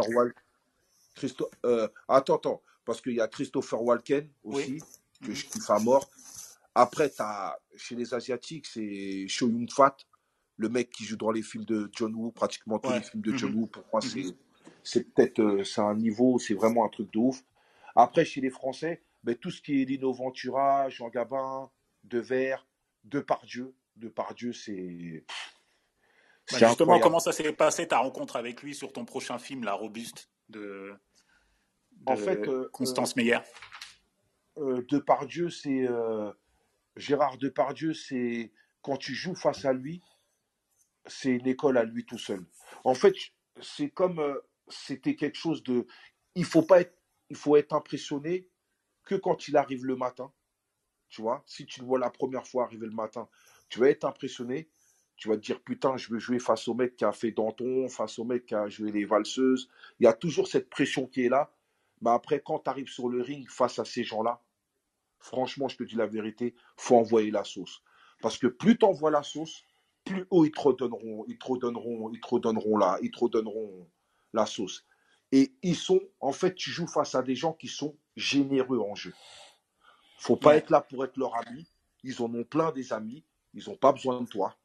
[1.15, 1.49] Christo...
[1.65, 4.81] Euh, attends, attends, parce qu'il y a Christopher Walken aussi,
[5.21, 6.09] que je kiffe à mort.
[6.73, 9.97] Après, as, chez les Asiatiques, c'est Cho Yun Fat,
[10.57, 13.35] le mec qui joue dans les films de John Woo, pratiquement tous les films de
[13.35, 13.59] John mhm.
[13.59, 13.67] Woo.
[13.67, 14.33] Pour moi, mhm.
[14.83, 17.43] c'est peut-être euh, c'est un niveau, c'est vraiment un truc de ouf.
[17.95, 21.69] Après, chez les Français, ben, tout ce qui est Lino Ventura, Jean Gabin,
[22.03, 22.67] Devers,
[23.03, 23.73] Depardieu.
[23.95, 25.23] Depardieu, c'est.
[26.51, 29.73] Bah, justement, comment ça s'est passé ta rencontre avec lui sur ton prochain film, La
[29.73, 30.93] Robuste de,
[32.05, 33.39] en fait, euh, Constance euh, Meyer?
[34.57, 35.87] euh, Depardieu, c'est.
[36.95, 38.51] Gérard Depardieu, c'est.
[38.81, 40.03] Quand tu joues face à lui,
[41.07, 42.45] c'est une école à lui tout seul.
[42.83, 43.15] En fait,
[43.61, 44.39] c'est comme.
[44.67, 45.85] C'était quelque chose de.
[46.35, 46.97] Il faut pas être.
[47.29, 48.47] Il faut être impressionné
[49.03, 50.31] que quand il arrive le matin.
[51.09, 53.29] Tu vois, si tu le vois la première fois arriver le matin,
[53.69, 54.67] tu vas être impressionné.
[55.17, 57.87] Tu vas te dire, putain, je veux jouer face au mec qui a fait Danton,
[57.87, 59.69] face au mec qui a joué les valseuses.
[59.99, 61.53] Il y a toujours cette pression qui est là.
[62.01, 64.41] Mais après, quand tu arrives sur le ring face à ces gens-là,
[65.19, 67.81] franchement, je te dis la vérité, faut envoyer la sauce.
[68.21, 69.63] Parce que plus tu envoies la sauce,
[70.05, 73.89] plus haut ils te redonneront, ils te redonneront, ils te redonneront là, ils te redonneront
[74.31, 74.85] la sauce.
[75.31, 78.95] Et ils sont, en fait, tu joues face à des gens qui sont généreux en
[78.95, 79.13] jeu.
[80.19, 81.67] Faut pas être là pour être leur ami.
[82.03, 83.25] Ils en ont plein des amis.
[83.53, 84.55] Ils n'ont pas besoin de toi.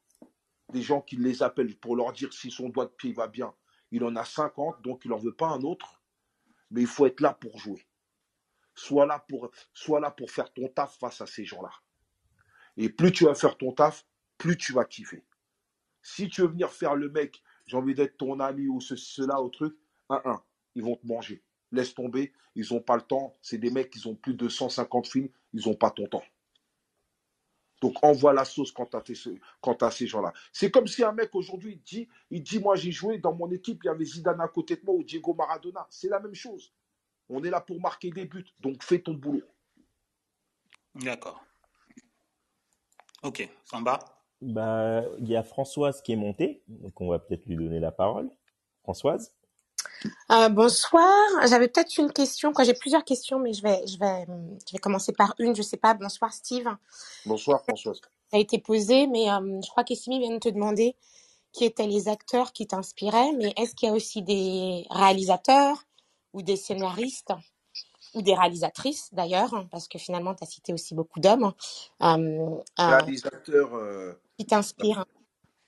[0.71, 3.53] Des gens qui les appellent pour leur dire si son doigt de pied va bien.
[3.91, 6.01] Il en a 50, donc il n'en veut pas un autre.
[6.69, 7.85] Mais il faut être là pour jouer.
[8.75, 11.71] Sois là pour, sois là pour faire ton taf face à ces gens-là.
[12.77, 14.05] Et plus tu vas faire ton taf,
[14.37, 15.23] plus tu vas kiffer.
[16.01, 19.49] Si tu veux venir faire le mec, j'ai envie d'être ton ami ou cela, au
[19.49, 19.75] truc,
[20.09, 20.43] un, un,
[20.75, 23.37] ils vont te manger laisse tomber, ils n'ont pas le temps.
[23.41, 26.23] C'est des mecs qui ont plus de 150 films, ils n'ont pas ton temps.
[27.81, 30.33] Donc envoie la sauce quand tu as, ces gens-là.
[30.53, 33.83] C'est comme si un mec aujourd'hui dit, il dit moi j'ai joué dans mon équipe,
[33.83, 35.87] il y avait Zidane à côté de moi ou Diego Maradona.
[35.89, 36.71] C'est la même chose.
[37.27, 39.41] On est là pour marquer des buts, donc fais ton boulot.
[40.93, 41.43] D'accord.
[43.23, 44.20] Ok, Samba.
[44.41, 47.91] Bah, il y a Françoise qui est montée, donc on va peut-être lui donner la
[47.91, 48.29] parole.
[48.83, 49.31] Françoise?
[50.31, 51.07] Euh, bonsoir.
[51.47, 52.51] J'avais peut-être une question.
[52.63, 55.55] J'ai plusieurs questions, mais je vais, je vais, je vais commencer par une.
[55.55, 55.93] Je sais pas.
[55.93, 56.67] Bonsoir, Steve.
[57.25, 58.01] Bonsoir, Françoise.
[58.31, 60.95] Ça a été posé, mais euh, je crois qu'Essimi vient de te demander
[61.51, 63.33] qui étaient les acteurs qui t'inspiraient.
[63.37, 65.83] Mais est-ce qu'il y a aussi des réalisateurs
[66.33, 67.33] ou des scénaristes
[68.13, 71.53] ou des réalisatrices d'ailleurs, parce que finalement, tu as cité aussi beaucoup d'hommes.
[72.01, 73.73] Euh, réalisateurs.
[74.41, 75.05] Qui t'inspirent.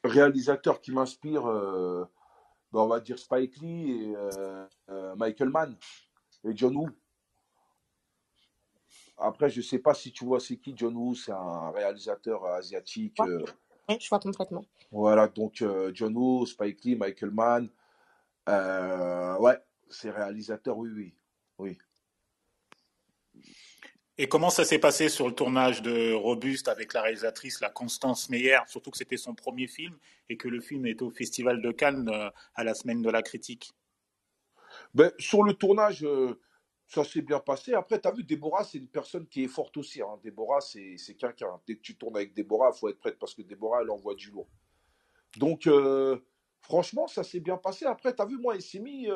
[0.03, 1.47] Réalisateurs qui m'inspirent.
[2.73, 5.77] Ben, on va dire Spike Lee et euh, euh, Michael Mann
[6.43, 6.89] et John Woo.
[9.15, 12.43] Après, je ne sais pas si tu vois c'est qui John Woo, c'est un réalisateur
[12.45, 13.19] asiatique.
[13.19, 13.45] Euh.
[13.87, 14.65] Oui, je vois complètement.
[14.91, 15.63] Voilà, donc
[15.93, 17.69] John Woo, Spike Lee, Michael Mann.
[18.47, 21.15] ouais, c'est réalisateur, oui, oui.
[21.59, 21.77] Oui.
[24.19, 28.29] Et comment ça s'est passé sur le tournage de Robuste avec la réalisatrice, la Constance
[28.29, 29.97] Meyer, surtout que c'était son premier film
[30.29, 33.23] et que le film était au Festival de Cannes euh, à la semaine de la
[33.23, 33.73] critique?
[34.93, 36.39] Ben, Sur le tournage, euh,
[36.85, 37.73] ça s'est bien passé.
[37.73, 40.03] Après, tu as vu, Déborah, c'est une personne qui est forte aussi.
[40.03, 40.19] Hein.
[40.23, 41.59] Déborah, c'est quelqu'un.
[41.65, 44.13] Dès que tu tournes avec Déborah, il faut être prête parce que Déborah, elle envoie
[44.13, 44.47] du lourd.
[45.37, 46.19] Donc, euh,
[46.61, 47.85] franchement, ça s'est bien passé.
[47.85, 49.07] Après, tu as vu, moi, il s'est mis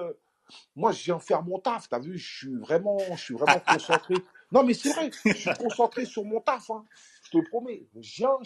[0.75, 4.15] moi, je viens faire mon taf, t'as vu, je suis vraiment, je suis vraiment concentré.
[4.51, 6.85] Non, mais c'est vrai, je suis concentré sur mon taf, hein.
[7.25, 7.83] je te promets.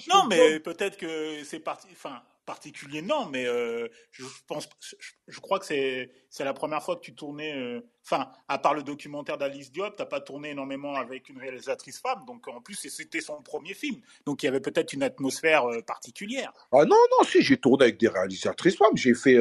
[0.07, 4.67] non, mais peut-être que c'est parti, enfin, particulier, non, mais euh, je pense,
[5.27, 6.09] je, crois que c'est
[6.43, 7.55] la première fois que tu tournais.
[7.55, 11.99] Euh, enfin, à part le documentaire d'Alice Diop, t'as pas tourné énormément avec une réalisatrice
[11.99, 15.65] femme, donc en plus c'était son premier film, donc il y avait peut-être une atmosphère
[15.65, 16.51] euh, particulière.
[16.71, 19.37] Ah non non, si j'ai tourné avec des réalisatrices femmes, j'ai fait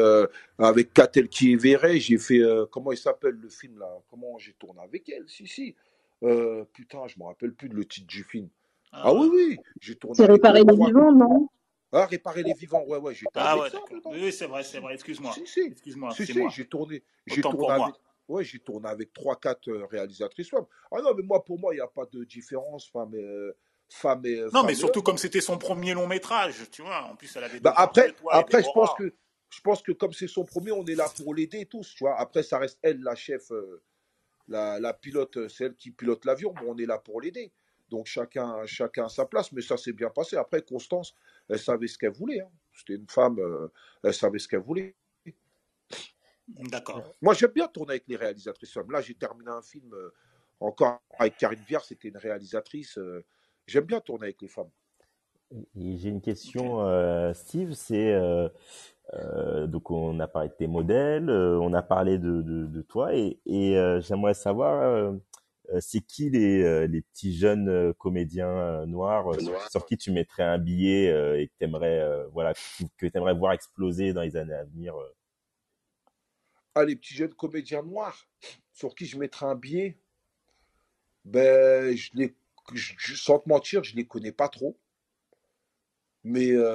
[0.59, 4.83] avec Catel qui est j'ai fait comment il s'appelle le film là, comment j'ai tourné
[4.83, 5.75] avec elle, si si.
[6.21, 8.49] Putain, je me rappelle plus de le titre du film.
[8.93, 10.17] Ah, ah oui, oui, j'ai tourné.
[10.17, 11.49] C'est réparer les vivants, non?
[11.93, 13.69] Ah, réparer les vivants, ouais, ouais, j'ai Ah ouais,
[14.07, 15.33] Oui, c'est vrai, c'est vrai, excuse-moi.
[15.33, 16.13] Si, si, excuse-moi.
[16.13, 17.95] Si, si, j'ai tourné, j'ai tourné avec,
[18.29, 20.67] ouais, j'ai tourné avec 3-4 euh, réalisatrices femmes.
[20.93, 23.57] Ah non, mais moi, pour moi, il n'y a pas de différence, femme et, euh,
[23.89, 27.35] femme et Non, mais surtout comme c'était son premier long métrage, tu vois, en plus,
[27.37, 29.13] elle avait bah, Après, après je pense que,
[29.49, 32.17] je pense que comme c'est son premier, on est là pour l'aider tous, tu vois.
[32.21, 33.83] Après, ça reste elle, la chef, euh,
[34.51, 37.53] la, la pilote, c'est elle qui pilote l'avion, bon, on est là pour l'aider.
[37.89, 40.37] Donc chacun, chacun à sa place, mais ça s'est bien passé.
[40.37, 41.15] Après, Constance,
[41.49, 42.41] elle savait ce qu'elle voulait.
[42.41, 42.51] Hein.
[42.73, 43.69] C'était une femme, euh,
[44.05, 44.95] elle savait ce qu'elle voulait.
[46.49, 47.03] D'accord.
[47.21, 50.11] Moi, j'aime bien tourner avec les réalisatrices Là, j'ai terminé un film euh,
[50.61, 52.99] encore avec Karine Viard, c'était une réalisatrice.
[52.99, 53.25] Euh,
[53.67, 54.71] j'aime bien tourner avec les femmes.
[55.75, 57.73] J'ai une question, euh, Steve.
[57.73, 58.17] C'est
[59.15, 63.41] euh, euh, donc on a parlé de tes modèles, on a parlé de, toi, et,
[63.47, 65.15] et j'aimerais savoir
[65.79, 69.27] c'est qui les, petits jeunes comédiens noirs
[69.71, 71.07] sur, qui tu mettrais un billet
[71.41, 72.55] et que t'aimerais voilà
[72.99, 74.95] que t'aimerais voir exploser dans les années à venir.
[76.75, 78.27] Ah les petits jeunes comédiens noirs
[78.73, 79.99] sur qui je mettrais un billet?
[81.25, 82.35] Ben je les
[82.77, 84.77] sans te mentir, je les connais pas trop.
[86.23, 86.71] Mais euh,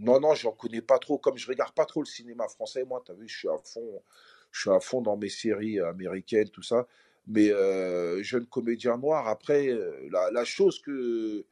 [0.00, 1.18] non, non, j'en connais pas trop.
[1.18, 3.58] Comme je regarde pas trop le cinéma français, moi, tu as vu, je suis à
[3.58, 4.02] fond,
[4.50, 6.86] je suis dans mes séries américaines, tout ça.
[7.26, 11.44] Mais euh, jeune comédien noir, après, euh, la, chose que,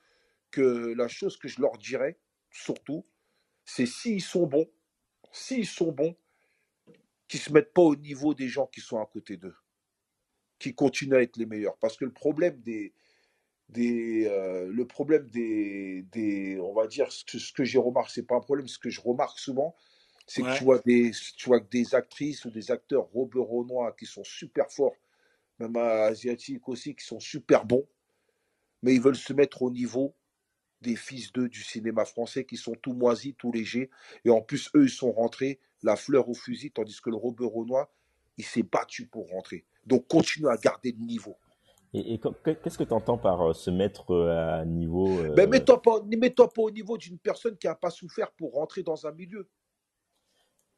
[0.56, 2.18] la chose que je leur dirais,
[2.50, 3.04] surtout,
[3.66, 4.66] c'est s'ils sont bons,
[5.30, 6.16] s'ils sont bons,
[7.28, 9.54] qu'ils se mettent pas au niveau des gens qui sont à côté d'eux,
[10.58, 11.76] qui continuent à être les meilleurs.
[11.76, 12.94] Parce que le problème des,
[13.69, 18.12] des, euh, le problème des, des, on va dire, ce que, ce que j'ai remarqué,
[18.15, 19.74] c'est pas un problème, ce que je remarque souvent,
[20.27, 24.24] c'est que tu vois, des, tu vois des actrices ou des acteurs renois qui sont
[24.24, 24.97] super forts,
[25.59, 27.86] même asiatiques aussi, qui sont super bons,
[28.82, 30.15] mais ils veulent se mettre au niveau
[30.81, 33.90] des fils d'eux du cinéma français qui sont tout moisis, tout légers,
[34.24, 37.90] et en plus, eux, ils sont rentrés la fleur au fusil, tandis que le renois
[38.39, 39.65] il s'est battu pour rentrer.
[39.85, 41.36] Donc, continue à garder le niveau.
[41.94, 45.35] Et, qu'est-ce que tu entends par euh, se mettre euh, à niveau euh...
[45.35, 49.06] Ben, mets-toi pas, pas au niveau d'une personne qui n'a pas souffert pour rentrer dans
[49.06, 49.48] un milieu.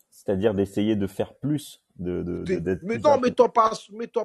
[0.09, 1.82] C'est-à-dire d'essayer de faire plus.
[1.97, 3.73] De, de, mais non, mets-toi pas,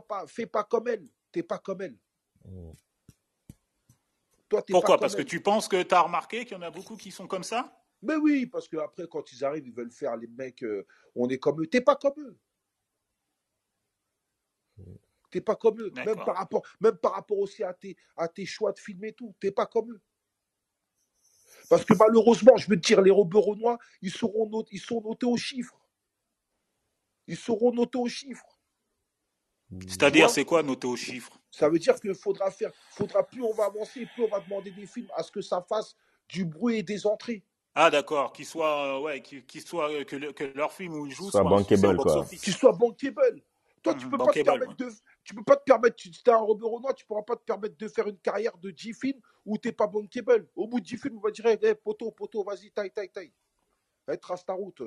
[0.08, 1.08] pas, fais pas comme elle.
[1.32, 1.98] T'es pas comme elle.
[2.46, 2.72] Mmh.
[4.48, 4.98] Toi, Pourquoi?
[5.00, 7.28] Parce que tu penses que tu as remarqué qu'il y en a beaucoup qui sont
[7.28, 7.76] comme ça?
[8.02, 10.86] Mais oui, parce qu'après, quand ils arrivent, ils veulent faire les mecs, euh,
[11.16, 11.68] on est comme eux.
[11.68, 12.38] T'es pas comme eux.
[15.32, 15.92] T'es pas comme eux.
[15.96, 19.14] Même par, rapport, même par rapport aussi à tes, à tes choix de film et
[19.14, 19.34] tout.
[19.40, 20.02] T'es pas comme eux.
[21.70, 25.26] Parce que malheureusement, je veux te dire, les Renois, ils, seront notés, ils sont notés
[25.26, 25.80] aux chiffres.
[27.28, 28.60] Ils seront notés aux chiffres.
[29.88, 31.40] C'est-à-dire, c'est quoi noter aux chiffres?
[31.50, 34.72] Ça veut dire qu'il faudra faire, faudra plus on va avancer, plus on va demander
[34.72, 35.96] des films à ce que ça fasse
[36.30, 37.44] du bruit et des entrées.
[37.74, 41.12] Ah d'accord, qu'ils soient, euh, ouais, qu'ils soient, euh, que, que, leur film où ils
[41.14, 42.26] jouent soit, bankable, quoi.
[42.26, 43.42] Qu'ils soient bankable.
[43.84, 44.90] Toi, tu peux pas te permettre de,
[45.26, 47.76] tu peux pas te permettre, tu es un Robert Renoir, tu pourras pas te permettre
[47.78, 50.48] de faire une carrière de 10 films où t'es pas bankable.
[50.56, 53.32] Au bout de 10 films, on va dire, hey, poteau, poteau, vas-y, taille, taille, taille.
[54.22, 54.82] trace ta route.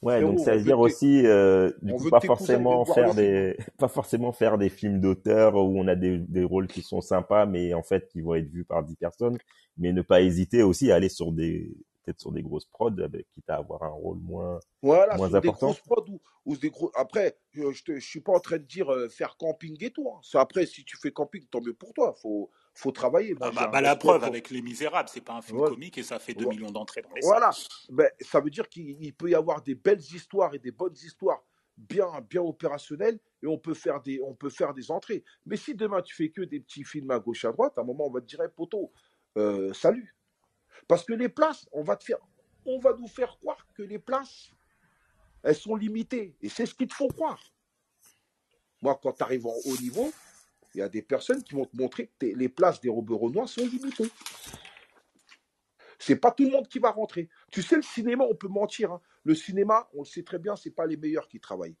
[0.00, 4.32] Ouais, donc ça veut dire aussi, euh, du coup, pas forcément faire des, pas forcément
[4.32, 7.82] faire des films d'auteur où on a des, des rôles qui sont sympas, mais en
[7.82, 9.38] fait qui vont être vus par 10 personnes,
[9.76, 13.28] mais ne pas hésiter aussi à aller sur des, peut-être sur des grosses prods, avec,
[13.30, 15.66] quitte à avoir un rôle moins, voilà, moins sur important.
[15.68, 16.90] Des grosses prods ou, des gros...
[16.94, 20.08] Après, je, ne suis pas en train de dire euh, faire camping et tout.
[20.08, 20.20] Hein.
[20.34, 22.14] Après, si tu fais camping, tant mieux pour toi.
[22.20, 23.34] Faut, faut travailler.
[23.40, 26.18] ah bah, bah la preuve avec Les Misérables, c'est pas un film comique et ça
[26.18, 27.50] fait 2 millions d'entrées dans les Voilà.
[27.90, 31.42] Ben, ça veut dire qu'il peut y avoir des belles histoires et des bonnes histoires
[31.76, 35.24] bien, bien opérationnelles et on peut faire des, on peut faire des entrées.
[35.46, 37.84] Mais si demain tu fais que des petits films à gauche à droite, à un
[37.84, 38.92] moment on va te dire, poteau,
[39.36, 40.14] euh, salut.
[40.88, 42.18] Parce que les places, on va te faire,
[42.64, 44.50] on va nous faire croire que les places,
[45.42, 46.36] elles sont limitées.
[46.40, 47.42] Et c'est ce qu'ils te font croire.
[48.82, 50.12] Moi, quand tu arrives en haut niveau,
[50.74, 53.66] il y a des personnes qui vont te montrer que les places des Renois sont
[53.66, 54.10] limitées.
[55.98, 57.28] C'est pas tout le monde qui va rentrer.
[57.50, 58.92] Tu sais, le cinéma, on peut mentir.
[58.92, 59.02] Hein.
[59.22, 61.76] Le cinéma, on le sait très bien, c'est pas les meilleurs qui travaillent.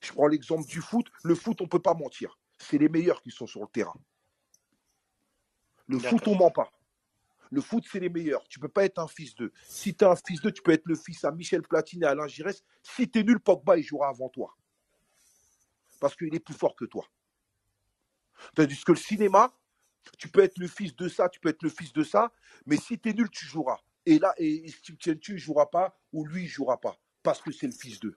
[0.00, 1.08] Je prends l'exemple du foot.
[1.24, 2.38] Le foot, on peut pas mentir.
[2.58, 3.98] C'est les meilleurs qui sont sur le terrain.
[5.88, 6.70] Le foot, on ment pas.
[7.50, 8.46] Le foot, c'est les meilleurs.
[8.48, 9.52] Tu peux pas être un fils d'eux.
[9.64, 12.06] Si tu es un fils d'eux, tu peux être le fils à Michel Platine et
[12.06, 12.62] Alain Giresse.
[12.82, 14.56] Si tu es nul, Pogba, il jouera avant toi.
[16.00, 17.06] Parce qu'il est plus fort que toi.
[18.54, 19.52] Tandis que le cinéma,
[20.16, 22.32] tu peux être le fils de ça, tu peux être le fils de ça,
[22.66, 23.78] mais si tu es nul, tu joueras.
[24.06, 26.96] Et là, et, si tu ne joueras pas, ou lui, il jouera pas.
[27.22, 28.16] Parce que c'est le fils d'eux.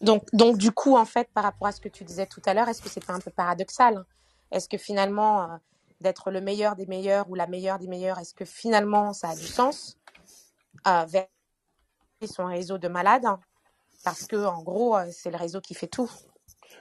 [0.00, 2.68] Donc, du coup, en fait, par rapport à ce que tu disais tout à l'heure,
[2.68, 4.04] est-ce que c'est pas un peu paradoxal
[4.50, 5.56] Est-ce que finalement, euh,
[6.04, 9.36] d'être le meilleur des meilleurs ou la meilleure des meilleurs, est-ce que finalement ça a
[9.36, 9.98] du sens
[10.86, 11.26] euh, vers
[12.24, 13.26] son réseau de malades?
[14.04, 16.10] Parce que en gros, euh, c'est le réseau qui fait tout.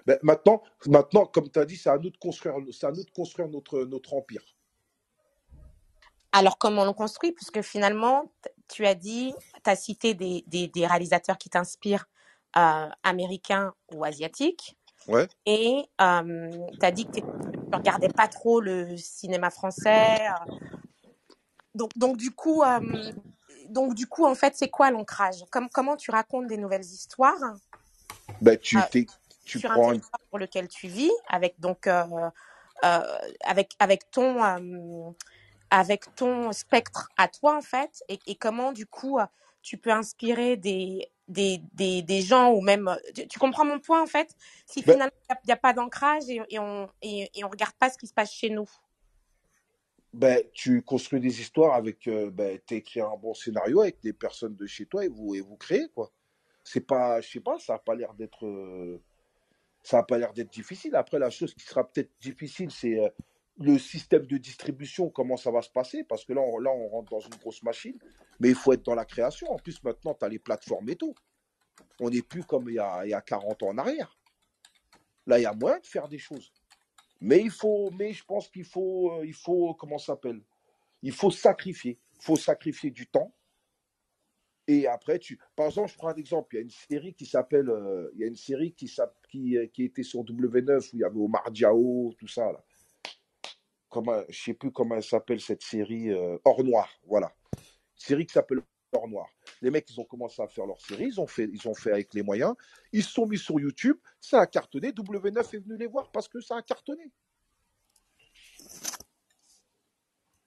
[0.06, 3.04] Ben, maintenant, maintenant, comme tu as dit, c'est à nous de construire, c'est à nous
[3.04, 4.44] de construire notre, notre empire.
[6.32, 7.32] Alors, comment on le construit?
[7.32, 8.32] Puisque finalement,
[8.68, 9.34] tu as dit,
[9.64, 12.08] tu as cité des, des, des réalisateurs qui t'inspirent,
[12.58, 14.78] euh, américains ou asiatiques.
[15.08, 15.28] Ouais.
[15.46, 16.50] Et euh,
[16.80, 20.28] tu as dit que tu ne regardais pas trop le cinéma français.
[20.28, 20.54] euh.
[21.76, 23.12] Donc, donc, du coup, euh,
[23.70, 25.44] donc, du coup, en fait, c'est quoi l'ancrage?
[25.52, 27.56] Comme, Comment tu racontes des nouvelles histoires?
[28.42, 28.82] Ben, tu, Euh,
[29.46, 32.04] tu sur prends territoire pour lequel tu vis, avec donc euh,
[33.44, 35.16] avec avec ton
[35.70, 39.20] avec ton spectre à toi en fait et, et comment du coup
[39.62, 42.96] tu peux inspirer des des, des, des gens ou même
[43.30, 44.36] tu, comprends mon point en fait?
[44.66, 47.74] Si ben finalement il n'y a, pas d'ancrage et, et, on et, et on regarde
[47.74, 48.70] pas ce qui se passe chez nous
[50.14, 54.14] ben, tu construis des histoires avec, euh, ben, tu écris un bon scénario avec des
[54.14, 56.12] personnes de chez toi et vous, et vous créez, quoi.
[56.64, 59.02] C'est pas, je sais pas, ça a pas l'air d'être, euh,
[59.82, 60.96] ça a pas l'air d'être difficile.
[60.96, 63.10] Après, la chose qui sera peut-être difficile, c'est euh,
[63.58, 66.88] le système de distribution, comment ça va se passer, parce que là, on, là, on
[66.88, 67.98] rentre dans une grosse machine,
[68.40, 69.52] mais il faut être dans la création.
[69.52, 71.14] En plus, maintenant, tu as les plateformes et tout.
[72.00, 74.18] On n'est plus comme il y, a, il y a 40 ans en arrière.
[75.28, 76.52] Là, il y a moyen de faire des choses.
[77.22, 80.42] Mais il faut, mais je pense qu'il faut, euh, il faut, comment s'appelle?
[81.02, 82.00] Il faut sacrifier.
[82.16, 83.34] Il faut sacrifier du temps.
[84.68, 86.56] Et après, tu, par exemple, je prends un exemple.
[86.56, 88.92] Il y a une série qui s'appelle, euh, il y a une série qui,
[89.30, 92.64] qui, euh, qui était sur W9 où il y avait Omar Diao, tout ça là.
[93.94, 96.12] Comment, je sais plus comment elle s'appelle cette série.
[96.44, 97.32] Hors Noir, voilà.
[97.54, 97.60] Une
[97.96, 98.62] série qui s'appelle
[98.92, 99.28] Hors Noir.
[99.62, 101.92] Les mecs, ils ont commencé à faire leur série, ils ont fait, ils ont fait
[101.92, 102.56] avec les moyens.
[102.92, 104.92] Ils se sont mis sur YouTube, ça a cartonné.
[104.92, 107.12] W9 est venu les voir parce que ça a cartonné.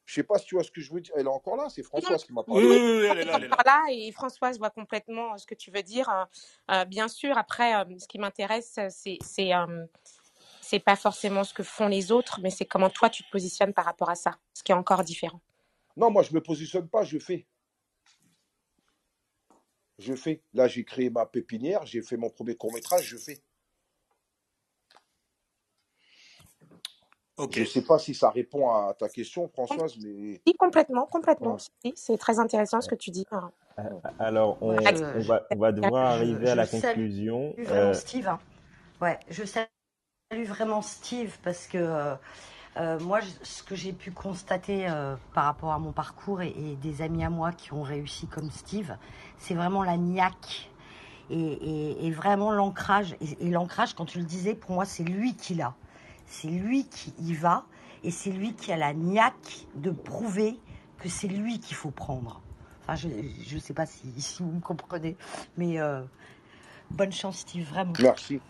[0.06, 1.12] Je sais pas si tu vois ce que je veux dire.
[1.16, 2.64] Elle est encore là, c'est Françoise qui m'a parlé.
[2.64, 3.84] Oui, oui, elle est là, elle est là.
[3.90, 6.08] Et Françoise voit complètement ce que tu veux dire.
[6.08, 6.24] Euh,
[6.70, 9.50] euh, bien sûr, après, euh, ce qui m'intéresse, c'est
[10.68, 13.72] c'est pas forcément ce que font les autres, mais c'est comment toi tu te positionnes
[13.72, 15.40] par rapport à ça, ce qui est encore différent.
[15.96, 17.46] Non, moi je me positionne pas, je fais
[19.98, 20.42] je fais.
[20.52, 23.38] Là, j'ai créé ma pépinière, j'ai fait mon premier court métrage, je fais.
[27.38, 30.40] Je ne sais pas si ça répond à ta question, Françoise, mais.
[30.46, 31.58] Oui, complètement, complètement.
[31.94, 33.26] c'est très intéressant ce que tu dis.
[33.78, 33.82] Euh,
[34.18, 37.54] alors, on, va, on va, devoir arriver à la conclusion.
[37.58, 38.26] Vraiment euh, Steve.
[38.26, 38.40] Hein.
[39.02, 39.66] Ouais, je salue
[40.44, 42.14] vraiment Steve parce que euh,
[42.76, 47.00] euh, moi, ce que j'ai pu constater euh, par rapport à mon parcours et, des
[47.02, 48.96] amis à moi qui ont réussi comme Steve,
[49.38, 50.70] c'est vraiment la niaque
[51.30, 53.16] et, vraiment l'ancrage.
[53.40, 55.74] Et, l'ancrage, quand tu le disais, pour moi, c'est lui qui l'a.
[56.26, 57.64] C'est lui qui y va
[58.02, 60.58] et c'est lui qui a la niaque de prouver
[60.98, 62.40] que c'est lui qu'il faut prendre.
[62.82, 65.16] Enfin, je ne sais pas si, vous me comprenez,
[65.56, 65.78] mais
[66.90, 67.92] bonne chance, Steve, vraiment.
[68.00, 68.40] Merci.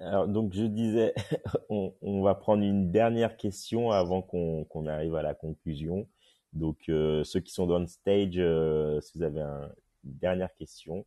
[0.00, 1.14] Alors, donc je disais,
[1.68, 6.08] on, on, va prendre une dernière question avant qu'on arrive à la conclusion.
[6.52, 9.72] Donc euh, ceux qui sont dans le stage, euh, si vous avez un,
[10.04, 11.06] une dernière question,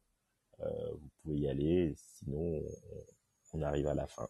[0.62, 1.94] euh, vous pouvez y aller.
[1.98, 2.64] Sinon,
[3.54, 4.28] on, on, arrive à la fin.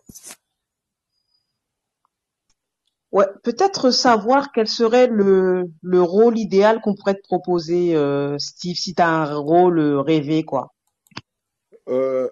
[3.12, 8.76] Ouais, peut-être savoir quel serait le, le rôle idéal qu'on pourrait te proposer, euh, Steve,
[8.76, 10.74] si tu as un rôle rêvé, quoi.
[11.88, 12.28] Euh,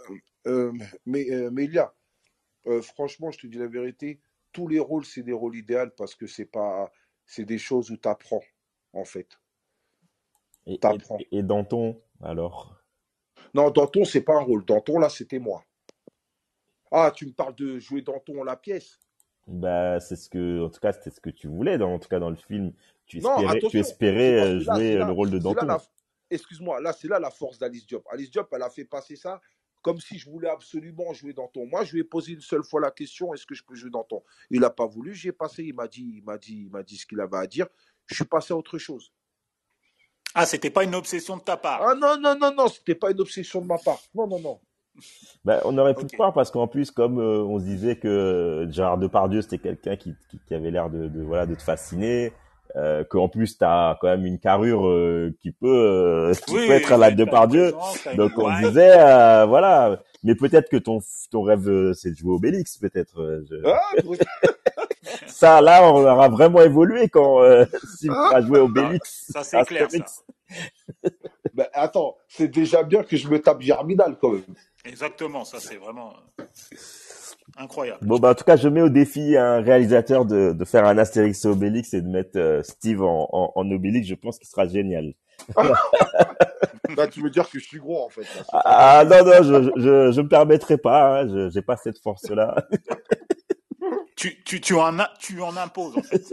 [1.05, 1.93] mais, mais il y a,
[2.67, 4.19] euh, franchement, je te dis la vérité,
[4.51, 6.91] tous les rôles, c'est des rôles idéaux parce que c'est pas,
[7.25, 8.43] c'est des choses où tu apprends,
[8.93, 9.39] en fait.
[10.65, 11.17] Et, T'apprends.
[11.19, 12.79] Et, et Danton, alors?
[13.53, 14.65] Non, Danton, c'est pas un rôle.
[14.65, 15.63] Danton, là, c'était moi.
[16.91, 18.99] Ah, tu me parles de jouer Danton la pièce?
[19.47, 22.07] Bah, c'est ce que, en tout cas, c'était ce que tu voulais, dans, en tout
[22.07, 22.73] cas, dans le film.
[23.05, 25.77] Tu espérais, tu espérais euh, jouer le rôle de Danton.
[26.29, 28.07] Excuse-moi, là, c'est là la force d'Alice Diop.
[28.09, 29.41] Alice Diop, elle a fait passer ça
[29.83, 31.67] comme si je voulais absolument jouer Danton.
[31.67, 33.91] Moi, je lui ai posé une seule fois la question est-ce que je peux jouer
[33.91, 35.13] Danton Il n'a pas voulu.
[35.13, 35.63] J'ai passé.
[35.63, 37.67] Il m'a dit, il m'a dit, il m'a dit ce qu'il avait à dire.
[38.07, 39.11] Je suis passé à autre chose.
[40.33, 41.81] Ah, c'était pas une obsession de ta part.
[41.83, 43.99] Ah non non non non, c'était pas une obsession de ma part.
[44.15, 44.59] Non non non.
[45.45, 48.97] Ben, on aurait pu croire parce qu'en plus, comme euh, on se disait que Gérard
[48.97, 50.15] Depardieu c'était quelqu'un qui,
[50.47, 52.31] qui, avait l'air de, de, voilà de te fasciner,
[52.75, 56.71] euh, qu'en plus tu as quand même une carrure euh, qui peut euh, qui peut
[56.71, 57.73] être à la Depardieu.
[58.15, 60.99] Donc on disait euh, voilà, mais peut-être que ton
[61.31, 63.43] ton rêve c'est de jouer Obélix peut-être.
[63.65, 63.79] Ah,
[65.27, 67.41] ça là on aura vraiment évolué quand
[67.97, 69.31] si tu as joué Obélix.
[69.31, 70.05] Ça, c'est clair ça.
[71.53, 74.43] ben, attends, c'est déjà bien que je me tape Germinal quand même.
[74.85, 76.13] Exactement, ça c'est vraiment
[77.57, 77.99] Incroyable.
[78.01, 80.97] Bon, bah, en tout cas, je mets au défi un réalisateur de, de faire un
[80.97, 84.07] Astérix et Obélix et de mettre euh, Steve en, en, en, Obélix.
[84.07, 85.13] Je pense qu'il sera génial.
[86.95, 88.25] bah, tu veux dire que je suis gros, en fait.
[88.51, 91.21] ah, non, non, je, je, je me permettrai pas.
[91.21, 92.55] Hein, je, j'ai pas cette force-là.
[94.15, 96.23] tu, tu, tu en, tu en imposes, en fait.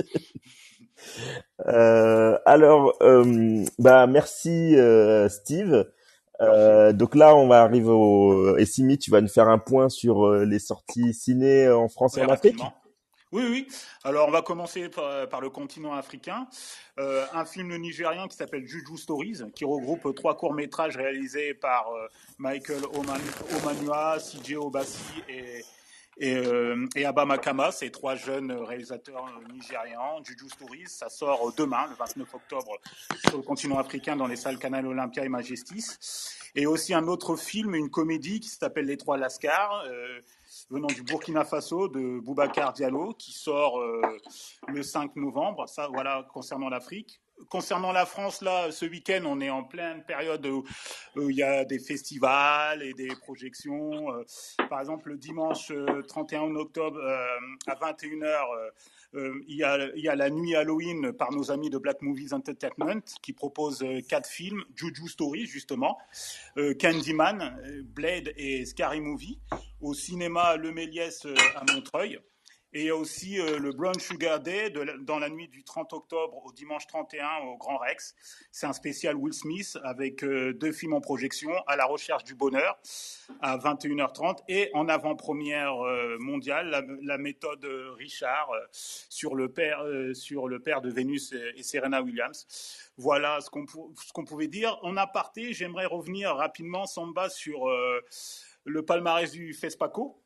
[1.67, 5.87] Euh, alors, euh, bah, merci, euh, Steve.
[6.41, 8.57] Euh, donc là, on va arriver au.
[8.57, 12.17] Et Simi, tu vas nous faire un point sur euh, les sorties ciné en France
[12.17, 12.61] et en Afrique.
[13.33, 13.69] Oui, oui.
[14.03, 16.49] Alors, on va commencer par, le continent africain.
[16.99, 22.09] Euh, un film nigérien qui s'appelle Juju Stories, qui regroupe trois courts-métrages réalisés par euh,
[22.39, 23.21] Michael Oman
[23.57, 24.99] Omanua, CJ Obasi
[25.29, 25.63] et,
[26.21, 27.07] et, euh, et
[27.73, 30.23] ces trois jeunes réalisateurs nigérians.
[30.23, 32.79] Juju Stories, ça sort demain, le 29 octobre,
[33.27, 35.97] sur le continent africain dans les salles Canal Olympia et Majestis.
[36.55, 40.21] Et aussi un autre film, une comédie qui s'appelle Les Trois Lascars, euh,
[40.69, 44.03] venant du Burkina Faso de Boubacar Diallo, qui sort euh,
[44.69, 45.69] le 5 novembre.
[45.69, 50.45] Ça, voilà, concernant l'Afrique concernant la France, là, ce week-end, on est en pleine période
[50.47, 50.65] où,
[51.17, 54.13] il y a des festivals et des projections.
[54.13, 54.25] Euh,
[54.69, 55.73] par exemple, le dimanche
[56.09, 57.27] 31 euh, octobre euh,
[57.67, 58.71] à 21h,
[59.49, 59.65] il, y
[60.09, 64.63] a, la nuit Halloween par nos amis de Black Movies Entertainment qui propose quatre films,
[64.77, 65.99] Juju Story justement,
[66.79, 69.41] Candyman, Blade et Scary Movie,
[69.81, 71.27] au cinéma Le Méliès
[71.57, 72.21] à Montreuil.
[72.73, 75.93] Et il y a aussi euh, le Brown Sugar Day dans la nuit du 30
[75.93, 78.15] octobre au dimanche 31 au Grand Rex.
[78.53, 82.37] C'est un spécial Will Smith avec euh, deux films en projection, À la recherche du
[82.37, 82.79] bonheur
[83.41, 87.67] à 21h30 et en avant-première euh, mondiale, la, méthode
[87.99, 89.85] Richard sur, le père,
[90.15, 92.47] sur le père de Vénus et, Serena Williams.
[92.97, 93.67] Voilà ce qu'on,
[94.15, 94.79] qu'on pouvait dire.
[94.83, 97.69] En aparté, j'aimerais revenir rapidement, Samba, sur
[98.65, 100.20] le palmarès du FESPACO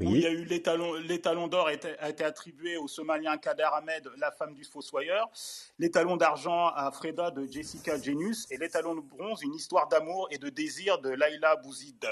[0.00, 4.32] où il y a eu l'étalon d'or a été attribué au Somalien Kader Ahmed, la
[4.32, 5.30] femme du fossoyeur,
[5.78, 10.38] l'étalon d'argent à Freda de Jessica Genius et l'étalon de bronze, une histoire d'amour et
[10.38, 12.04] de désir de Laila Bouzid,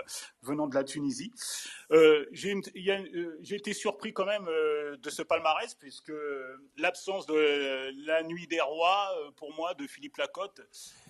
[0.43, 1.33] venant de la Tunisie.
[1.91, 6.13] Euh, euh, j'ai été surpris quand même euh, de ce palmarès, puisque
[6.77, 10.61] l'absence de La Nuit des Rois, pour moi, de Philippe Lacotte,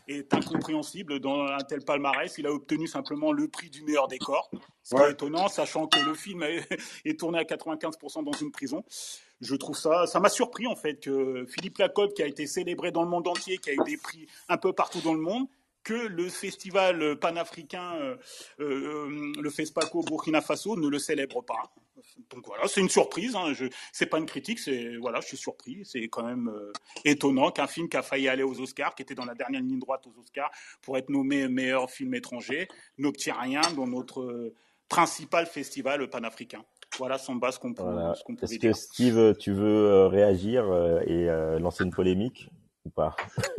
[0.09, 2.37] est incompréhensible dans un tel palmarès.
[2.39, 4.51] Il a obtenu simplement le prix du meilleur décor.
[4.83, 6.43] Ce qui est étonnant, sachant que le film
[7.05, 8.85] est tourné à 95% dans une prison.
[9.41, 12.93] Je trouve ça, ça m'a surpris en fait que Philippe Lacotte, qui a été célébré
[12.93, 15.47] dans le monde entier, qui a eu des prix un peu partout dans le monde,
[15.85, 18.17] que le festival panafricain, euh,
[18.61, 21.73] euh, le FESPACO Burkina Faso, ne le célèbre pas.
[22.31, 23.37] Donc voilà, c'est une surprise.
[23.37, 23.53] Hein.
[23.53, 25.81] Je, c'est pas une critique, c'est voilà, je suis surpris.
[25.85, 26.73] C'est quand même euh,
[27.05, 29.79] étonnant qu'un film qui a failli aller aux Oscars, qui était dans la dernière ligne
[29.79, 30.51] droite aux Oscars
[30.83, 32.69] pour être nommé meilleur film étranger,
[32.99, 34.53] n'obtient rien dans notre
[34.89, 36.65] principal festival panafricain.
[36.99, 38.15] Voilà, sans base qu'on peut, voilà.
[38.15, 40.65] ce qu'on Est-ce que Steve, tu veux réagir
[41.07, 41.27] et
[41.59, 42.51] lancer une polémique
[42.85, 43.17] ou pas?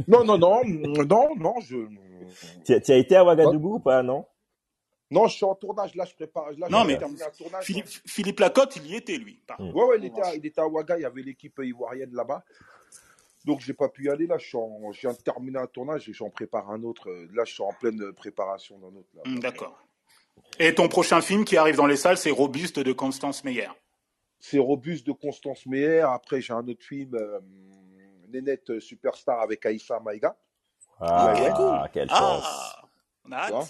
[0.07, 1.77] Non, non, non, non, non, je.
[2.65, 4.25] Tu as été à Ouagadougou ou pas, non?
[5.11, 6.51] Non, je suis en tournage, là, je prépare.
[6.57, 9.39] Là, non, mais tournage, Philippe, Philippe, Lacotte, il y était, lui.
[9.59, 12.13] Oui, Ouais, ouais, il était, à, il était à Ouaga, il y avait l'équipe ivoirienne
[12.13, 12.43] là-bas.
[13.45, 14.25] Donc, j'ai pas pu y aller.
[14.25, 17.11] Là, je, suis en, je viens de terminer un tournage et j'en prépare un autre.
[17.33, 19.09] Là, je suis en pleine préparation d'un autre.
[19.25, 19.77] Hum, d'accord.
[20.59, 23.69] Et ton prochain film qui arrive dans les salles, c'est Robuste de Constance Meyer.
[24.39, 25.99] C'est Robuste de Constance Meyer.
[25.99, 27.13] Après, j'ai un autre film.
[27.15, 27.39] Euh,
[28.29, 30.35] Nénette euh, Superstar avec Aïssa Maïga.
[30.99, 32.75] Ah, ah quelle chance.
[33.31, 33.63] Ah,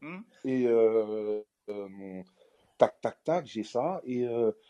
[0.00, 0.20] hmm.
[0.44, 2.22] Et euh, euh,
[2.76, 4.00] tac, tac, tac, j'ai ça.
[4.04, 4.26] Et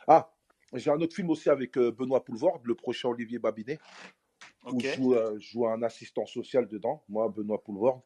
[0.06, 0.30] ah,
[0.74, 3.78] j'ai un autre film aussi avec Benoît Poulvord, le prochain Olivier Babinet,
[4.66, 8.02] où je joue, un assistant social dedans, moi, Benoît Poulvord.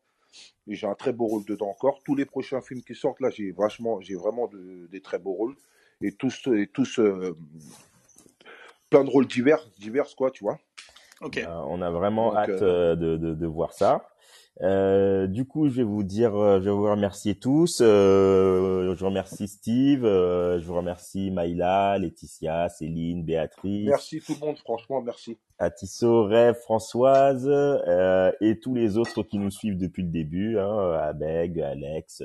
[0.66, 2.02] Et j'ai un très beau rôle dedans encore.
[2.04, 4.48] Tous les prochains films qui sortent, là, j'ai vachement, j'ai vraiment
[4.90, 5.56] des très beaux rôles.
[6.00, 7.00] Et tous, et tous
[8.92, 10.58] plein de rôles divers, divers, quoi, tu vois.
[11.22, 14.08] Euh, on a vraiment hâte euh, de, de, de, voir ça.
[14.60, 17.80] Euh, du coup, je vais vous dire, je vais vous remercier tous.
[17.80, 23.88] Euh, je remercie Steve, je vous remercie Maïla, Laetitia, Céline, Béatrice.
[23.88, 25.38] Merci tout le monde, franchement, merci.
[25.58, 27.48] Atisso, Rêve, Françoise
[28.40, 32.22] et tous les autres qui nous suivent depuis le début, hein, Abeg, Alex,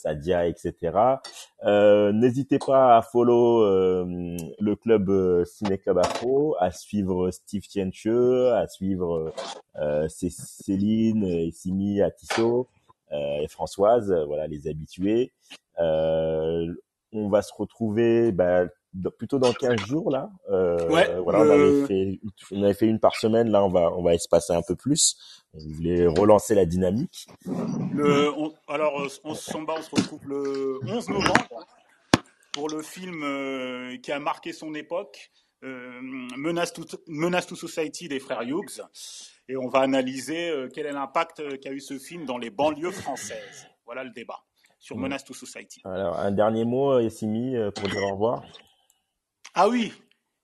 [0.00, 1.20] Sadia, etc.
[1.64, 7.62] Euh, N'hésitez pas à follow euh, le club euh, Ciné Club Afro, à suivre Steve
[7.62, 9.32] Tienche, à suivre
[9.76, 12.68] euh, Céline, et Simi, Atisso
[13.12, 15.32] et Françoise, voilà les habitués.
[15.78, 18.66] on va se retrouver bah,
[19.18, 20.30] plutôt dans 15 jours là.
[20.50, 22.20] Euh, ouais, voilà, on avait fait,
[22.52, 23.50] on avait fait une par semaine.
[23.50, 25.16] Là, on va, on va espacer un peu plus.
[25.54, 27.26] On voulait relancer la dynamique.
[27.92, 28.94] Le, on, alors,
[29.24, 29.52] on, se
[29.94, 31.66] retrouve le 11 novembre
[32.52, 35.30] pour le film euh, qui a marqué son époque,
[35.64, 36.00] euh,
[36.36, 38.82] Menace, to, Menace to Society des frères Hughes.
[39.48, 42.92] Et on va analyser euh, quel est l'impact qu'a eu ce film dans les banlieues
[42.92, 43.66] françaises.
[43.84, 44.38] Voilà le débat
[44.78, 44.96] sur.
[44.96, 45.80] Menace to Society.
[45.84, 48.44] Alors, un dernier mot, Yassimi, pour dire au revoir.
[49.54, 49.92] Ah oui,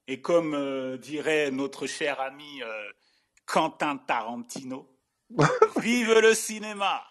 [0.09, 2.91] et comme euh, dirait notre cher ami euh,
[3.47, 4.89] Quentin Tarantino,
[5.81, 7.03] vive le cinéma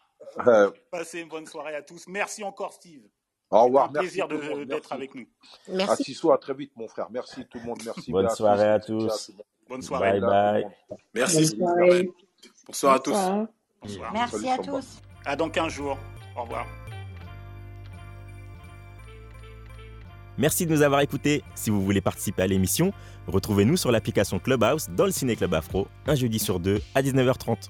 [0.91, 2.07] Passez une bonne soirée à tous.
[2.07, 3.01] Merci encore Steve.
[3.49, 3.89] Au revoir.
[3.89, 5.27] Un plaisir d'être avec nous.
[5.67, 6.17] Merci.
[6.31, 7.07] À très vite mon frère.
[7.11, 7.81] Merci tout le monde.
[7.85, 8.11] Merci.
[8.11, 9.31] Bonne soirée à tous.
[9.69, 10.19] Bonne soirée.
[10.19, 10.65] Bye bye.
[11.13, 11.57] Merci.
[12.67, 13.17] Bonsoir à tous.
[13.81, 14.13] Bonsoir.
[14.13, 15.01] Merci à tous.
[15.25, 15.97] À dans 15 jours.
[16.35, 16.65] Au revoir.
[20.37, 21.43] Merci de nous avoir écoutés.
[21.55, 22.91] Si vous voulez participer à l'émission,
[23.27, 27.69] retrouvez-nous sur l'application Clubhouse dans le Ciné Club Afro, un jeudi sur deux à 19h30.